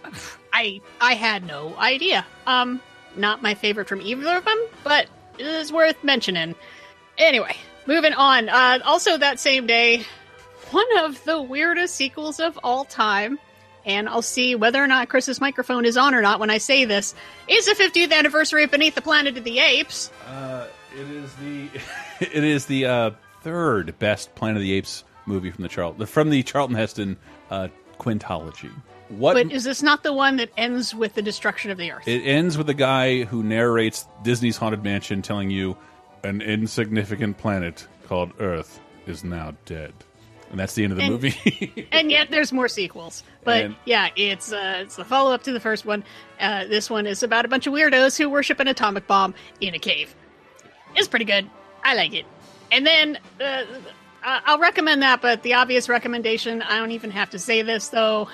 [0.54, 2.26] I I had no idea.
[2.48, 2.80] Um,
[3.16, 5.08] not my favorite from either of them, but
[5.38, 6.56] it is worth mentioning.
[7.18, 7.56] Anyway,
[7.86, 8.50] moving on.
[8.50, 10.04] Uh, also that same day,
[10.72, 13.40] one of the weirdest sequels of all time,
[13.86, 16.86] and I'll see whether or not Chris's microphone is on or not when I say
[16.86, 17.14] this,
[17.48, 20.12] is the 50th anniversary of Beneath the Planet of the Apes.
[20.28, 21.70] Uh, it is the
[22.20, 23.12] it is the uh,
[23.42, 27.18] third best Planet of the Apes movie from the Charlton from the Charlton Heston
[27.50, 27.68] uh,
[28.00, 28.72] quintology.
[29.18, 32.08] What But is this not the one that ends with the destruction of the Earth?
[32.08, 35.78] It ends with a guy who narrates Disney's Haunted Mansion telling you
[36.24, 39.94] an insignificant planet called Earth is now dead.
[40.52, 41.88] And that's the end of the And- movie.
[41.92, 43.24] and yet there's more sequels.
[43.44, 46.04] But And- yeah, it's uh, it's the follow up to the first one.
[46.40, 49.74] Uh, this one is about a bunch of weirdos who worship an atomic bomb in
[49.74, 50.14] a cave.
[50.96, 51.50] It's pretty good.
[51.84, 52.26] I like it.
[52.72, 53.64] And then uh,
[54.24, 58.30] I'll recommend that, but the obvious recommendation I don't even have to say this though.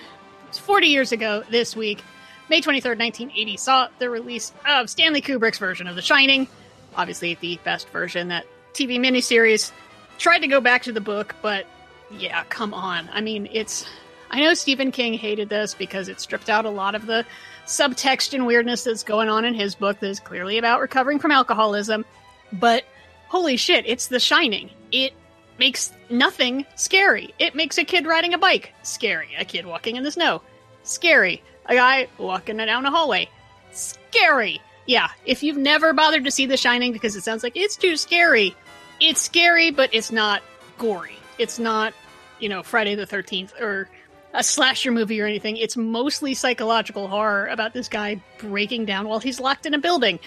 [0.50, 2.02] It's 40 years ago this week,
[2.50, 6.48] May 23rd, 1980, saw the release of Stanley Kubrick's version of The Shining.
[6.96, 8.30] Obviously, the best version.
[8.30, 9.72] That TV miniseries
[10.18, 11.68] tried to go back to the book, but
[12.12, 13.08] Yeah, come on.
[13.14, 13.86] I mean, it's.
[14.32, 17.26] I know Stephen King hated this because it stripped out a lot of the
[17.68, 21.32] subtext and weirdness that's going on in his book that is clearly about recovering from
[21.32, 22.06] alcoholism.
[22.52, 22.86] But
[23.28, 24.72] holy shit, it's The Shining.
[24.92, 25.14] It
[25.60, 27.34] makes nothing scary.
[27.38, 29.30] It makes a kid riding a bike scary.
[29.38, 30.42] A kid walking in the snow
[30.84, 31.44] scary.
[31.66, 33.30] A guy walking down a hallway
[33.72, 34.62] scary.
[34.86, 37.96] Yeah, if you've never bothered to see The Shining because it sounds like it's too
[37.96, 38.56] scary,
[39.00, 40.42] it's scary, but it's not
[40.80, 41.16] gory.
[41.38, 41.94] It's not,
[42.40, 43.88] you know, Friday the 13th or
[44.34, 45.58] a slasher movie or anything.
[45.58, 50.20] It's mostly psychological horror about this guy breaking down while he's locked in a building.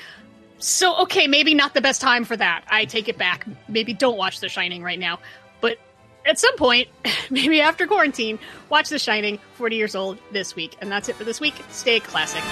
[0.63, 2.63] So, okay, maybe not the best time for that.
[2.71, 3.49] I take it back.
[3.67, 5.19] Maybe don't watch The Shining right now.
[5.61, 5.77] But
[6.25, 6.87] at some point,
[7.31, 10.77] maybe after quarantine, watch The Shining, 40 years old this week.
[10.81, 11.55] And that's it for this week.
[11.71, 12.43] Stay classic.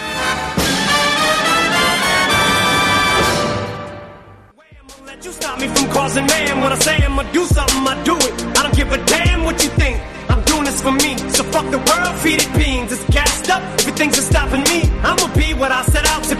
[5.23, 6.63] You stop me from causing man.
[6.63, 8.59] When I say I'ma do something, I do it.
[8.59, 10.01] I don't give a damn what you think.
[10.31, 11.19] I'm doing this for me.
[11.29, 12.91] So fuck the world, feed it beans.
[12.91, 13.63] It's gassed up.
[13.81, 14.70] Stopping me.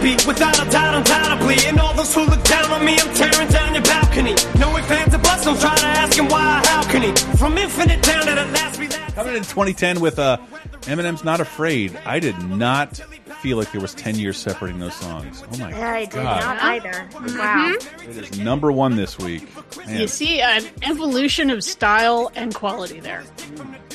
[0.01, 0.13] Be.
[0.27, 1.57] Without a doubt, undoubtedly.
[1.65, 4.35] And all those who look down on me, I'm tearing down your balcony.
[4.59, 5.45] No ifs, ands, or buts.
[5.45, 7.37] Don't try to ask him why, how can he?
[7.37, 9.13] From infinite down to the last relapse.
[9.13, 10.37] Coming in 2010 with uh,
[10.81, 13.01] Eminem's "Not Afraid." I did not
[13.41, 15.43] feel like there was 10 years separating those songs.
[15.51, 15.81] Oh my god.
[15.81, 16.39] I did god!
[16.39, 17.09] not either.
[17.37, 17.75] Wow.
[18.03, 19.47] It is number one this week.
[19.77, 19.99] Man.
[19.99, 23.23] You see an evolution of style and quality there.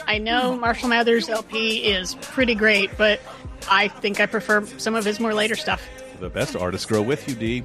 [0.07, 3.21] I know Marshall Mathers LP is pretty great, but
[3.71, 5.83] I think I prefer some of his more later stuff.
[6.21, 7.63] The best artists grow with you, D.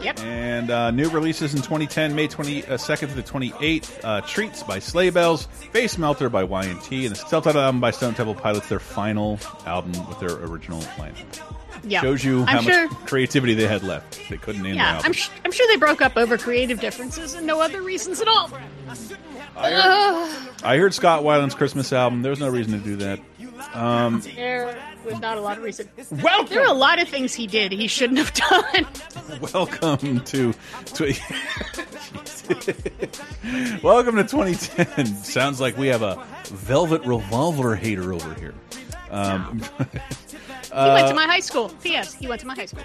[0.00, 0.20] Yep.
[0.20, 4.00] And uh, new releases in 2010, May 22nd to the 28th.
[4.02, 8.14] Uh, Treats by Sleigh Bells, Face Melter by Y&T, and the self-titled album by Stone
[8.14, 11.42] Temple Pilots, their final album with their original lineup.
[11.84, 12.00] Yeah.
[12.00, 14.18] Shows you how I'm much sure- creativity they had left.
[14.30, 15.02] They couldn't name the Yeah, album.
[15.06, 18.28] I'm, sh- I'm sure they broke up over creative differences and no other reasons at
[18.28, 18.50] all.
[19.56, 22.22] I heard, I heard Scott Weiland's Christmas album.
[22.22, 23.20] There was no reason to do that.
[23.74, 25.88] Um, There was not a lot of reason.
[26.22, 28.86] Well, there are a lot of things he did he shouldn't have done.
[29.52, 30.54] welcome to,
[30.94, 31.04] to
[33.82, 35.06] welcome to 2010.
[35.06, 38.54] Sounds like we have a Velvet Revolver hater over here.
[39.10, 39.84] Um, he
[40.72, 41.68] went to my high school.
[41.82, 42.14] P.S.
[42.14, 42.84] He went to my high school.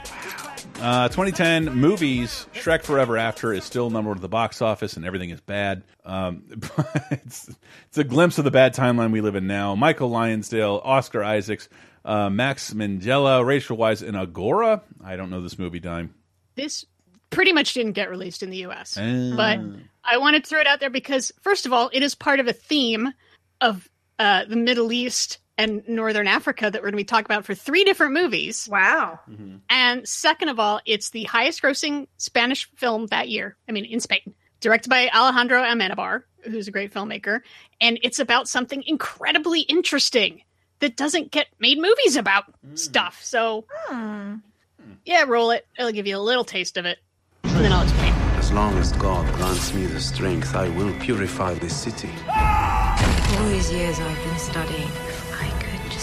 [0.81, 2.47] Uh, 2010 movies.
[2.53, 5.83] Shrek Forever After is still number one at the box office, and everything is bad.
[6.03, 6.43] Um,
[6.75, 7.49] but it's,
[7.87, 9.75] it's a glimpse of the bad timeline we live in now.
[9.75, 11.69] Michael Lonsdale, Oscar Isaacs,
[12.03, 14.81] uh, Max Minghella, Rachel Weisz, and Agora.
[15.03, 15.79] I don't know this movie.
[15.79, 16.13] Dime.
[16.55, 16.85] This
[17.29, 19.33] pretty much didn't get released in the U.S., Ah.
[19.35, 19.59] but
[20.03, 22.47] I wanted to throw it out there because, first of all, it is part of
[22.47, 23.09] a theme
[23.61, 23.89] of
[24.19, 27.55] uh, the Middle East and Northern Africa that we're going to be talking about for
[27.55, 28.67] three different movies.
[28.69, 29.19] Wow.
[29.29, 29.57] Mm-hmm.
[29.69, 33.55] And second of all, it's the highest grossing Spanish film that year.
[33.69, 37.41] I mean, in Spain, directed by Alejandro Amenabar, who's a great filmmaker.
[37.79, 40.41] And it's about something incredibly interesting
[40.79, 42.77] that doesn't get made movies about mm.
[42.77, 43.23] stuff.
[43.23, 44.35] So, hmm.
[45.05, 45.65] yeah, roll it.
[45.79, 46.99] I'll give you a little taste of it,
[47.43, 48.13] and then I'll explain.
[48.37, 52.09] As long as God grants me the strength, I will purify this city.
[52.27, 54.91] All these years I've been studying,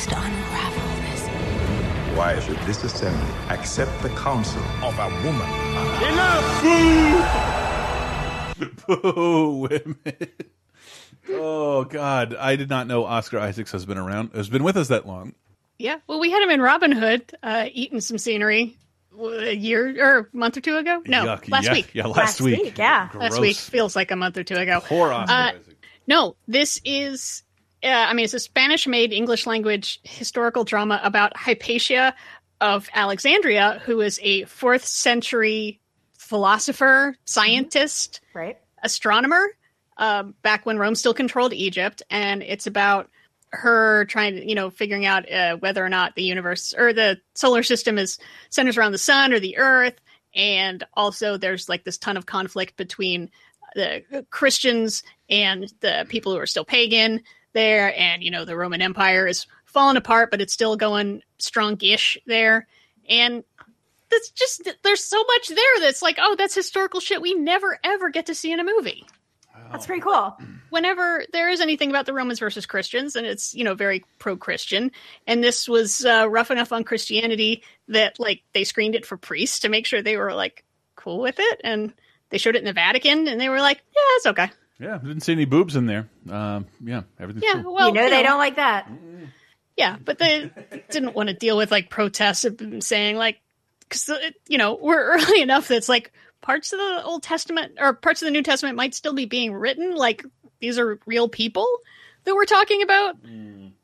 [0.03, 2.16] I could unravel this.
[2.16, 5.49] Why should this assembly accept the counsel of a woman?
[6.12, 6.62] Enough!
[8.87, 9.97] Boo, women.
[11.31, 14.33] Oh God, I did not know Oscar Isaacs has been around.
[14.35, 15.35] Has been with us that long.
[15.79, 18.77] Yeah, well, we had him in Robin Hood, uh, eating some scenery
[19.19, 21.03] a year or a month or two ago.
[21.07, 21.49] No, Yuck.
[21.51, 21.91] last Yeah, week.
[21.95, 22.62] yeah, last Last week.
[22.62, 23.09] week, yeah.
[23.15, 24.81] last week feels like a month or two ago.
[24.85, 25.53] Poor Oscar Uh,
[26.07, 27.43] no, this is.
[27.85, 32.15] Uh, I mean, it's a Spanish-made English language historical drama about Hypatia
[32.61, 35.81] of Alexandria, who is a fourth century
[36.17, 39.49] philosopher, scientist, right, astronomer,
[39.97, 43.11] um, back when Rome still controlled Egypt, and it's about
[43.51, 47.21] her trying to, you know, figuring out uh, whether or not the universe or the
[47.35, 48.19] solar system is
[48.49, 50.01] centers around the sun or the Earth,
[50.35, 53.29] and also there's like this ton of conflict between
[53.75, 57.23] the Christians and the people who are still pagan
[57.53, 62.19] there, and you know the Roman Empire is falling apart, but it's still going strong-ish
[62.27, 62.66] there,
[63.09, 63.45] and
[64.11, 68.11] that's just there's so much there that's like, oh, that's historical shit we never ever
[68.11, 69.07] get to see in a movie.
[69.70, 70.37] That's pretty cool.
[70.70, 74.93] Whenever there is anything about the Romans versus Christians, and it's you know very pro-Christian,
[75.27, 79.61] and this was uh, rough enough on Christianity that like they screened it for priests
[79.61, 80.65] to make sure they were like
[80.97, 81.93] cool with it, and
[82.31, 84.51] they showed it in the Vatican, and they were like, yeah, it's okay.
[84.83, 86.09] Yeah, didn't see any boobs in there.
[86.29, 87.45] Um, yeah, everything.
[87.45, 87.75] Yeah, cool.
[87.75, 88.91] well, you know they don't like that.
[89.77, 90.51] Yeah, but they
[90.91, 93.39] didn't want to deal with like protests of saying like,
[93.81, 94.11] because
[94.49, 98.27] you know we're early enough that's like parts of the Old Testament or parts of
[98.27, 99.95] the New Testament might still be being written.
[99.95, 100.25] Like
[100.59, 101.67] these are real people
[102.25, 103.17] that we're talking about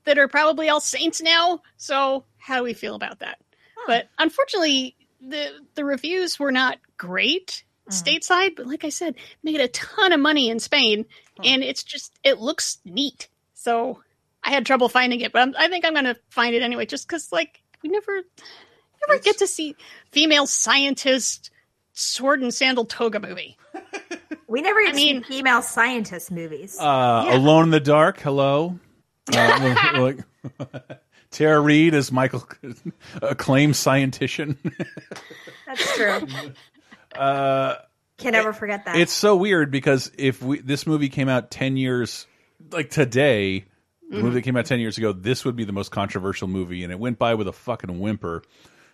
[0.04, 1.60] that are probably all saints now.
[1.76, 3.38] So how do we feel about that?
[3.86, 8.56] But unfortunately, the the reviews were not great stateside.
[8.56, 11.04] But like I said, made a ton of money in Spain,
[11.44, 13.28] and it's just it looks neat.
[13.54, 14.00] So
[14.44, 16.86] I had trouble finding it, but I'm, I think I'm going to find it anyway,
[16.86, 18.22] just because like we never
[19.08, 19.76] never get to see
[20.12, 21.50] female scientist
[21.92, 23.56] sword and sandal toga movie.
[24.50, 26.78] We never get I to mean- see female scientist movies.
[26.80, 28.18] Uh, Alone in the Dark.
[28.20, 28.78] Hello.
[29.36, 30.20] Uh, like,
[31.30, 32.48] Tara Reid is Michael,
[33.20, 34.56] acclaimed scientician.
[35.66, 36.26] That's true.
[37.18, 37.76] Uh,
[38.18, 38.96] Can never forget that.
[38.96, 42.26] it's so weird because if we this movie came out ten years,
[42.72, 43.64] like today,
[44.10, 44.22] the Mhm.
[44.22, 46.92] movie that came out ten years ago, this would be the most controversial movie, and
[46.92, 48.42] it went by with a fucking whimper.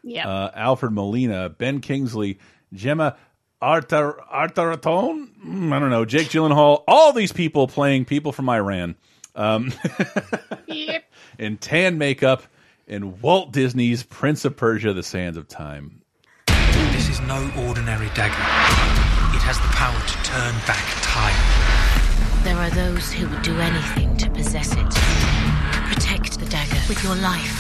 [0.03, 0.29] Yeah.
[0.29, 2.39] Uh, Alfred Molina, Ben Kingsley,
[2.73, 3.17] Gemma
[3.63, 5.29] Arter Arterton.
[5.43, 6.05] Mm, I don't know.
[6.05, 6.83] Jake Gyllenhaal.
[6.87, 8.97] All these people playing people from Iran.
[9.35, 9.73] Um,
[10.67, 11.05] yep.
[11.39, 12.43] in tan makeup
[12.87, 16.03] in Walt Disney's Prince of Persia: The Sands of Time.
[17.15, 18.43] This is no ordinary dagger.
[19.39, 21.39] It has the power to turn back time.
[22.43, 24.91] There are those who would do anything to possess it.
[25.95, 27.55] Protect the dagger with your life.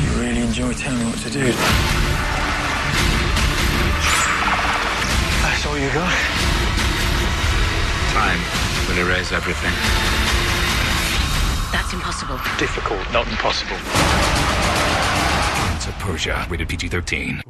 [0.00, 1.52] You really enjoy telling me what to do.
[5.44, 6.08] That's all you got?
[8.16, 8.40] Time
[8.88, 9.76] will erase everything.
[11.76, 12.40] That's impossible.
[12.56, 13.76] Difficult, not impossible.
[15.88, 17.42] Prince of Persia, rated PG 13.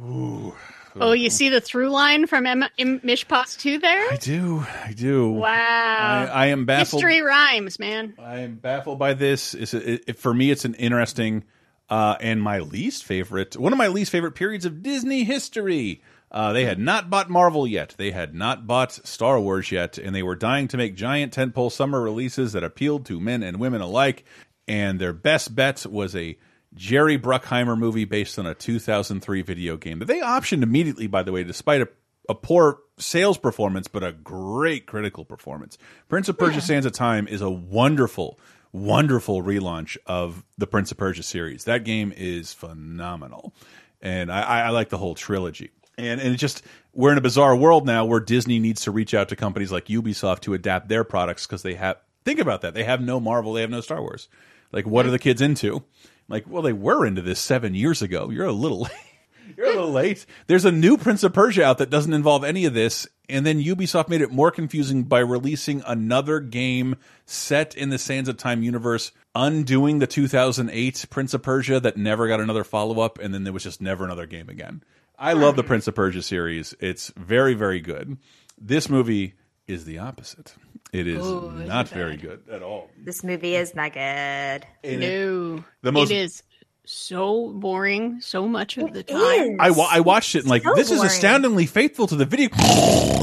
[1.01, 4.11] Oh, you see the through line from M- M- Mishpots 2 there?
[4.11, 4.65] I do.
[4.85, 5.31] I do.
[5.31, 5.47] Wow.
[5.49, 7.01] I, I am baffled.
[7.01, 8.13] History rhymes, man.
[8.17, 9.53] I am baffled by this.
[9.53, 11.43] It's a, it, for me, it's an interesting
[11.89, 16.01] uh, and my least favorite, one of my least favorite periods of Disney history.
[16.31, 17.95] Uh, they had not bought Marvel yet.
[17.97, 21.71] They had not bought Star Wars yet, and they were dying to make giant tentpole
[21.71, 24.23] summer releases that appealed to men and women alike.
[24.67, 26.37] And their best bet was a
[26.73, 31.31] Jerry Bruckheimer movie based on a 2003 video game that they optioned immediately, by the
[31.31, 31.87] way, despite a,
[32.27, 35.77] a poor sales performance, but a great critical performance.
[36.07, 38.39] Prince of Persia Sands of Time is a wonderful,
[38.71, 41.63] wonderful relaunch of the Prince of Persia series.
[41.63, 43.53] That game is phenomenal.
[44.01, 45.71] And I, I I like the whole trilogy.
[45.97, 46.63] And, and it just,
[46.93, 49.85] we're in a bizarre world now where Disney needs to reach out to companies like
[49.85, 52.73] Ubisoft to adapt their products because they have, think about that.
[52.73, 54.29] They have no Marvel, they have no Star Wars.
[54.71, 55.83] Like, what are the kids into?
[56.29, 58.29] Like, well, they were into this seven years ago.
[58.29, 58.87] You're a little
[59.57, 60.25] You're a little late.
[60.47, 63.61] There's a new Prince of Persia out that doesn't involve any of this, and then
[63.61, 66.95] Ubisoft made it more confusing by releasing another game
[67.25, 72.27] set in the Sands of Time universe, undoing the 2008 Prince of Persia that never
[72.27, 74.83] got another follow up, and then there was just never another game again.
[75.17, 76.73] I love the Prince of Persia series.
[76.79, 78.17] It's very, very good.
[78.57, 79.33] This movie
[79.67, 80.55] is the opposite.
[80.91, 82.89] It is Ooh, not it very good at all.
[82.97, 84.65] This movie is not good.
[84.83, 85.63] no.
[85.81, 86.43] the most- it is
[86.85, 89.57] so boring so much of the time.
[89.59, 92.49] I, wa I watched it and like So this is astoundingly faithful to the video.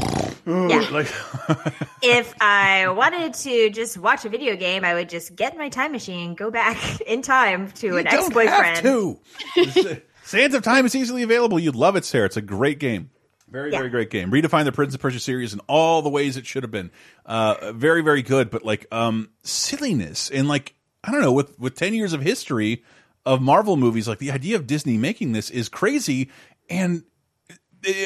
[0.47, 0.87] Yeah.
[0.91, 1.07] like
[2.01, 5.91] if I wanted to just watch a video game, I would just get my time
[5.91, 8.77] machine, go back in time to an don't ex boyfriend.
[8.77, 10.01] have.
[10.23, 11.59] Sands of Time is easily available.
[11.59, 12.25] You'd love it, Sarah.
[12.25, 13.09] It's a great game.
[13.49, 13.77] Very, Yeah.
[13.79, 14.29] very great game.
[14.31, 16.91] Redefine the Prince of Persia series in all the ways it should have been.
[17.25, 18.49] Uh, very, very good.
[18.49, 22.83] But like um, silliness and like I don't know with with ten years of history
[23.25, 26.29] of Marvel movies, like the idea of Disney making this is crazy.
[26.69, 27.03] And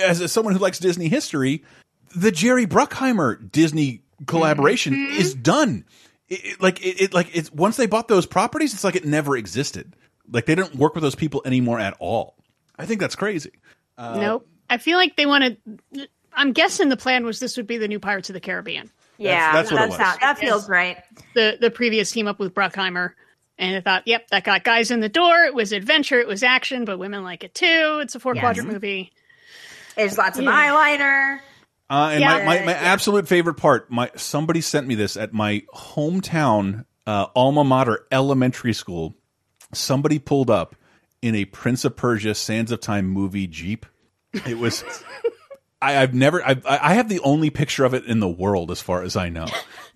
[0.03, 1.63] as, as someone who likes Disney history,
[2.15, 5.85] the Jerry Bruckheimer Disney collaboration is done.
[6.27, 9.05] It, it- like it, it like it's once they bought those properties, it's like it
[9.05, 9.95] never existed.
[10.31, 12.35] Like they don't work with those people anymore at all.
[12.77, 13.51] I think that's crazy.
[13.97, 14.47] Uh, nope.
[14.71, 15.57] I feel like they wanted.
[16.33, 18.89] I'm guessing the plan was this would be the new Pirates of the Caribbean.
[19.17, 19.97] Yeah, that's what it was.
[19.99, 20.97] how, that feels right.
[21.35, 23.11] The the previous team up with Bruckheimer,
[23.59, 25.43] and I thought, yep, that got guys in the door.
[25.43, 27.99] It was adventure, it was action, but women like it too.
[28.01, 28.41] It's a four Yes.
[28.41, 29.11] quadrant movie.
[29.97, 30.51] There's lots of Yeah.
[30.51, 31.39] eyeliner.
[31.89, 32.37] Uh, and Yeah.
[32.45, 37.25] my, my, my absolute favorite part, my somebody sent me this at my hometown uh,
[37.35, 39.17] alma mater elementary school.
[39.73, 40.75] Somebody pulled up
[41.21, 43.85] in a Prince of Persia Sands of Time movie Jeep.
[44.33, 44.83] It was.
[45.81, 46.43] I, I've never.
[46.45, 49.29] I, I have the only picture of it in the world, as far as I
[49.29, 49.47] know.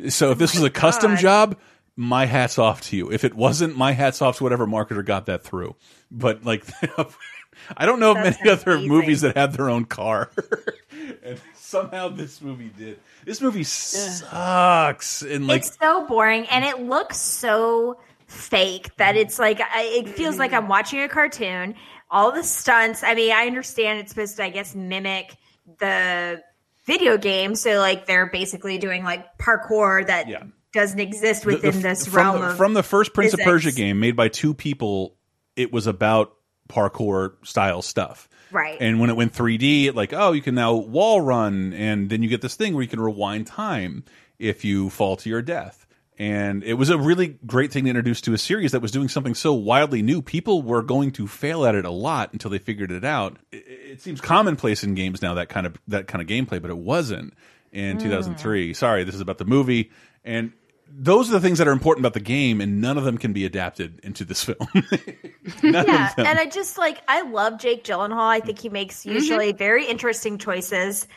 [0.10, 1.20] So if this oh was a custom God.
[1.20, 1.58] job,
[1.96, 3.12] my hats off to you.
[3.12, 5.76] If it wasn't, my hats off to whatever marketer got that through.
[6.12, 6.66] But like,
[7.78, 8.90] I don't know of many other amazing.
[8.90, 10.32] movies that have their own car.
[11.24, 13.00] and somehow this movie did.
[13.24, 15.22] This movie sucks.
[15.22, 17.98] And like, it's so boring and it looks so
[18.28, 21.76] fake that it's like it feels like I'm watching a cartoon.
[22.10, 23.04] All the stunts.
[23.04, 25.36] I mean, I understand it's supposed to, I guess, mimic
[25.80, 26.42] the
[26.86, 27.56] video game.
[27.56, 30.44] So like they're basically doing like parkour that Yeah.
[30.74, 33.40] doesn't exist The- the within this from realm the, from the first Prince of.
[33.40, 35.16] Persia game made by two people.
[35.56, 36.34] It was about
[36.70, 38.30] parkour style stuff.
[38.52, 38.78] Right.
[38.80, 42.30] And when it went 3D, like, oh, you can now wall run, and then you
[42.30, 44.04] get this thing where you can rewind time
[44.40, 45.85] if you fall to your death.
[46.18, 49.10] And it was a really great thing to introduce to a series that was doing
[49.10, 50.22] something so wildly new.
[50.22, 53.38] People were going to fail at it a lot until they figured it out.
[53.52, 56.72] It, it seems commonplace in games now that kind of that kind of gameplay, but
[56.72, 57.34] it wasn't
[57.74, 58.02] in Mm.
[58.04, 58.74] 2003.
[58.74, 59.92] Sorry, this is about the movie,
[60.24, 60.54] and
[60.90, 63.34] those are the things that are important about the game, and none of them can
[63.34, 64.58] be adapted into this film.
[65.64, 68.30] yeah, and I just like I love Jake Gyllenhaal.
[68.30, 69.12] I think he makes Mm-hmm.
[69.12, 71.08] usually very interesting choices.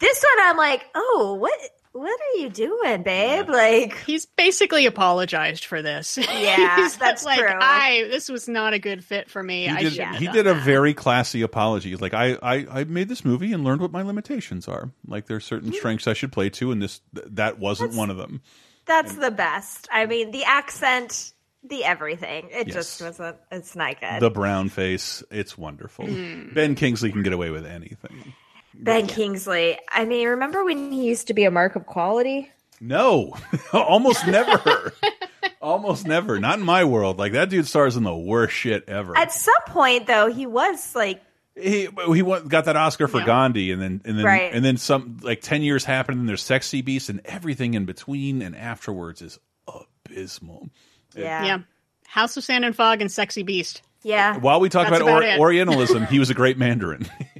[0.00, 1.56] This one, I'm like, oh, what
[1.96, 3.48] what are you doing, babe?
[3.48, 6.18] Like he's basically apologized for this.
[6.28, 7.48] Yeah, He's that's like, true.
[7.50, 9.68] I this was not a good fit for me.
[9.68, 10.62] I he did, shouldn't he did a that.
[10.64, 11.90] very classy apology.
[11.90, 14.90] He's Like I, I, I made this movie and learned what my limitations are.
[15.06, 18.16] Like there's certain strengths I should play to, and this th- that wasn't one of
[18.16, 18.42] them.
[18.84, 19.88] that's the best.
[19.92, 21.32] I mean, the accent,
[21.64, 22.48] the everything.
[22.52, 22.74] It Yes.
[22.76, 23.36] just wasn't.
[23.50, 24.20] It's not good.
[24.20, 26.04] The brown face, it's wonderful.
[26.06, 26.54] Mm.
[26.54, 28.34] Ben Kingsley can get away with anything.
[28.78, 29.78] Ben Kingsley.
[29.90, 32.50] I mean, remember when he used to be a mark of quality?
[32.80, 33.34] No,
[33.72, 34.92] almost never.
[35.62, 36.38] almost never.
[36.38, 37.18] Not in my world.
[37.18, 39.16] Like that dude stars in the worst shit ever.
[39.16, 41.22] At some point, though, he was like,
[41.54, 44.52] he he won, got that Oscar for Gandhi, and then and then Right.
[44.52, 48.42] and then some like ten years happened, and there's Sexy Beast, and everything in between
[48.42, 50.68] and afterwards is abysmal.
[51.14, 51.58] yeah, Yeah.
[52.06, 53.80] House of Sand and Fog and Sexy Beast.
[54.02, 54.36] yeah.
[54.38, 55.40] While we talk That's about, about or.
[55.40, 57.08] Orientalism, he was a great Mandarin.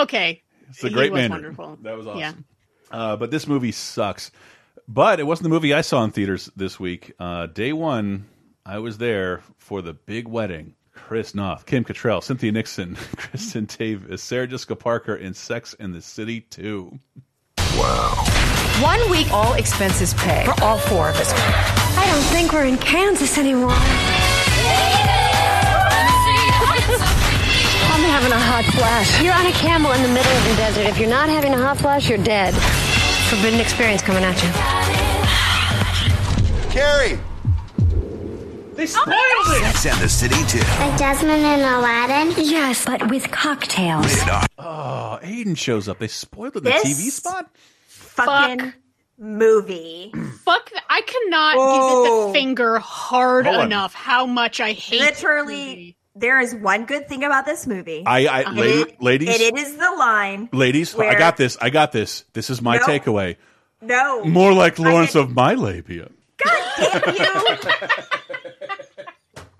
[0.00, 0.42] Okay.
[0.70, 1.78] It's a He great was wonderful.
[1.82, 2.20] That was awesome.
[2.20, 2.32] Yeah.
[2.90, 4.30] Uh, but this movie sucks.
[4.88, 7.12] But it wasn't the movie I saw in theaters this week.
[7.18, 8.26] Uh, day one,
[8.66, 10.74] I was there for the big wedding.
[10.94, 16.02] Chris Noth, Kim Cattrall, Cynthia Nixon, Kristin Davis, Sarah Jessica Parker in Sex in the
[16.02, 16.98] City 2.
[17.76, 18.24] Wow.
[18.82, 21.32] One week, all expenses paid for all four of us.
[21.34, 23.72] I don't think we're in Kansas anymore.
[28.02, 29.22] I'm having a hot flash.
[29.22, 30.86] You're on a camel in the middle of the desert.
[30.86, 32.52] If you're not having a hot flash, you're dead.
[33.30, 34.50] Forbidden experience coming at you.
[36.70, 37.18] Carrie!
[38.74, 39.74] They spoiled it!
[39.76, 40.58] Sex and the City too.
[40.80, 42.34] Like Jasmine and Aladdin?
[42.44, 44.06] Yes, but with cocktails.
[44.58, 45.98] Oh, Aiden shows up.
[45.98, 47.50] They spoiled it in the This- TV spot?
[47.86, 48.72] Fucking
[49.18, 50.10] movie.
[50.44, 50.82] Fuck that.
[50.90, 52.26] I cannot give it Oh.
[52.28, 53.66] the finger hard Hold on.
[53.66, 58.02] enough how much I hate Literally, there is one good thing about this movie.
[58.06, 60.48] I, I And lady, it- ladies, and it is the line.
[60.52, 61.56] ladies, I got this.
[61.60, 62.24] I got this.
[62.32, 62.86] This is my Nope.
[62.86, 63.36] takeaway.
[63.80, 66.08] No, More like Lawrence of my labia.
[66.44, 67.24] God damn you!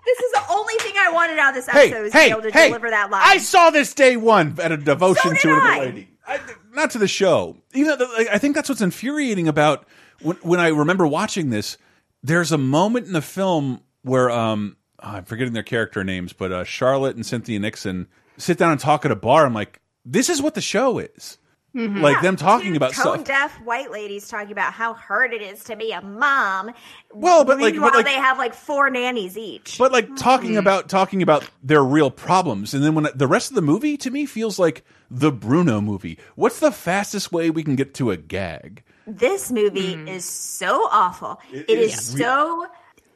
[0.05, 2.35] this is the only thing I wanted out of this Hey, episode is hey, to
[2.35, 3.21] be able to hey, deliver that line.
[3.25, 6.09] I saw this day one at a devotion So to another lady.
[6.27, 6.39] I,
[6.73, 7.57] not to the show.
[7.73, 9.85] Even though, I think that's what's infuriating about
[10.21, 11.77] when, when I remember watching this.
[12.23, 16.63] There's a moment in the film where um, I'm forgetting their character names, but uh,
[16.63, 18.07] Charlotte and Cynthia Nixon
[18.37, 19.45] sit down and talk at a bar.
[19.45, 21.37] I'm like, this is what the show is.
[21.75, 23.25] Like them talking about tone stuff.
[23.25, 26.69] deaf white ladies talking about how hard it is to be a mom.
[27.11, 29.79] Well, but, like- but, like- they have like four nannies each.
[29.79, 33.55] but like talking about talking about their real problems and then when the rest of
[33.55, 37.75] the movie to me feels like the bruno movie what's the fastest way we can
[37.75, 40.09] get to a gag this movie Mm-hmm.
[40.09, 41.41] is so awful.
[41.51, 42.67] It it is is re- so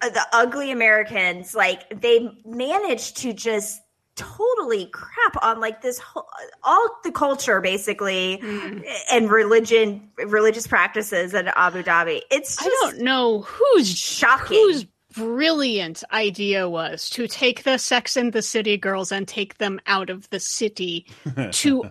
[0.01, 3.81] the ugly Americans like they managed to just
[4.15, 6.27] totally crap on like this whole
[6.63, 8.79] all the culture basically Mm-hmm.
[9.11, 12.21] and religion religious practices in Abu Dhabi.
[12.31, 14.57] It's just I don't know whose shocking.
[14.57, 19.79] whose brilliant idea was to take the Sex and the City girls and take them
[19.87, 21.05] out of the city
[21.51, 21.83] to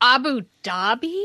[0.00, 1.24] Abu Dhabi.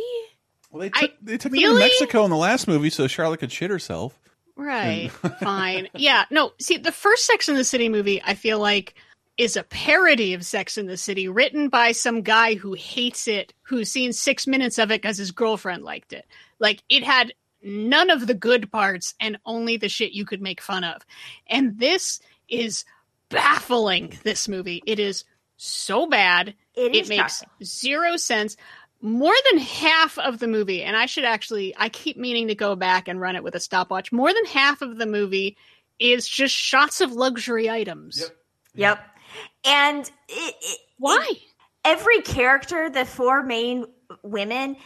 [0.71, 3.51] well they took, they took them to mexico in the last movie so charlotte could
[3.51, 4.19] shit herself
[4.57, 5.09] Right.
[5.39, 5.89] Fine.
[5.95, 6.25] Yeah.
[6.29, 8.95] No, see, the first Sex in the City movie, I feel like,
[9.37, 13.53] is a parody of Sex in the City written by some guy who hates it,
[13.61, 16.25] who's seen six minutes of it because his girlfriend liked it.
[16.59, 20.59] Like, it had none of the good parts and only the shit you could make
[20.59, 21.05] fun of.
[21.47, 22.19] And this
[22.49, 22.83] is
[23.29, 24.81] baffling, this movie.
[24.85, 25.23] It is
[25.57, 26.55] so bad.
[26.75, 27.65] It is it makes shocking.
[27.65, 28.57] zero sense.
[29.01, 32.75] More than half of the movie, and I should actually, I keep meaning to go
[32.75, 34.11] back and run it with a stopwatch.
[34.11, 35.55] More than half of the movie
[35.99, 38.31] is just shots of luxury items.
[38.73, 38.99] Yep.
[39.65, 41.31] And it, it, Why?
[41.85, 43.85] every character, the four main
[44.23, 44.77] women,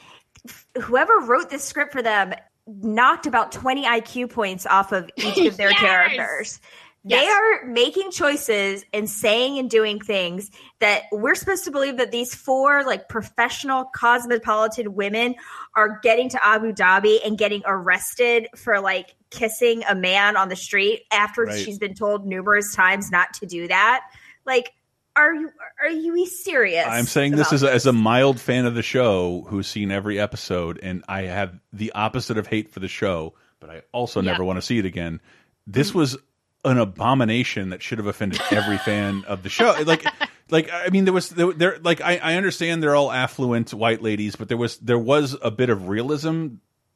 [0.81, 2.33] whoever wrote this script for them
[2.67, 5.79] knocked about 20 IQ points off of each of their Yes!
[5.79, 6.59] characters.
[7.03, 12.11] They are making choices and saying and doing things that we're supposed to believe that
[12.11, 15.33] these four like professional cosmopolitan women
[15.75, 20.55] are getting to Abu Dhabi and getting arrested for like kissing a man on the
[20.55, 21.57] street after Right.
[21.57, 24.03] she's been told numerous times not to do that.
[24.45, 24.71] Like,
[25.15, 25.49] are you
[25.81, 26.85] are you serious?
[26.87, 30.19] I'm saying this as a, as a mild fan of the show who's seen every
[30.19, 34.31] episode, and I have the opposite of hate for the show, but I also Yeah.
[34.31, 35.19] never want to see it again.
[35.65, 35.95] This mm.
[35.95, 36.17] was
[36.63, 39.75] an abomination that should have offended every fan of the show.
[39.85, 40.05] Like,
[40.49, 44.01] like I mean, there was there, there like I, I understand they're all affluent white
[44.01, 46.55] ladies, but there was there was a bit of realism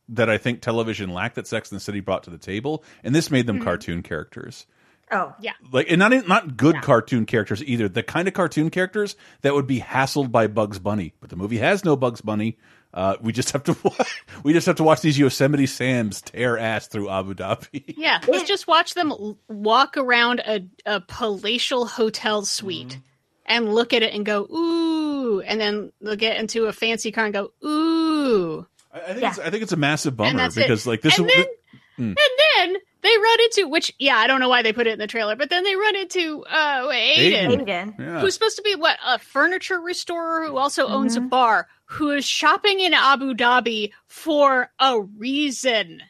[0.09, 3.15] that I think television lacked that Sex and the City brought to the table, and
[3.15, 3.63] this made them Mhm.
[3.63, 4.67] cartoon characters
[5.11, 5.53] Oh, yeah.
[5.71, 7.87] like and not not good cartoon characters either.
[7.89, 11.57] The kind of cartoon characters that would be hassled by Bugs Bunny, but the movie
[11.57, 12.57] has no Bugs Bunny.
[12.95, 16.57] Uh, we just have to watch, we just have to watch these Yosemite Sams tear
[16.57, 17.93] ass through Abu Dhabi.
[17.97, 19.13] Yeah, let's just watch them
[19.49, 22.88] walk around a, a palatial hotel suite
[23.47, 23.53] Mm-hmm.
[23.65, 27.26] and look at it and go, ooh, and then they'll get into a fancy car
[27.26, 28.65] and go, ooh.
[28.93, 30.61] I, I think it's, I think it's a massive bummer that's it.
[30.61, 31.45] because like this And is then-
[31.97, 32.07] Mm.
[32.07, 34.99] And then they run into, which, yeah, I don't know why they put it in
[34.99, 37.65] the trailer, but then they run into uh, Aiden, Aiden.
[37.65, 37.99] Aiden.
[37.99, 38.19] Yeah.
[38.19, 41.30] who's supposed to be what a furniture restorer who also owns a Mm-hmm.
[41.30, 46.02] bar, who is shopping in Abu Dhabi for a reason.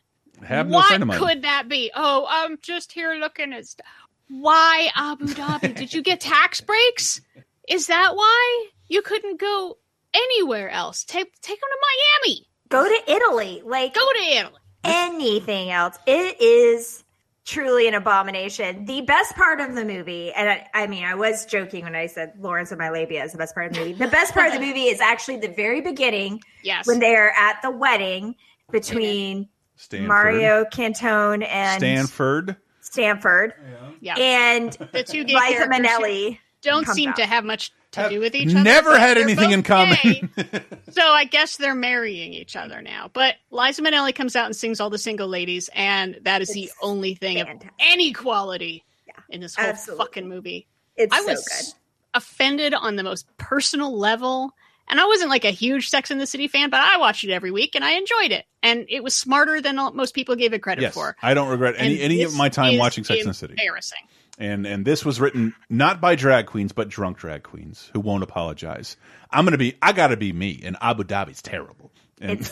[0.44, 1.20] have no what friend of mine.
[1.20, 1.92] could that be?
[1.96, 3.86] Oh, I'm just here looking at stuff.
[4.28, 5.76] Why Abu Dhabi?
[5.76, 7.22] Did you get tax breaks?
[7.68, 9.78] Is that why you couldn't go
[10.14, 11.04] anywhere else?
[11.04, 12.48] Take take them to Miami.
[12.70, 13.62] Go to Italy.
[13.66, 14.60] Like go to Italy.
[14.84, 15.98] Anything else?
[16.06, 17.04] It is
[17.46, 18.86] truly an abomination.
[18.86, 22.08] The best part of the movie, and I, I mean, I was joking when I
[22.08, 23.94] said Lawrence of my labia is the best part of the movie.
[23.94, 26.42] The best part of the movie is actually the very beginning.
[26.64, 26.88] Yes.
[26.88, 28.36] When they're at the wedding
[28.72, 30.08] between Stanford.
[30.08, 32.58] Mario Cantone and Stanford.
[32.82, 33.54] Stanford.
[34.02, 34.16] Yeah.
[34.18, 37.16] And the two gay Liza characters Minnelli don't seem out.
[37.18, 38.64] to have much to do with each other.
[38.64, 39.98] Never had anything in common.
[40.04, 40.24] gay.
[40.92, 43.10] so I guess they're marrying each other now.
[43.14, 46.70] But Liza Minnelli comes out and sings all the single ladies, and that is the
[46.82, 47.48] only thing of
[47.80, 48.84] any quality
[49.30, 50.04] in this whole Absolutely.
[50.06, 50.68] fucking movie.
[50.98, 51.74] It's I so was good.
[52.16, 54.52] offended on the most personal level.
[54.88, 57.32] And I wasn't like a huge Sex in the City fan, but I watched it
[57.32, 58.46] every week and I enjoyed it.
[58.62, 61.16] And it was smarter than most people gave it credit Yes, for.
[61.24, 63.54] I don't regret any And any of my time watching Sex in the City.
[63.54, 63.98] Embarrassing.
[64.38, 68.24] And and this was written not by drag queens, but drunk drag queens who won't
[68.24, 68.98] apologize.
[69.32, 71.92] I'm gonna be I gotta be me, and Abu Dhabi's terrible.
[72.22, 72.40] And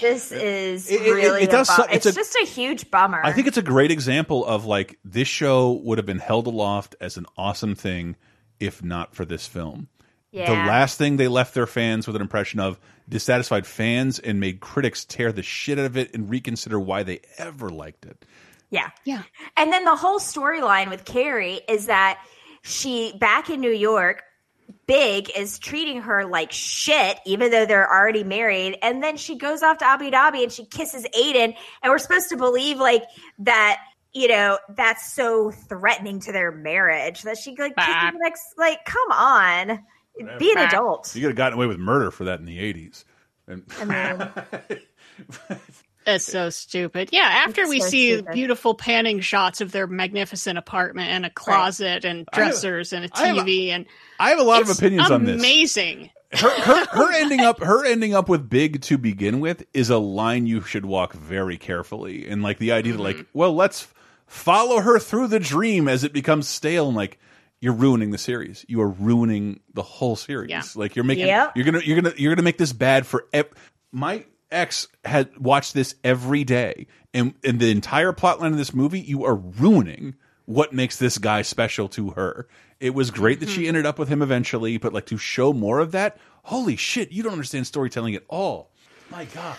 [0.00, 2.46] This is It- it- really it does a su- bu- it's it's, a- just a
[2.46, 3.20] huge bummer.
[3.24, 6.94] I think it's a great example of like this show would have been held aloft
[7.00, 8.16] as an awesome thing
[8.60, 9.88] if not for this film.
[10.30, 10.46] Yeah.
[10.46, 12.78] The last thing they left their fans with an impression of
[13.08, 17.20] dissatisfied fans and made critics tear the shit out of it and reconsider why they
[17.38, 18.24] ever liked it.
[18.72, 18.90] Yeah.
[19.04, 19.22] Yeah.
[19.56, 22.18] And then the whole storyline with Carrie is that
[22.62, 24.22] she back in New York,
[24.86, 28.78] Big is treating her like shit, even though they're already married.
[28.82, 32.30] And then she goes off to Abu Dhabi and she kisses Aiden, and we're supposed
[32.30, 33.04] to believe like
[33.40, 33.78] that.
[34.14, 38.42] You know that's so threatening to their marriage that she like kisses the next.
[38.58, 39.82] Like, come on,
[40.38, 41.14] be an adult.
[41.14, 43.04] You could have gotten away with murder for that in the 80s.
[43.46, 44.78] And I mean,
[46.04, 47.10] That's so stupid.
[47.12, 48.32] Yeah, after It's we so see stupid.
[48.32, 53.04] beautiful panning shots of their magnificent apartment and a closet and I have- dressers and
[53.04, 53.86] a I have a- TV and
[54.18, 55.40] I have a lot of it's opinions on this.
[55.40, 56.10] Amazing.
[56.32, 59.98] her, her, her ending up her ending up with big to begin with is a
[59.98, 63.38] line you should walk very carefully and like the idea that like Mm-hmm.
[63.38, 63.86] well let's
[64.26, 67.18] follow her through the dream as it becomes stale and like
[67.60, 70.62] you're ruining the series you are ruining the whole series Yeah.
[70.74, 71.52] like you're making Yep.
[71.54, 73.48] you're gonna you're gonna you're gonna make this bad for ev
[73.92, 76.86] my ex had watched this every day.
[77.14, 80.14] And and the entire plotline of this movie you are ruining
[80.46, 82.46] what makes this guy special to her.
[82.80, 83.54] It was great that Mm-hmm.
[83.54, 87.12] she ended up with him eventually but like to show more of that holy shit
[87.12, 88.70] you don't understand storytelling at all.
[89.10, 89.56] My god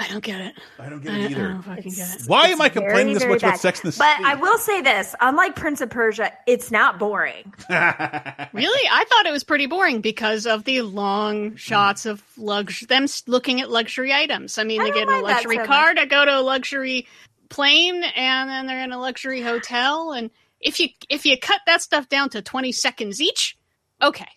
[0.00, 0.54] I don't get it.
[0.78, 1.48] I don't get I, it I either.
[1.48, 2.22] don't fucking get it.
[2.26, 3.60] why am i Very, complaining this very much about bad.
[3.60, 4.24] sex and the But City?
[4.24, 7.52] I will say this: unlike Prince of Persia, it's not boring.
[8.52, 8.88] Really?
[8.90, 11.56] I thought it was pretty boring because of the long hmm.
[11.56, 14.58] shots of lux them looking at luxury items.
[14.58, 17.06] I mean, I they get in a luxury so car to go to a luxury
[17.48, 21.82] plane and then they're in a luxury hotel and if you if you cut that
[21.82, 23.56] stuff down to 20 seconds each,
[24.02, 24.28] okay.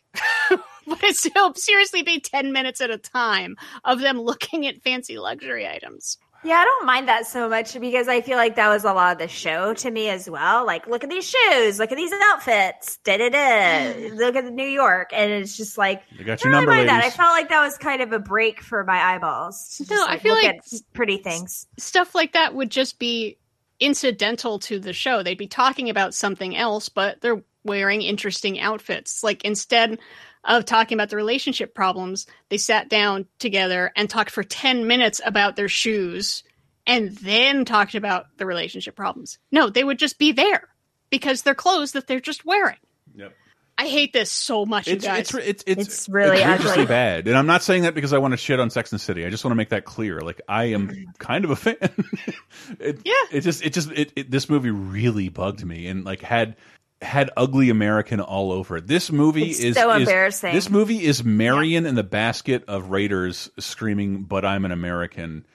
[0.88, 5.18] but it still seriously be 10 minutes at a time of them looking at fancy
[5.18, 6.18] luxury items.
[6.46, 9.14] Yeah, I don't mind that so much because I feel like that was a lot
[9.14, 10.66] of the show to me as well.
[10.66, 14.10] Like, look at these shoes, look at these outfits, da da da.
[14.14, 16.90] Look at New York, and it's just like They got I your don't number, mind
[16.90, 17.02] that.
[17.02, 19.78] I felt like that was kind of a break for my eyeballs.
[19.78, 21.66] to No, just, I feel look like at pretty things.
[21.78, 23.38] stuff like that would just be
[23.80, 25.24] incidental to the show.
[25.24, 29.24] They'd be talking about something else, but they're wearing interesting outfits.
[29.24, 29.98] Like instead
[30.46, 35.22] of talking about the relationship problems, they sat down together and talked for 10 minutes
[35.26, 36.44] about their shoes
[36.86, 39.40] and then talked about the relationship problems.
[39.52, 40.68] No, they would just be there
[41.10, 42.76] because they're clothes that they're just wearing.
[43.16, 43.34] Yep.
[43.76, 45.20] I hate this so much, you It's guys.
[45.34, 46.86] it's it's it's, It's really egregiously ugly.
[46.86, 49.26] bad, and I'm not saying that because I want to shit on Sex and City.
[49.26, 50.22] I just want to make that clear.
[50.22, 51.78] Like I am kind of a fan.
[52.80, 56.22] it, yeah, it just it just it, it this movie really bugged me and like
[56.22, 56.56] had
[57.04, 58.88] had ugly American all over it.
[58.88, 60.54] This movie It's is so is- embarrassing.
[60.54, 65.46] This movie is Marion in the basket of Raiders screaming, "But I'm an American."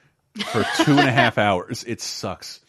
[0.51, 2.61] For two and a half hours, it sucks.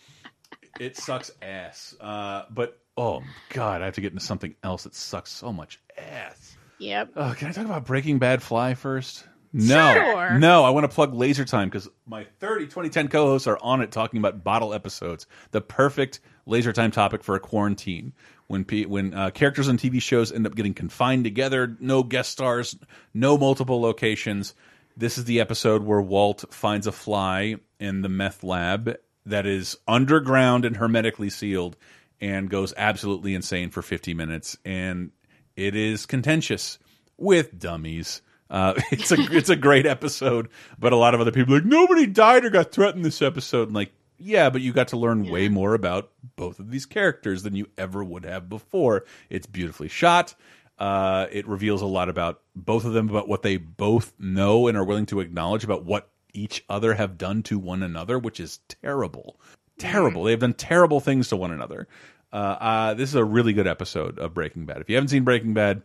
[0.80, 1.94] It sucks ass.
[2.00, 5.78] Uh, but oh god, I have to get into something else that sucks so much
[5.96, 6.56] ass.
[6.78, 7.10] Yep.
[7.16, 9.24] Oh, can I talk about Breaking Bad Fly first?
[9.52, 10.38] No, Sure.
[10.38, 10.64] no.
[10.64, 14.18] I want to plug Laser Time because my 30 2010 co-hosts are on it talking
[14.18, 15.26] about bottle episodes.
[15.50, 18.12] The perfect Laser Time topic for a quarantine
[18.50, 22.76] when when uh, characters on TV shows end up getting confined together, no guest stars,
[23.14, 24.54] no multiple locations.
[24.96, 29.78] This is the episode where Walt finds a fly in the meth lab that is
[29.86, 31.76] underground and hermetically sealed
[32.20, 35.12] and goes absolutely insane for 50 minutes and
[35.54, 36.80] it is contentious
[37.16, 38.20] with dummies.
[38.50, 42.04] Uh, it's a it's a great episode, but a lot of other people like nobody
[42.04, 43.68] died or got threatened this episode.
[43.68, 47.42] And like, yeah, but you got to learn way more about both of these characters
[47.42, 49.04] than you ever would have before.
[49.28, 50.34] It's beautifully shot.
[50.78, 54.76] Uh, it reveals a lot about both of them, about what they both know and
[54.76, 58.60] are willing to acknowledge about what each other have done to one another, which is
[58.68, 59.40] terrible.
[59.78, 60.24] Terrible.
[60.24, 61.88] They've done terrible things to one another.
[62.32, 64.78] Uh, uh, this is a really good episode of Breaking Bad.
[64.80, 65.82] If you haven't seen Breaking Bad,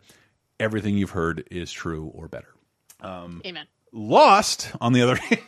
[0.60, 2.54] everything you've heard is true or better.
[3.00, 3.66] Um, Amen.
[3.92, 5.42] Lost, on the other hand,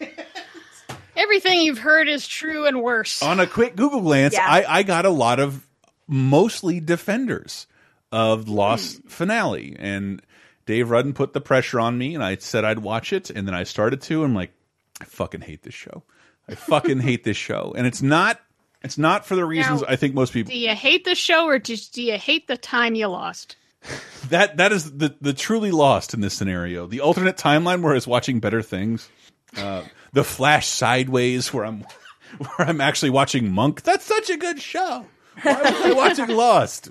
[1.19, 3.23] Everything you've heard is true and worse.
[3.23, 4.47] on a quick Google glance, Yeah.
[4.49, 5.66] I, I got a lot of
[6.07, 7.66] mostly defenders
[8.12, 9.77] of Lost finale.
[9.78, 10.23] And
[10.65, 13.31] Dave Rudden put the pressure on me, and I said I'd watch it.
[13.31, 14.53] And then I started to, and I'm like,
[15.01, 16.05] I fucking hate this show.
[16.49, 17.74] I fucking hate this show.
[17.77, 18.40] And it's not.
[18.81, 20.53] It's not for the reasons Now, I think most people.
[20.53, 23.57] Do you hate the show or just do you hate the time you lost?
[24.31, 26.86] That that is the the truly lost in this scenario.
[26.86, 29.09] The alternate timeline where I was watching better things.
[29.57, 31.85] Uh, the Flash sideways where I'm
[32.39, 33.82] where I'm actually watching Monk.
[33.82, 35.06] That's such a good show.
[35.43, 36.90] Why was I watching Lost?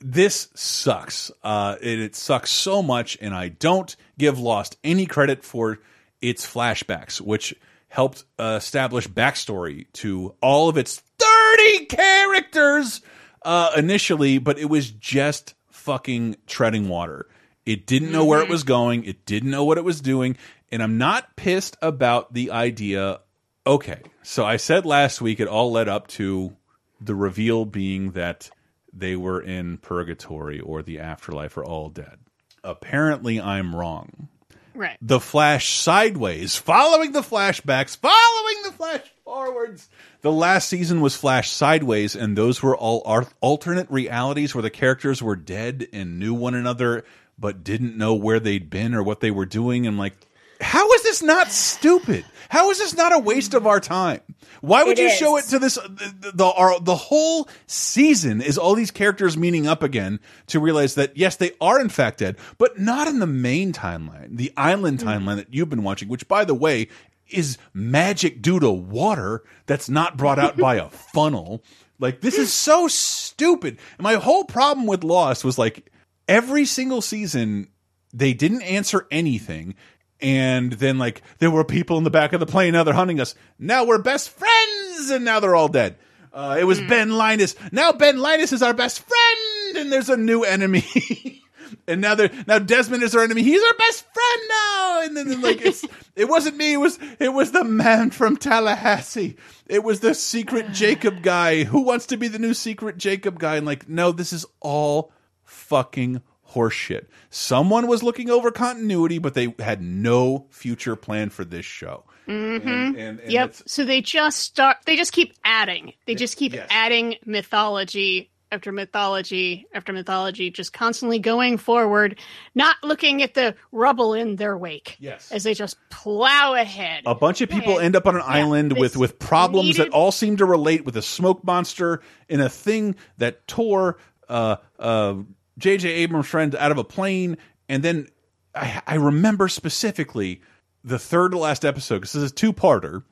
[0.00, 1.30] This sucks.
[1.42, 5.80] Uh, it, it sucks so much, and I don't give Lost any credit for
[6.20, 7.54] its flashbacks, which
[7.88, 13.00] helped uh, establish backstory to all of its 30 characters
[13.44, 17.26] uh, initially, but it was just fucking treading water.
[17.64, 19.04] It didn't know where it was going.
[19.04, 20.36] It didn't know what it was doing.
[20.70, 23.20] And I'm not pissed about the idea.
[23.66, 26.56] Okay, so I said last week it all led up to
[27.00, 28.50] the reveal being that
[28.92, 32.18] they were in purgatory or the afterlife or all dead.
[32.64, 34.28] Apparently, I'm wrong.
[34.74, 34.96] Right.
[35.02, 39.88] The flash sideways, following the flashbacks, following the flash forwards.
[40.20, 45.22] The last season was flash sideways, and those were all alternate realities where the characters
[45.22, 47.04] were dead and knew one another,
[47.38, 49.86] but didn't know where they'd been or what they were doing.
[49.86, 50.14] And like,
[50.60, 52.24] how is this not stupid?
[52.48, 54.20] How is this not a waste of our time?
[54.60, 55.74] Why would It you show it to this?
[55.74, 60.18] The the, our, the whole season is all these characters meeting up again
[60.48, 64.36] to realize that yes, they are in fact dead, but not in the main timeline,
[64.36, 65.08] the island mm-hmm.
[65.08, 66.08] timeline that you've been watching.
[66.08, 66.88] Which, by the way,
[67.28, 71.62] is magic due to water that's not brought out by a funnel.
[71.98, 73.78] Like this is so stupid.
[73.98, 75.90] And my whole problem with Lost was like
[76.26, 77.68] every single season
[78.12, 79.74] they didn't answer anything.
[80.20, 82.72] And then like there were people in the back of the plane.
[82.72, 83.34] Now they're hunting us.
[83.58, 85.96] Now we're best friends, and now they're all dead.
[86.32, 87.54] Uh, it was Ben Linus.
[87.72, 91.42] Now Ben Linus is our best friend, and there's a new enemy.
[91.86, 93.42] and now they're now Desmond is our enemy.
[93.42, 95.02] He's our best friend now.
[95.02, 95.84] And then like it's
[96.16, 96.74] it wasn't me.
[96.74, 99.36] It was it was the man from Tallahassee.
[99.66, 101.64] It was the secret Jacob guy.
[101.64, 103.56] Who wants to be the new secret Jacob guy?
[103.56, 105.12] And like no, this is all
[105.44, 106.22] fucking
[106.54, 107.06] horseshit.
[107.30, 112.04] Someone was looking over continuity, but they had no future plan for this show.
[112.26, 112.68] Mm-hmm.
[112.68, 113.54] And- and- and yep.
[113.66, 114.78] So they just start.
[114.86, 115.92] They just keep adding.
[116.06, 116.66] They just keep yes.
[116.70, 122.18] adding mythology after mythology after mythology, just constantly going forward,
[122.54, 124.96] not looking at the rubble in their wake.
[124.98, 125.30] Yes.
[125.30, 127.02] As they just plow ahead.
[127.04, 130.38] A bunch of people end up on an island with with problems that all seem
[130.38, 133.98] to relate with a smoke monster and a thing that tore
[134.30, 135.14] uh uh
[135.58, 135.88] J.J.
[135.88, 137.36] Abrams' friend out of a plane,
[137.68, 138.08] and then
[138.54, 140.40] I, I remember specifically
[140.84, 143.02] the third to last episode because this is a two parter.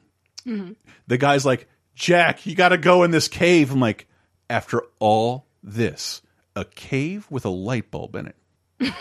[0.46, 0.72] Mm-hmm.
[1.06, 3.72] The guy's like, Jack, you got to go in this cave.
[3.72, 4.06] I'm like,
[4.48, 6.22] after all this,
[6.54, 8.36] a cave with a light bulb in it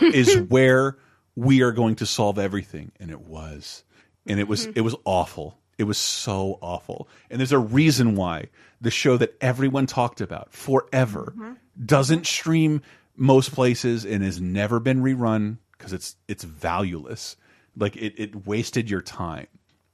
[0.00, 0.96] is where
[1.34, 2.92] we are going to solve everything.
[2.98, 3.84] And it was.
[4.26, 5.58] And it was, it was awful.
[5.78, 7.08] It was so awful.
[7.30, 8.48] And there's a reason why
[8.80, 11.34] the show that everyone talked about forever
[11.84, 12.82] doesn't stream
[13.16, 17.36] most places and has never been rerun because it's it's valueless.
[17.76, 19.48] Like it, it wasted your time.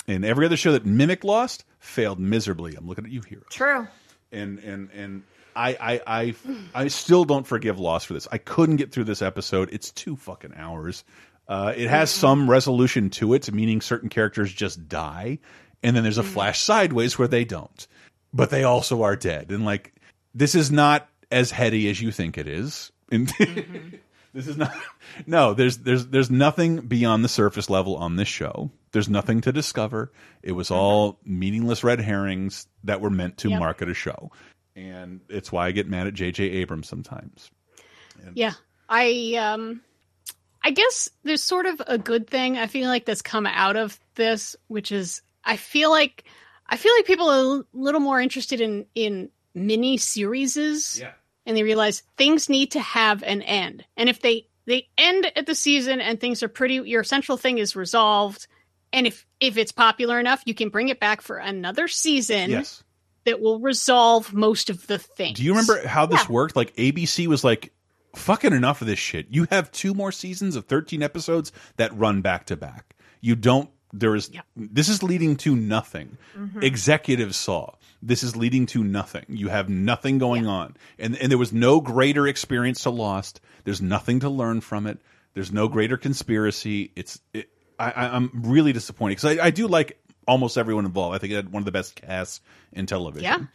[0.06, 2.74] And every other show that mimicked Lost failed miserably.
[2.74, 3.42] I'm looking at you here.
[3.50, 3.86] True.
[4.30, 5.22] And and and
[5.54, 6.34] I I I
[6.74, 8.28] I still don't forgive Lost for this.
[8.30, 9.68] I couldn't get through this episode.
[9.72, 11.04] It's two fucking hours.
[11.48, 15.38] Uh, it has some resolution to it, meaning certain characters just die,
[15.82, 17.86] and then there's a flash sideways where they don't,
[18.32, 19.50] but they also are dead.
[19.50, 19.92] And like,
[20.34, 22.91] this is not as heady as you think it is.
[23.12, 23.28] And
[24.34, 24.74] this is not.
[25.26, 28.70] No, there's there's there's nothing beyond the surface level on this show.
[28.92, 30.10] There's nothing to discover.
[30.42, 33.60] It was all meaningless red herrings that were meant to Yep.
[33.60, 34.32] market a show,
[34.74, 36.44] and it's why I get mad at J.J.
[36.44, 37.50] Abrams sometimes.
[38.34, 38.52] Yeah.
[38.88, 39.80] I um
[40.64, 43.98] I guess there's sort of a good thing I feel like that's come out of
[44.14, 46.24] this, which is I feel like
[46.68, 50.98] I feel like people are a little more interested in in mini series.
[51.00, 51.12] Yeah.
[51.46, 53.84] And they realize things need to have an end.
[53.96, 57.58] And if they they end at the season and things are pretty your central thing
[57.58, 58.46] is resolved
[58.92, 62.84] and if if it's popular enough, you can bring it back for another season Yes.
[63.24, 65.38] that will resolve most of the things.
[65.38, 66.54] Do you remember how this worked?
[66.56, 67.72] Like ABC was like,
[68.14, 69.26] "Fucking enough of this shit.
[69.30, 72.94] You have two more seasons of 13 episodes that run back to back.
[73.20, 73.70] You don't.
[73.92, 74.30] There is.
[74.56, 76.16] This is leading to nothing.
[76.36, 76.62] Mhm.
[76.62, 79.24] Executives saw this is leading to nothing.
[79.28, 83.40] You have nothing going on, and and there was no greater experience to Lost.
[83.64, 84.98] There's nothing to learn from it.
[85.34, 86.90] There's no greater conspiracy.
[86.96, 87.20] It's.
[87.34, 87.48] It,
[87.78, 91.14] I, I- I'm really disappointed because I, I do like almost everyone involved.
[91.14, 92.40] I think it had one of the best casts
[92.72, 93.48] in television.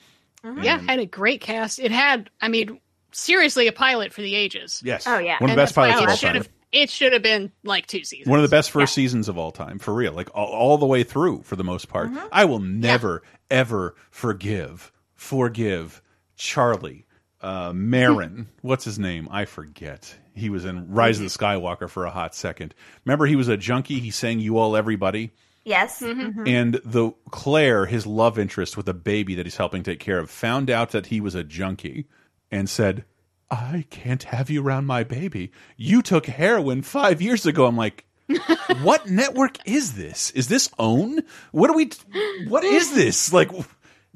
[0.44, 0.64] Yeah.
[0.64, 1.80] Yeah, had a great cast.
[1.80, 2.80] It had, I mean,
[3.12, 4.82] seriously, a pilot for the ages.
[4.86, 5.06] Yes.
[5.08, 5.38] Oh, yeah.
[5.40, 6.36] One of the And best that's why pilots of all should time.
[6.36, 6.50] have-
[6.82, 8.28] It should have been like two seasons.
[8.30, 10.14] One of the best first seasons of all time, for real.
[10.14, 12.12] Like all, all the way through, for the most part.
[12.32, 16.02] I will never, ever forgive, forgive
[16.36, 17.06] Charlie,
[17.42, 18.48] uh, Marin.
[18.62, 19.28] What's his name?
[19.32, 20.16] I forget.
[20.36, 22.76] He was in Rise of the Skywalker for a hot second.
[23.06, 24.00] Remember, he was a junkie.
[24.00, 25.32] He sang "You All Everybody."
[25.66, 26.00] Yes.
[26.02, 26.42] Mm-hmm.
[26.42, 26.48] Mhm.
[26.48, 30.30] And the Claire, his love interest with a baby that he's helping take care of,
[30.30, 32.06] found out that he was a junkie
[32.52, 33.04] and said,
[33.50, 35.52] I can't have you around my baby.
[35.78, 37.66] You took heroin five years ago.
[37.66, 38.06] I'm like,
[38.82, 40.32] what network is this?
[40.32, 41.24] Is this OWN?
[41.52, 41.92] What are we?
[42.48, 43.32] What is this?
[43.32, 43.52] Like,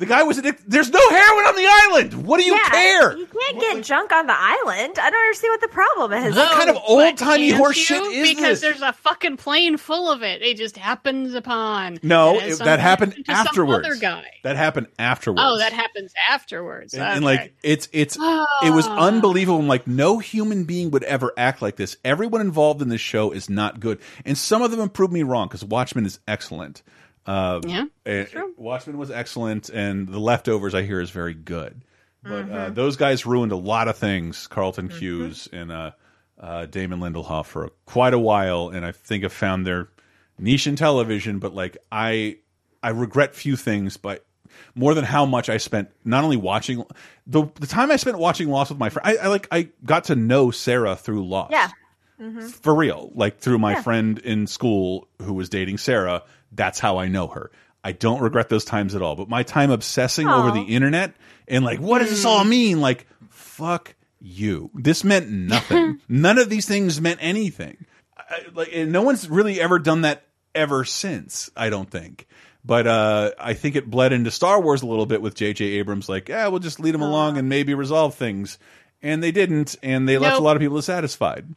[0.01, 0.65] the guy was addicted.
[0.69, 2.25] There's no heroin on the island.
[2.25, 3.17] What do you Yeah, care?
[3.17, 4.97] You can't get junk on the island.
[4.99, 6.35] I don't understand what the problem is.
[6.35, 8.61] What kind of old timey Can't horse is because this?
[8.61, 10.41] there's a fucking plane full of it.
[10.41, 11.99] It just happens upon.
[12.03, 13.87] No, it- that happened to some afterwards.
[13.87, 14.25] other guy.
[14.43, 15.41] That happened afterwards.
[15.45, 16.93] Oh, that happens afterwards.
[16.95, 19.05] and, and, like it's it's it was Ah.
[19.07, 19.59] unbelievable.
[19.59, 21.95] I'm like no human being would ever act like this.
[22.03, 25.21] Everyone involved in this show is not good, and some of them have proved me
[25.23, 26.81] wrong because Watchmen is excellent.
[27.25, 28.27] Uh, Yeah, and-
[28.57, 31.83] Watchmen was excellent, and The Leftovers I hear is very good.
[32.23, 32.73] But uh, Mm-hmm.
[32.75, 34.47] those guys ruined a lot of things.
[34.47, 35.91] Carlton Cuse and uh,
[36.39, 39.89] uh, Damon Lindelof for quite a while, and I think have found their
[40.37, 41.39] niche in television.
[41.39, 42.37] But like I,
[42.83, 44.23] I regret few things, but
[44.75, 46.83] more than how much I spent not only watching
[47.25, 49.07] the the time I spent watching Lost with my friend.
[49.07, 51.69] I, I like I got to know Sarah through Lost Yeah.
[52.21, 52.51] Mhm.
[52.51, 53.81] for real, like through my Yeah.
[53.81, 56.21] friend in school who was dating Sarah.
[56.51, 57.51] That's how I know her.
[57.83, 59.15] I don't regret those times at all.
[59.15, 61.13] But my time obsessing over the internet
[61.47, 62.79] and like, what does this all mean?
[62.79, 64.69] Like, fuck you.
[64.75, 65.99] This meant nothing.
[66.09, 67.85] None of these things meant anything.
[68.17, 70.23] I, like, and no one's really ever done that
[70.53, 71.49] ever since.
[71.55, 72.27] I don't think.
[72.63, 75.65] But uh, I think it bled into Star Wars a little bit with J.J.
[75.65, 76.07] Abrams.
[76.07, 78.59] Like, yeah, we'll just lead them along and maybe resolve things.
[79.01, 81.47] And they didn't, and they left a lot of people dissatisfied.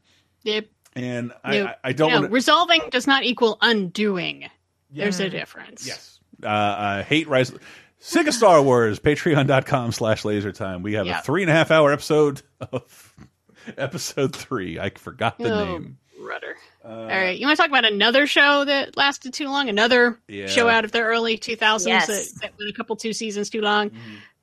[0.44, 0.66] Yep.
[0.96, 1.68] And I, Nope.
[1.84, 4.46] I, I don't No, want resolving does not equal undoing.
[4.94, 5.86] There's a difference.
[5.86, 6.18] Yes.
[6.42, 7.52] Uh, uh, hate rise.
[7.98, 8.98] Sick of Star Wars.
[9.00, 10.82] Patreon.com slash laser time.
[10.82, 11.20] We have Yeah.
[11.20, 13.14] a three and a half hour episode of
[13.76, 14.78] episode three.
[14.78, 15.98] I forgot the Oh, name.
[16.20, 16.56] Rudder.
[16.84, 19.68] All right, you want to talk about another show that lasted too long?
[19.68, 20.46] Another Yeah.
[20.46, 22.06] show out of the early 2000s Yes.
[22.32, 23.90] that, that went a couple two seasons too long.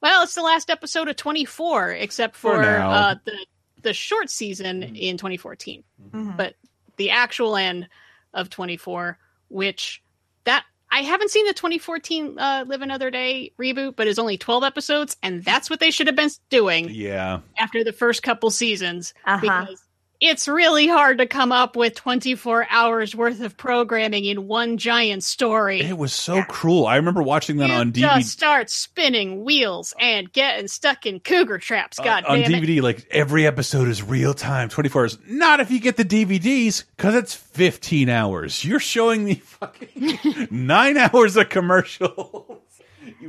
[0.02, 3.45] Well, it's the last episode of 24, except For for, uh, the
[3.84, 5.84] the short season in 2014.
[6.14, 6.56] But
[6.98, 7.88] the actual end
[8.34, 9.18] of 24,
[9.49, 10.03] which
[10.46, 14.64] that I haven't seen the 2014 uh, Live Another Day reboot, but it's only 12
[14.64, 17.40] episodes, and that's what they should have been doing Yeah.
[17.58, 19.40] after the first couple seasons Uh-huh.
[19.42, 19.82] because
[20.22, 25.23] it's really hard to come up with 24 hours worth of programming in one giant
[25.23, 25.81] story.
[25.81, 26.85] It was so cruel.
[26.85, 28.19] I remember watching that you on DVD.
[28.19, 31.99] just start spinning wheels and getting stuck in cougar traps.
[31.99, 32.64] Uh, God on damn it!
[32.64, 35.18] DVD, like every episode is real time, 24 hours.
[35.27, 38.64] Not if you get the DVDs, because it's 15 hours.
[38.64, 42.61] You're showing me fucking nine hours of commercial.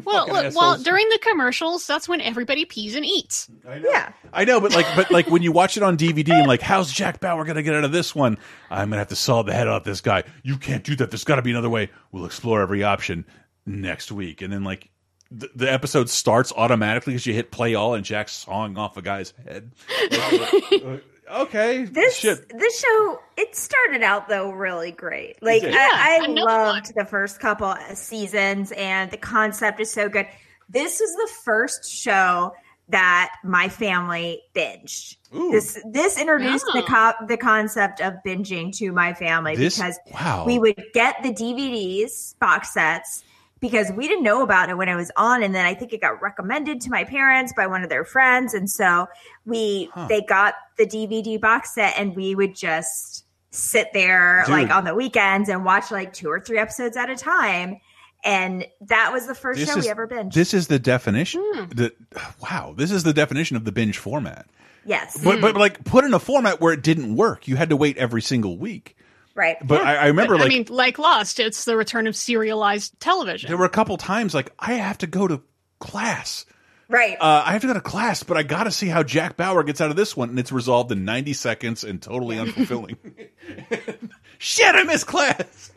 [0.05, 3.49] Well, look, well, during the commercials, that's when everybody pees and eats.
[3.65, 4.12] Yeah.
[4.32, 6.93] I know, but like, but like when you watch it on DVD and like, how's
[6.93, 8.39] Jack Bauer gonna get out of this one?
[8.70, 10.24] I'm gonna have to saw the head off this guy.
[10.43, 11.11] You can't do that.
[11.11, 11.90] There's got to be another way.
[12.11, 13.24] We'll explore every option
[13.66, 14.89] next week, and then like.
[15.35, 19.03] The, the episode starts automatically because you hit play all and Jack's sawing off a
[19.03, 19.73] guy's head.
[21.33, 22.49] Like, okay, This shit.
[22.59, 25.43] this show it started out though really great.
[25.43, 25.75] Like did.
[25.75, 30.27] I, I another loved the first couple of seasons and the concept is so good.
[30.69, 32.55] This is the first show
[32.89, 35.17] that my family binged.
[35.33, 37.13] This this introduced the Oh.
[37.19, 40.45] co- the concept of binging to my family This- because wow.
[40.47, 43.25] we would get the DVDs box sets
[43.63, 46.03] because we didn't know about it when it was on and then I think it
[46.03, 49.07] got recommended to my parents by one of their friends and so
[49.47, 50.07] we Huh.
[50.09, 54.53] they got the DVD box set and we would just sit there Dude.
[54.55, 57.79] like on the weekends and watch like two or three episodes at a time
[58.25, 60.33] and that was the first This show is we ever binged.
[60.35, 61.43] this is the definition.
[61.55, 61.65] Hmm.
[61.69, 61.93] The
[62.43, 64.47] wow, this is the definition of the binge format.
[64.85, 65.21] yes.
[65.23, 67.47] But but like put in a format where it didn't work.
[67.49, 68.97] You had to wait every single week.
[69.35, 69.57] Right.
[69.67, 72.99] But I, I remember But, like I mean, like Lost, it's the return of serialized
[73.01, 73.49] television.
[73.49, 75.43] there were a couple times like I have to go to
[75.79, 76.45] class.
[76.89, 77.17] right.
[77.21, 79.63] Uh, I have to go to class, but I got to see how Jack Bauer
[79.63, 82.97] gets out of this one, and it's resolved in ninety seconds and totally unfulfilling.
[84.39, 85.73] Shit, I missed class.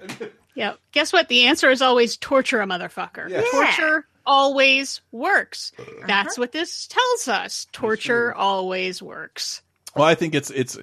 [0.56, 0.73] Yeah.
[0.91, 1.27] Guess what?
[1.27, 3.30] The answer is always torture a motherfucker.
[3.30, 3.41] Yeah.
[3.52, 5.72] Torture always works.
[5.77, 6.06] Uh-huh.
[6.07, 7.68] That's what this tells us.
[7.72, 9.61] Torture always works.
[9.95, 10.77] Well, I think it's it's.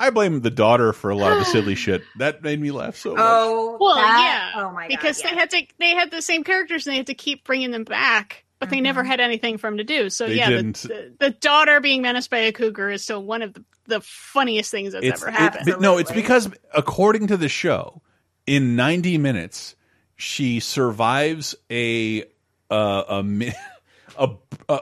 [0.00, 2.02] I blame the daughter for a lot of the silly shit.
[2.18, 3.20] That made me laugh so much.
[3.22, 4.62] oh, Well, that- yeah.
[4.62, 4.88] Oh my god.
[4.88, 5.30] because yeah.
[5.30, 7.84] they had to they had the same characters and they had to keep bringing them
[7.84, 10.10] back, but they never had anything for them to do.
[10.10, 13.42] So They yeah, the, the, the daughter being menaced by a cougar is still one
[13.42, 15.66] of the, the funniest things that's it's ever it- happened.
[15.66, 18.02] but no, it's because according to the show,
[18.46, 19.76] in ninety minutes,
[20.16, 22.24] she survives a
[22.70, 23.52] uh, a, mi-
[24.18, 24.30] a,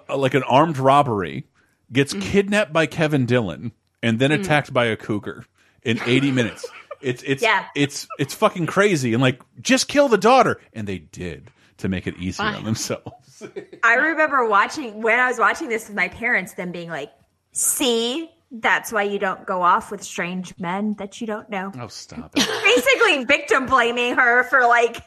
[0.08, 1.44] a like an armed robbery,
[1.92, 2.22] gets Mm.
[2.22, 3.72] kidnapped by Kevin Dillon,
[4.02, 4.40] and then hmm.
[4.40, 5.44] attacked by a cougar
[5.82, 6.66] in eighty minutes.
[7.00, 7.66] It's it's Yeah.
[7.74, 12.06] it's it's fucking crazy, and like just kill the daughter, and they did to make
[12.06, 13.42] it easier on themselves.
[13.82, 17.10] I remember watching when I was watching this with my parents, them being like,
[17.52, 21.88] "See, that's why you don't go off with strange men that you don't know." Oh,
[21.88, 22.46] stop it!
[22.62, 25.02] Basically, victim blaming her for like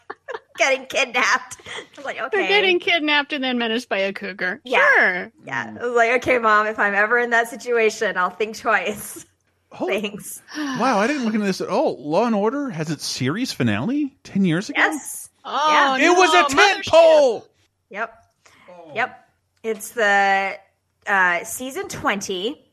[0.57, 1.57] getting kidnapped.
[1.65, 4.61] I was like, They're getting kidnapped and then menaced by a cougar.
[4.64, 4.80] Yeah.
[4.95, 5.32] Sure.
[5.45, 5.76] yeah.
[5.80, 9.26] I was like, okay, mom, if I'm ever in that situation, I'll think twice.
[9.72, 10.41] Holy- Thanks.
[10.57, 11.98] wow, I didn't look into this at all.
[12.02, 14.80] Law and Order has its series finale ten years ago.
[14.80, 15.30] Yes.
[15.44, 16.11] Oh, Yeah.
[16.11, 16.90] It was a tent Mothership.
[16.91, 17.48] pole.
[17.90, 18.26] Yep.
[18.95, 19.30] Yep.
[19.64, 20.53] It's the
[21.07, 22.72] uh, season twenty,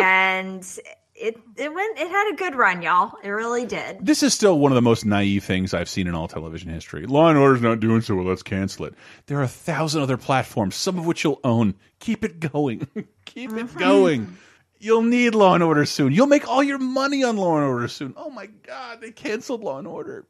[0.00, 0.78] and
[1.20, 1.98] it it went.
[1.98, 3.12] It had a good run, y'all.
[3.22, 4.04] It really did.
[4.04, 7.06] This is still one of the most naive things I've seen in all television history.
[7.06, 8.24] Law and Order's not doing so well.
[8.24, 8.94] Let's cancel it.
[9.26, 11.74] There are a thousand other platforms, some of which you'll own.
[12.00, 12.86] Keep it going.
[13.24, 14.36] Keep it going.
[14.80, 16.12] You'll need Law and Order soon.
[16.12, 18.14] You'll make all your money on Law and Order soon.
[18.16, 20.24] Oh my God, they canceled Law and Order.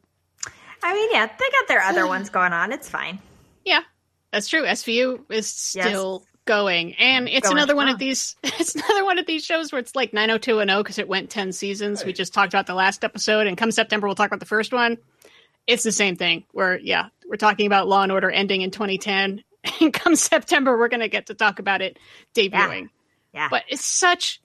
[0.82, 2.72] I mean, yeah, they got their other ones going on.
[2.72, 3.18] It's fine.
[3.64, 3.82] Yeah,
[4.32, 4.64] that's true.
[4.64, 8.34] SVU is still going, and mm, it's Going another one of these.
[8.58, 12.04] It's another one of these shows where it's like 90210 because it went 10 seasons.
[12.04, 14.72] We just talked about the last episode, and come September we'll talk about the first
[14.72, 14.96] one.
[15.66, 16.44] It's the same thing.
[16.50, 19.44] Where yeah, we're talking about Law and Order ending in 2010,
[19.80, 21.98] and come September we're going to get to talk about it
[22.34, 22.88] debuting.
[23.32, 23.48] Yeah.
[23.50, 24.40] But it's such.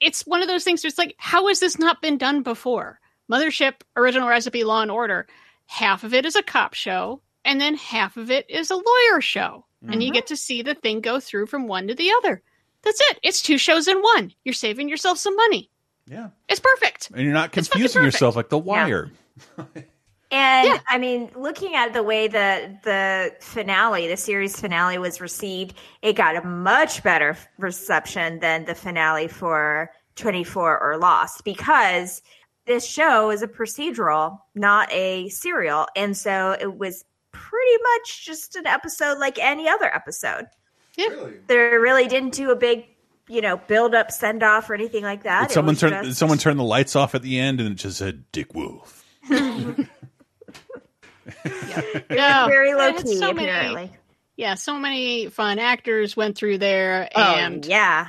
[0.00, 0.82] It's one of those things.
[0.82, 2.98] Where it's like, how has this not been done before?
[3.30, 5.26] Mothership, Original Recipe, Law and Order.
[5.66, 9.20] Half of it is a cop show, and then half of it is a lawyer
[9.20, 10.14] show, and you mm-hmm.
[10.14, 12.42] get to see the thing go through from one to the other.
[12.82, 13.18] That's it.
[13.22, 14.32] It's two shows in one.
[14.44, 15.70] You're saving yourself some money.
[16.06, 16.28] Yeah.
[16.48, 17.10] It's perfect.
[17.14, 19.10] And you're not confusing yourself like The Wire.
[20.34, 25.76] And I mean, looking at the way the the finale, the series finale was received,
[26.02, 32.20] it got a much better reception than the finale for 24 or Lost because
[32.66, 35.86] this show is a procedural, not a serial.
[35.94, 37.04] And so it was
[37.34, 40.46] pretty much just an episode like any other episode.
[40.96, 41.08] Yeah.
[41.48, 42.86] They really didn't do a big,
[43.28, 45.48] you know, build up, send off or anything like that.
[45.48, 47.74] Did someone was turn just- someone turn the lights off at the end and it
[47.74, 49.04] just said Dick Wolf.
[49.28, 49.74] Yeah.
[52.46, 53.90] very low key, so many- apparently.
[54.36, 58.08] yeah, so many fun actors went through there, Oh, and yeah.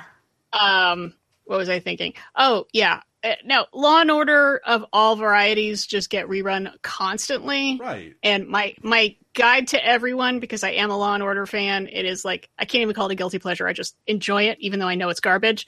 [0.54, 1.14] um,
[1.46, 2.14] what was I thinking?
[2.36, 3.02] Oh yeah,
[3.44, 3.66] no.
[3.74, 7.80] Law and Order of all varieties just get rerun constantly.
[7.82, 8.14] Right.
[8.24, 12.06] And my my guide to everyone, because I am a Law and Order fan, it
[12.06, 13.68] is like I can't even call it a guilty pleasure.
[13.68, 15.68] I just enjoy it, even though I know it's garbage.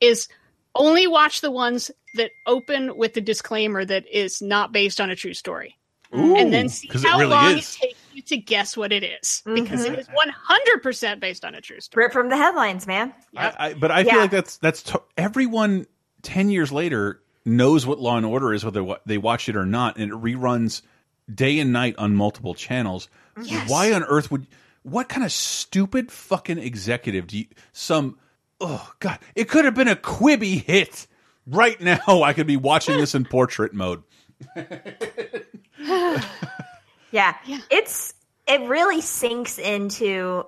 [0.00, 0.28] Is
[0.74, 5.16] only watch the ones that open with the disclaimer that is not based on a
[5.16, 5.76] true story.
[6.14, 7.76] Ooh, and then see 'cause it how really long is.
[7.80, 9.92] it takes you to guess what it is, because Mhm.
[9.94, 12.04] it is 100% based on a true story.
[12.04, 13.12] Rip from the headlines, man.
[13.36, 15.86] I, I, but I feel like that's that's to everyone.
[16.24, 19.96] Ten years later knows what Law and Order is, whether they watch it or not,
[19.96, 20.82] and it reruns
[21.32, 23.08] day and night on multiple channels.
[23.42, 23.70] Yes.
[23.70, 24.46] Why on earth would?
[24.82, 27.46] What kind of stupid fucking executive do you?
[27.72, 28.18] Some
[28.60, 31.06] oh god, it could have been a Quibi hit.
[31.46, 34.02] Right now, I could be watching this in portrait mode.
[37.10, 37.36] yeah.
[37.70, 38.14] It's
[38.46, 40.44] it really sinks into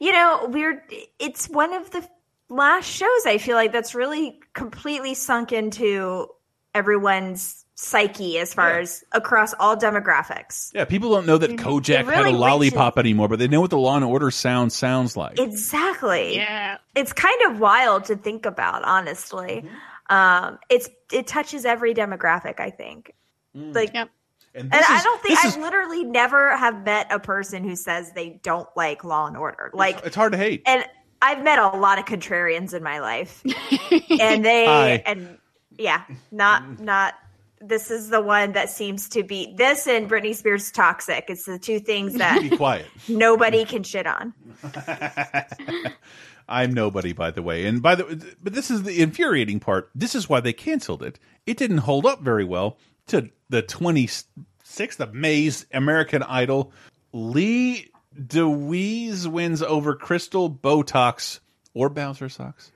[0.00, 0.84] you know, we're
[1.18, 2.08] it's one of the
[2.48, 6.28] last shows I feel like that's really completely sunk into
[6.74, 10.72] everyone's psyche as far as across all demographics.
[10.74, 11.68] Yeah, people don't know that mm-hmm.
[11.68, 14.72] Kojak It had a lollipop anymore, but they know what the Law and Order sound
[14.72, 15.38] sounds like.
[15.38, 16.34] Exactly.
[16.36, 16.78] Yeah.
[16.96, 19.64] It's kind of wild to think about, honestly.
[19.64, 20.14] Mm-hmm.
[20.14, 23.14] Um, it's it touches every demographic, I think.
[23.56, 23.74] Mm.
[23.74, 24.08] Like And,
[24.54, 28.12] And this I don't think I is- literally never have met a person who says
[28.12, 29.70] they don't like Law and Order.
[29.72, 30.62] Like it's hard to hate.
[30.66, 30.84] and
[31.20, 33.42] I've met a lot of contrarians in my life,
[34.20, 35.02] and they Hi.
[35.06, 35.38] and
[35.76, 37.14] yeah, not not.
[37.60, 41.24] This is the one that seems to be this and Britney Spears toxic.
[41.28, 42.86] It's the two things that Be quiet.
[43.08, 44.32] nobody can shit on.
[46.48, 47.66] I'm nobody, by the way.
[47.66, 49.90] And by the but this is the infuriating part.
[49.94, 51.18] This is why they canceled it.
[51.46, 52.78] It didn't hold up very well
[53.08, 56.72] to the 26th of May's American Idol.
[57.12, 57.90] Lee
[58.26, 61.40] DeWeese wins over Crystal Botox
[61.74, 62.72] or Bowser socks.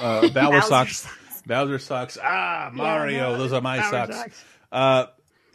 [0.00, 1.08] Uh, Bowser Bowser socks.
[1.46, 2.18] Bowser socks.
[2.22, 3.32] Ah, Mario.
[3.32, 4.16] no, those are my Bowser socks.
[4.16, 4.44] socks.
[4.72, 5.06] Uh,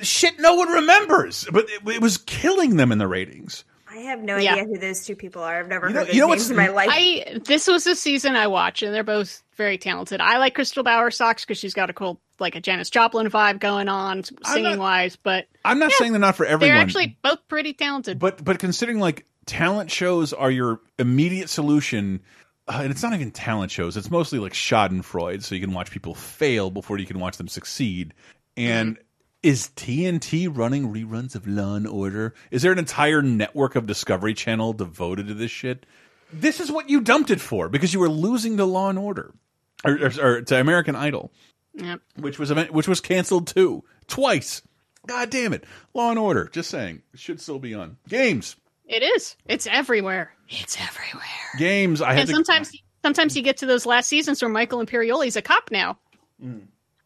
[0.02, 1.48] shit, no one remembers.
[1.52, 3.66] But it, it was killing them in the ratings.
[3.90, 4.54] I have no Yeah.
[4.54, 5.60] idea who those two people are.
[5.60, 6.90] I've never You know- heard those you know names what's- in my life.
[6.92, 10.22] I this was a season I watched, and they're both very talented.
[10.22, 13.90] I like Crystal Bowersox because she's got a cool like a Janis Joplin vibe going
[13.90, 15.18] on, singing wise.
[15.18, 16.74] But I'm not saying they're not for everyone.
[16.74, 18.18] they're actually both pretty talented.
[18.18, 22.22] But but considering like talent shows are your immediate solution,
[22.70, 23.98] uh, and it's not even talent shows.
[23.98, 27.50] It's mostly like Schadenfreude, so you can watch people fail before you can watch them
[27.50, 28.14] succeed.
[28.56, 28.98] And
[29.44, 32.34] is TNT running reruns of Law and Order?
[32.50, 35.86] Is there an entire network of Discovery Channel devoted to this shit?
[36.32, 39.34] This is what you dumped it for because you were losing to Law and Order
[39.84, 41.30] or, or, or to American Idol,
[41.74, 42.00] Yep.
[42.16, 44.62] which was event, which was canceled too twice.
[45.08, 45.66] God damn it!
[45.94, 46.48] Law and Order.
[46.54, 48.56] Just saying, it should still be on games.
[48.92, 49.36] It is.
[49.46, 50.34] It's everywhere.
[50.50, 51.26] It's everywhere.
[51.58, 52.02] Games.
[52.02, 52.72] I had and to, sometimes
[53.04, 55.98] sometimes you get to those last seasons where Michael Imperioli's a cop now.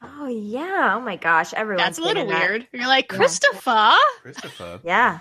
[0.02, 0.96] oh yeah.
[0.98, 1.54] Oh my gosh.
[1.54, 2.50] Everyone's That's a little been in that.
[2.50, 2.68] weird.
[2.74, 3.18] You're like Yeah.
[3.18, 3.92] Christopher.
[4.22, 4.80] Christopher.
[4.84, 5.20] Yeah.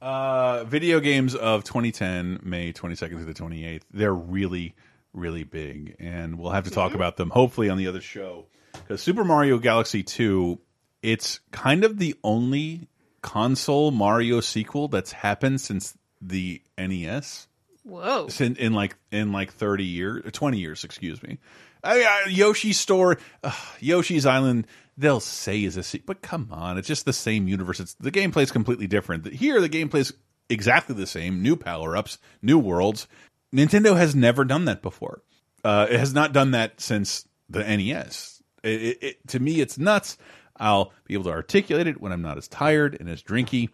[0.00, 3.82] Uh, video games of 2010, May 22nd through the 28th.
[3.90, 4.74] They're really,
[5.14, 8.46] really big, and we'll have to talk about them hopefully on the other show.
[8.72, 10.60] Because Super Mario Galaxy 2,
[11.02, 12.88] it's kind of the only
[13.22, 17.48] console Mario sequel that's happened since the NES.
[17.86, 18.26] Whoa.
[18.40, 21.38] in, in like in like 30 years 20 years excuse me.
[21.84, 24.66] I, I, yoshi's store uh, yoshi's island
[24.98, 27.78] they'll say is a se but come on it's just the same universe.
[27.78, 29.32] It's the gameplay's completely different.
[29.32, 30.12] Here the gameplay's
[30.48, 31.42] exactly the same.
[31.42, 33.06] New power-ups new worlds.
[33.54, 35.22] Nintendo has never done that before.
[35.62, 39.78] Uh, it has not done that since the nes it, it, it, to me it's
[39.78, 40.18] nuts.
[40.56, 43.68] I'll be able to articulate it when i'm not as tired and as drinky.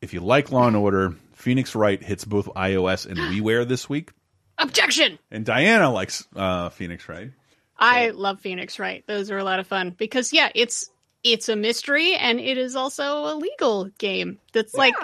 [0.00, 1.16] If you like law and order
[1.48, 4.10] phoenix wright hits both ios and WiiWare this week
[4.58, 5.18] Objection.
[5.30, 7.30] and Diana likes uh, Phoenix Wright.
[7.78, 9.02] I love Phoenix Wright.
[9.06, 10.90] Those are a lot of fun because yeah, it's
[11.24, 14.38] it's a mystery and it is also a legal game.
[14.52, 14.94] That's like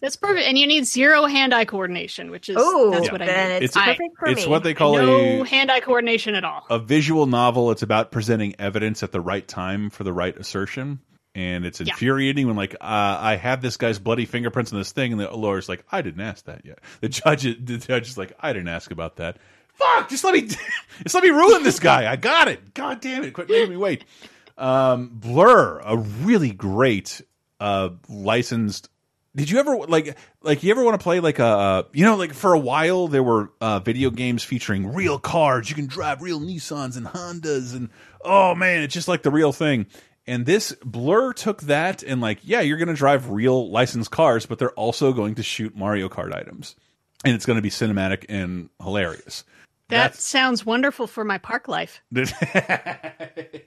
[0.00, 0.46] that's perfect.
[0.48, 3.64] And you need zero hand-eye coordination, which is Oh, that's what I then need.
[3.64, 4.50] it's I- perfect for It's me.
[4.50, 6.66] what they call no a hand-eye coordination at all.
[6.68, 7.70] a visual novel.
[7.70, 10.98] It's about presenting evidence at the right time for the right assertion.
[11.34, 11.86] And it's Yeah.
[11.92, 12.76] infuriating when, like, uh,
[13.20, 16.22] I have this guy's bloody fingerprints on this thing, and the lawyer's like, "I didn't
[16.22, 19.36] ask that yet." The judge, the judge is like, "I didn't ask about that."
[19.74, 20.08] Fuck!
[20.10, 20.42] Just let me,
[21.02, 22.10] just let me ruin this guy.
[22.10, 22.74] I got it.
[22.74, 23.32] God damn it!
[23.32, 24.04] Quit making me wait.
[24.58, 27.22] Um, Blur, a really great
[27.60, 28.88] uh, licensed.
[29.36, 32.34] Did you ever like like you ever want to play like a you know like
[32.34, 35.70] for a while there were uh, video games featuring real cars.
[35.70, 37.90] You can drive real Nissans and Hondas and
[38.24, 39.86] oh man, it's just like the real thing.
[40.26, 44.58] And this Blur took that and like yeah, you're gonna drive real licensed cars, but
[44.58, 46.76] they're also going to shoot Mario Kart items,
[47.24, 49.44] and it's going to be cinematic and hilarious.
[49.90, 52.00] That sounds wonderful for my park life.
[52.12, 53.64] it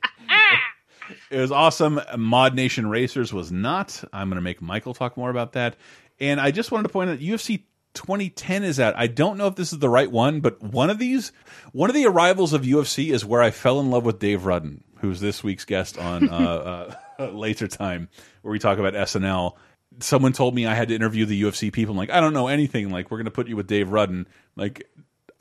[1.32, 1.98] was awesome.
[2.14, 4.04] ModNation Racers was not.
[4.14, 5.76] I'm going to make Michael talk more about that.
[6.20, 7.64] And I just wanted to point out UFC
[7.94, 8.96] 2010 is out.
[8.98, 11.32] I don't know if this is the right one, but one of these,
[11.72, 14.84] one of the arrivals of UFC is where I fell in love with Dave Rudden,
[15.04, 18.08] who's this week's guest on uh, uh, Laser Time,
[18.42, 19.58] where we talk about SNL.
[20.00, 21.92] Someone told me I had to interview the UFC people.
[21.92, 22.90] I'm like, I don't know anything.
[22.90, 24.28] Like, we're going to put you with Dave Rudden.
[24.56, 24.90] Like,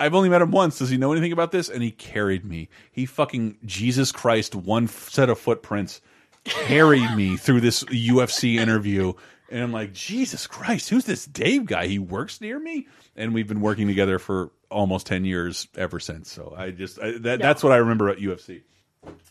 [0.00, 0.78] I've only met him once.
[0.78, 1.68] Does he know anything about this?
[1.68, 2.68] And he carried me.
[2.90, 6.00] He fucking Jesus Christ, one set of footprints
[6.42, 9.12] carried me through this UFC interview.
[9.48, 11.86] And I'm like, Jesus Christ, who's this Dave guy?
[11.86, 16.32] He works near me, and we've been working together for almost ten years ever since.
[16.32, 18.62] So I just I, that, that's what I remember at UFC.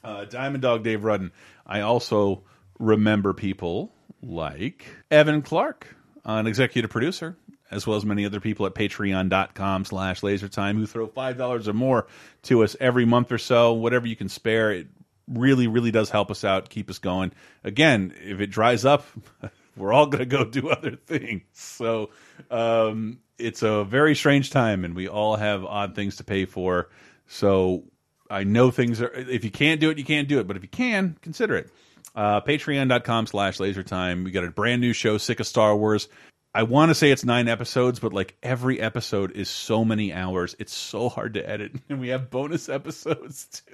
[0.03, 1.31] Uh, Diamond Dog Dave Rudden.
[1.65, 2.43] I also
[2.80, 3.91] remember people
[4.22, 5.95] like Evan Clark,
[6.26, 7.35] an executive producer,
[7.69, 12.07] as well as many other people at patreon.com slash lasertime who throw $5 or more
[12.43, 14.72] to us every month or so, whatever you can spare.
[14.72, 14.88] It
[15.27, 17.31] really, really does help us out, keep us going.
[17.64, 19.06] Again, if it dries up,
[19.77, 21.43] we're all going to go do other things.
[21.53, 22.10] So
[22.49, 26.89] um, it's a very strange time, and we all have odd things to pay for.
[27.27, 27.84] So
[28.32, 30.48] I know things are, if you can't do it, you can't do it.
[30.48, 31.70] But if you can, consider it.
[32.16, 34.24] Uh, Patreon.com slash lasertime.
[34.24, 36.08] We got a brand new show, Sick of Star Wars.
[36.53, 40.56] I want to say it's nine episodes, but like every episode is so many hours.
[40.60, 41.74] It's so hard to edit.
[41.90, 43.62] And we have bonus episodes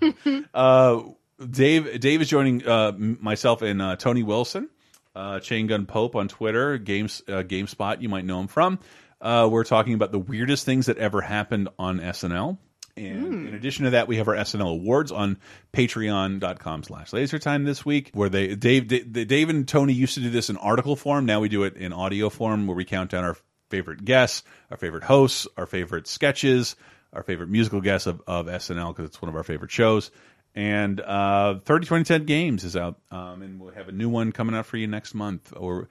[0.00, 0.44] too.
[0.54, 1.02] uh,
[1.48, 4.68] Dave, Dave is joining uh, myself and uh, Tony Wilson,
[5.14, 8.00] uh, Chain Gun Pope on Twitter, Games uh, GameSpot.
[8.00, 8.78] You might know him from.
[9.20, 12.58] Uh, we're talking about the weirdest things that ever happened on SNL.
[12.96, 15.38] And in addition to that, we have our SNL awards on
[15.74, 20.30] patreon.com slash lasertime this week, where they Dave, Dave Dave and Tony used to do
[20.30, 21.26] this in article form.
[21.26, 23.36] Now we do it in audio form where we count down our
[23.68, 26.76] favorite guests, our favorite hosts, our favorite sketches,
[27.12, 30.10] our favorite musical guests of, of SNL because it's one of our favorite shows.
[30.54, 34.54] And uh, 30 2010 Games is out, um, and we'll have a new one coming
[34.54, 35.52] out for you next month.
[35.54, 35.90] Or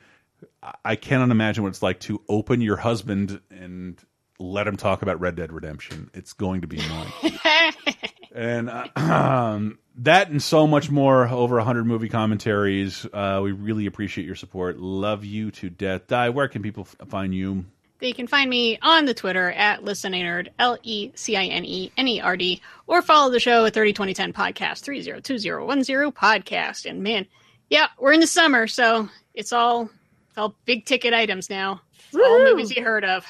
[0.84, 4.04] I cannot imagine what it's like to open your husband and
[4.40, 6.10] let him talk about Red Dead Redemption.
[6.14, 7.40] It's going to be annoying.
[8.36, 13.06] and uh, um, that and so much more over 100 movie commentaries.
[13.12, 14.78] Uh, we really appreciate your support.
[14.78, 16.08] Love you to death.
[16.08, 17.66] Die, where can people find you?
[18.00, 21.92] They can find me on the Twitter at listenernerd, L E C I N E
[21.98, 26.90] N E R D, or follow the show at 302010 Podcast, 302010 Podcast.
[26.90, 27.26] And man,
[27.70, 29.90] yeah, we're in the summer, so it's all
[30.30, 31.82] it's all big ticket items now.
[32.14, 33.26] All movies you heard of.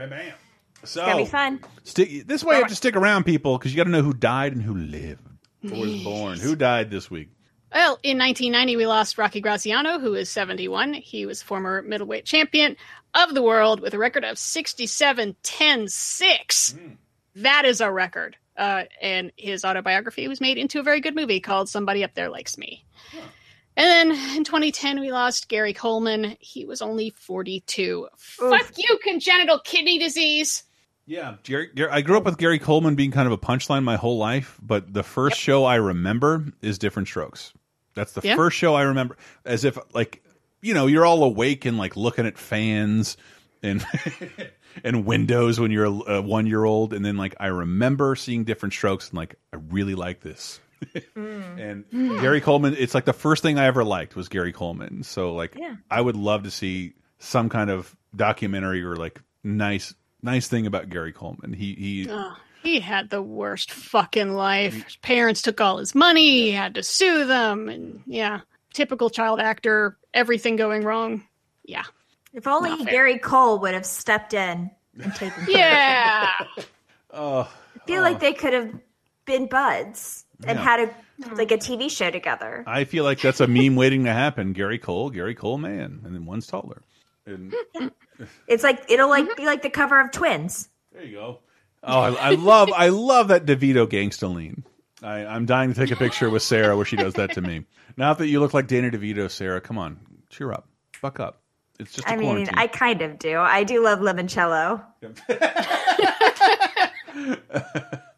[0.00, 0.32] Bam, bam.
[0.82, 1.60] So, It's gonna be fun.
[1.84, 4.14] Stick, this way, you have to stick around, people, because you got to know who
[4.14, 5.20] died and who lived
[5.62, 6.38] or was born.
[6.38, 7.28] Who died this week?
[7.72, 10.94] Well, in 1990, we lost Rocky Graziano, who is 71.
[10.94, 12.76] He was former middleweight champion
[13.14, 16.74] of the world with a record of 67 10 6.
[17.36, 18.36] That is a record.
[18.56, 22.30] Uh, and his autobiography was made into a very good movie called Somebody Up There
[22.30, 22.84] Likes Me.
[23.80, 26.36] And then in 2010, we lost Gary Coleman.
[26.38, 28.08] He was only 42.
[28.18, 30.64] Fuck you, congenital kidney disease.
[31.06, 33.96] Yeah, Gary, Gary, I grew up with Gary Coleman being kind of a punchline my
[33.96, 37.54] whole life, but the first show I remember is Diff'rent Strokes.
[37.94, 38.36] That's the Yeah.
[38.36, 39.16] first show I remember,
[39.46, 40.22] as if like
[40.60, 43.16] you know you're all awake and like looking at fans
[43.62, 43.82] and
[44.84, 48.44] and windows when you're a, a one year old, and then like I remember seeing
[48.44, 50.60] Diff'rent Strokes and like I really like this.
[51.16, 51.60] Mm.
[51.70, 52.20] and hmm.
[52.20, 55.02] Gary Coleman, it's like the first thing I ever liked was Gary Coleman.
[55.02, 55.76] So like Yeah.
[55.90, 60.88] I would love to see some kind of documentary or like nice nice thing about
[60.90, 61.52] Gary Coleman.
[61.52, 64.84] He he Ugh, he had the worst fucking life.
[64.84, 66.42] His parents took all his money.
[66.42, 67.68] He had to sue them.
[67.68, 68.40] And yeah,
[68.74, 71.24] typical child actor, everything going wrong.
[71.64, 71.84] Yeah.
[72.32, 72.92] If only Not fair.
[72.92, 74.70] Gary Cole would have stepped in
[75.02, 76.30] and taken care Yeah.
[77.12, 78.20] oh, I feel like oh.
[78.20, 78.72] they could have
[79.24, 80.64] been buds and Yeah.
[80.64, 80.94] had a
[81.34, 82.64] like a TV show together.
[82.66, 84.54] I feel like that's a meme waiting to happen.
[84.54, 86.82] Gary Cole, Gary Cole man, and then one's taller.
[87.26, 87.54] And
[88.46, 90.68] It's like it'll like be like the cover of Twins.
[90.92, 91.38] there you go.
[91.82, 94.64] Oh, I, I love I love that DeVito gangsta lean.
[95.02, 97.64] I, I'm dying to take a picture with Sarah where she does that to me.
[97.96, 99.60] Not that you look like Danny DeVito, Sarah.
[99.60, 99.98] Come on,
[100.28, 100.68] cheer up,
[101.00, 101.40] buck up.
[101.78, 102.54] It's just a I mean, quarantine.
[102.58, 103.38] I kind of do.
[103.38, 104.84] I do love limoncello.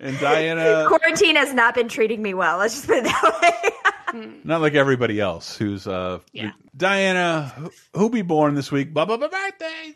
[0.00, 2.58] and Diana, Quarantine has not been treating me well.
[2.58, 3.72] Let's just put it that
[4.14, 4.30] way.
[4.44, 6.52] not like everybody else who's uh Yeah.
[6.76, 8.92] Diana, who, who be born this week?
[8.94, 9.94] Blah blah blah birthdays.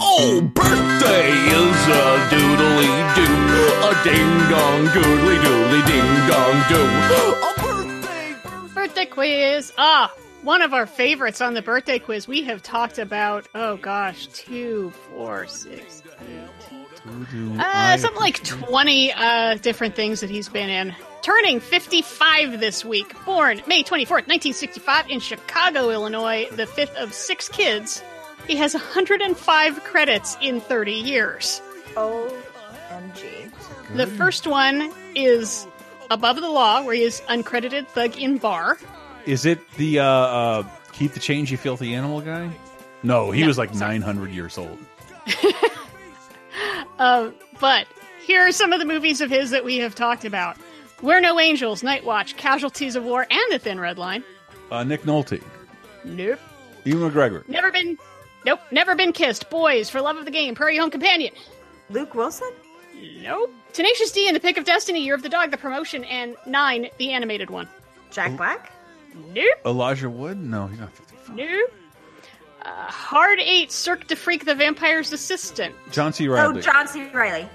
[0.00, 6.84] Oh, birthday is a doodly doo, a ding dong doodly doodly ding dong doo.
[7.44, 9.72] A birthday, birthday quiz.
[9.78, 10.12] Ah,
[10.42, 12.26] one of our favorites on the birthday quiz.
[12.26, 16.77] We have talked about, oh gosh, two, four, six, eight,
[17.58, 20.94] Uh, something like 20 uh, different things that he's been in.
[21.22, 23.14] Turning 55 this week.
[23.24, 28.02] Born May 24th, 1965, in Chicago, Illinois, the fifth of six kids.
[28.46, 31.60] He has 105 credits in 30 years.
[31.94, 33.50] OMG.
[33.94, 35.66] The first one is
[36.10, 38.78] Above the Law, where he is uncredited thug in bar.
[39.26, 40.62] Is it the uh, uh,
[40.92, 42.50] keep the change, you filthy animal guy?
[43.02, 44.78] No, he No, was like 900 years old.
[46.98, 47.30] Uh,
[47.60, 47.86] but
[48.24, 50.56] here are some of the movies of his that we have talked about
[51.02, 54.24] We're No Angels, Night Watch, Casualties of War, and The Thin Red Line.
[54.70, 55.42] Uh, Nick Nolte,
[56.04, 56.38] Nope.
[56.84, 57.46] Ewan McGregor.
[57.48, 57.98] Never been.
[58.46, 58.60] Nope.
[58.70, 59.50] Never been kissed.
[59.50, 60.54] Boys, for love of the game.
[60.54, 61.34] Prairie Home Companion.
[61.90, 62.50] Luke Wilson?
[63.20, 63.52] Nope.
[63.72, 66.88] Tenacious D and The Pick of Destiny, Year of the Dog, the promotion, and Nine,
[66.98, 67.68] the animated one.
[68.10, 68.72] Jack Black?
[69.34, 69.44] Nope.
[69.66, 70.38] Elijah Wood?
[70.38, 70.90] No, he's not.
[71.34, 71.70] Nope.
[72.62, 75.74] Uh, Hard Eight, Cirque du Freak, the Vampire's Assistant.
[75.90, 76.28] John C.
[76.28, 76.62] Oh, Reilly.
[76.62, 77.08] John C.
[77.10, 77.48] Reilly.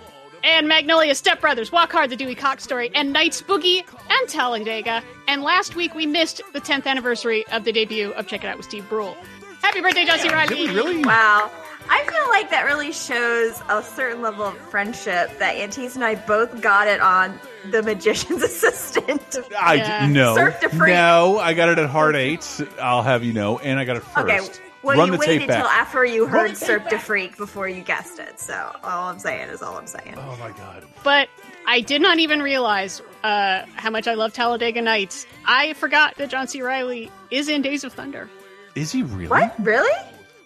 [0.43, 5.01] And Magnolia Step Brothers, Walk Hard, the Dewey Cox Story, and Night's Boogie, and Talladega.
[5.27, 8.57] And last week we missed the 10th anniversary of the debut of Check It Out
[8.57, 9.15] with Steve Brule.
[9.61, 10.29] Happy birthday, John C.
[10.29, 11.03] Reilly!
[11.05, 11.49] Wow.
[11.89, 16.15] I feel like that really shows a certain level of friendship that Antise and I
[16.15, 17.37] both got it on
[17.71, 19.37] The Magician's Assistant.
[19.59, 20.93] I no, Surf to Freak.
[20.93, 21.39] no.
[21.39, 22.61] I got it at Hard Eight.
[22.81, 24.17] I'll have you know, and I got it first.
[24.17, 25.81] Okay, well, Run you the waited tape until back.
[25.81, 28.39] after you heard Serp to Freak before you guessed it.
[28.39, 28.53] So
[28.83, 30.15] all I'm saying is all I'm saying.
[30.17, 30.83] Oh my god.
[31.03, 31.29] But
[31.65, 35.25] I did not even realize uh, how much I love Talladega Nights.
[35.45, 36.61] I forgot that John C.
[36.61, 38.29] Reilly is in Days of Thunder.
[38.75, 39.27] Is he really?
[39.27, 39.55] What?
[39.59, 40.05] Really?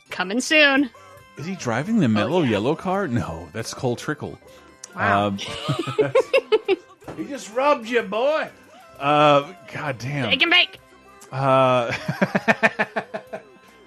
[0.09, 0.89] Coming soon.
[1.37, 3.07] Is he driving the mellow yellow car?
[3.07, 4.39] No, that's Cole Trickle.
[4.95, 5.27] Wow.
[5.27, 5.37] Um,
[7.17, 8.49] he just rubbed you, boy.
[8.99, 10.29] Uh, God damn.
[10.29, 10.79] Take and bake.
[11.31, 11.91] Uh,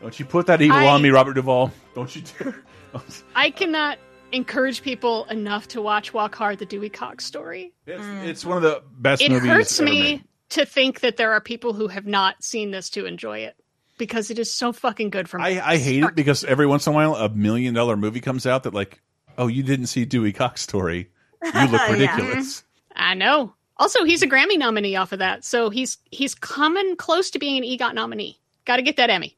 [0.01, 1.71] don't you put that evil I- on me, Robert Duvall?
[1.95, 2.63] Don't you dare.
[3.35, 3.99] I cannot
[4.33, 7.73] encourage people enough to watch Walk Hard, the Dewey Cox story.
[7.87, 9.49] It's, it's one of the best it movies.
[9.51, 10.25] hurts ever me made.
[10.51, 13.57] to think that there are people who have not seen this to enjoy it
[13.99, 16.93] because it is so fucking good from I, I hate it because every once in
[16.93, 19.01] a while a million dollar movie comes out that like,
[19.37, 21.11] oh, you didn't see Dewey Cox story.
[21.43, 21.93] You look Yeah.
[21.93, 22.65] ridiculous.
[22.97, 23.55] I know.
[23.77, 27.57] Also, he's a Grammy nominee off of that, so he's he's coming close to being
[27.57, 28.39] an EGOT nominee.
[28.67, 29.37] Got to get that Emmy.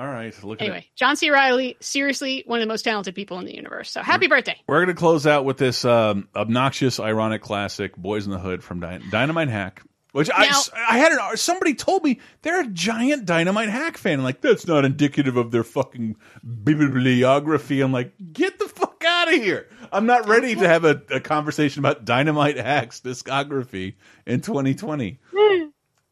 [0.00, 0.86] All right, look Anyway.
[0.96, 1.28] John C.
[1.28, 3.90] Reilly, seriously, one of the most talented people in the universe.
[3.90, 4.56] So happy birthday!
[4.66, 8.64] We're going to close out with this um, obnoxious, ironic classic, "Boys in the Hood"
[8.64, 9.82] from Dy Dynamite Hack.
[10.12, 14.22] Which I, Now- I had an, somebody told me they're a giant Dynamite Hack fan.
[14.22, 16.16] Like that's not indicative of their fucking
[16.64, 17.82] bibliography.
[17.82, 19.68] I'm like, get the fuck out of here.
[19.92, 23.96] I'm not ready to have a, a conversation about Dynamite Hack's discography
[24.26, 25.18] in 2020.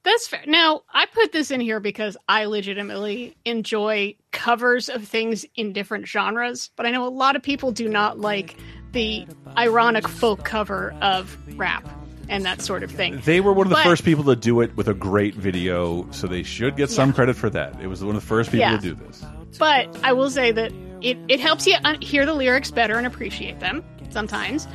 [0.09, 0.43] That's fair.
[0.47, 6.07] Now, I put this in here because I legitimately enjoy covers of things in different
[6.07, 8.57] genres, but I know a lot of people do not like
[8.93, 9.27] the
[9.59, 11.87] ironic folk cover of rap
[12.31, 13.21] and that sort of thing.
[13.27, 16.11] They were one of the But- first people to do it with a great video,
[16.11, 17.79] so they should get some credit for that.
[17.83, 18.77] It was one of the first people Yeah.
[18.77, 19.23] to do this.
[19.59, 20.73] But I will say that
[21.03, 24.67] it, it helps you hear the lyrics better and appreciate them sometimes.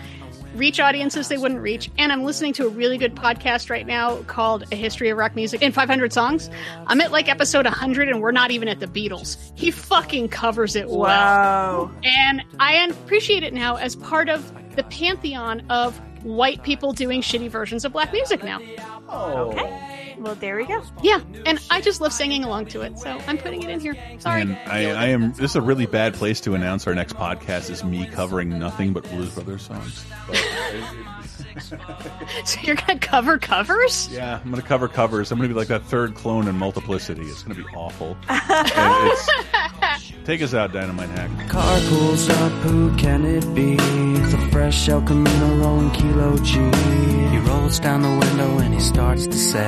[0.55, 1.89] Reach audiences they wouldn't reach.
[1.97, 5.35] And I'm listening to a really good podcast right now called A History of Rock
[5.35, 6.49] Music in 500 Songs.
[6.87, 9.37] I'm at like episode 100 and we're not even at the Beatles.
[9.55, 11.91] He fucking covers it well.
[12.03, 17.49] And I appreciate it now as part of the pantheon of white people doing shitty
[17.49, 18.59] versions of black music now.
[19.09, 19.79] Okay.
[20.15, 20.19] Oh.
[20.19, 20.81] Well, there we go.
[21.01, 23.95] Yeah, and I just love singing along to it, so I'm putting it in here.
[24.19, 24.41] Sorry.
[24.41, 25.33] And I, I am.
[25.33, 28.93] This is a really bad place to announce our next podcast is me covering nothing
[28.93, 30.05] but Blues Brothers songs.
[30.27, 30.37] But
[32.45, 34.07] so you're gonna cover covers?
[34.11, 35.31] yeah, I'm gonna cover covers.
[35.31, 37.21] I'm gonna be like that third clone in Multiplicity.
[37.23, 38.17] It's gonna be awful.
[38.29, 41.49] It's- take us out, Dynamite Hack.
[41.49, 43.75] Car pulls up, who can it be?
[43.79, 46.53] It's a fresh El Camino rolling Kilo G.
[47.29, 49.65] He rolls down the window and he starts to say,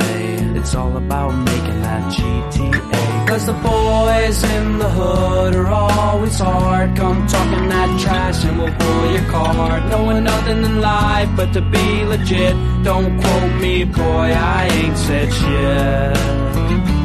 [0.56, 3.15] It's all about making that GTA.
[3.28, 6.96] Cause the boys in the hood are always hard.
[6.96, 9.90] Come talking that trash and we'll pull your card.
[9.90, 12.56] Knowing nothing in life but to be legit.
[12.84, 17.05] Don't quote me, boy, I ain't said shit.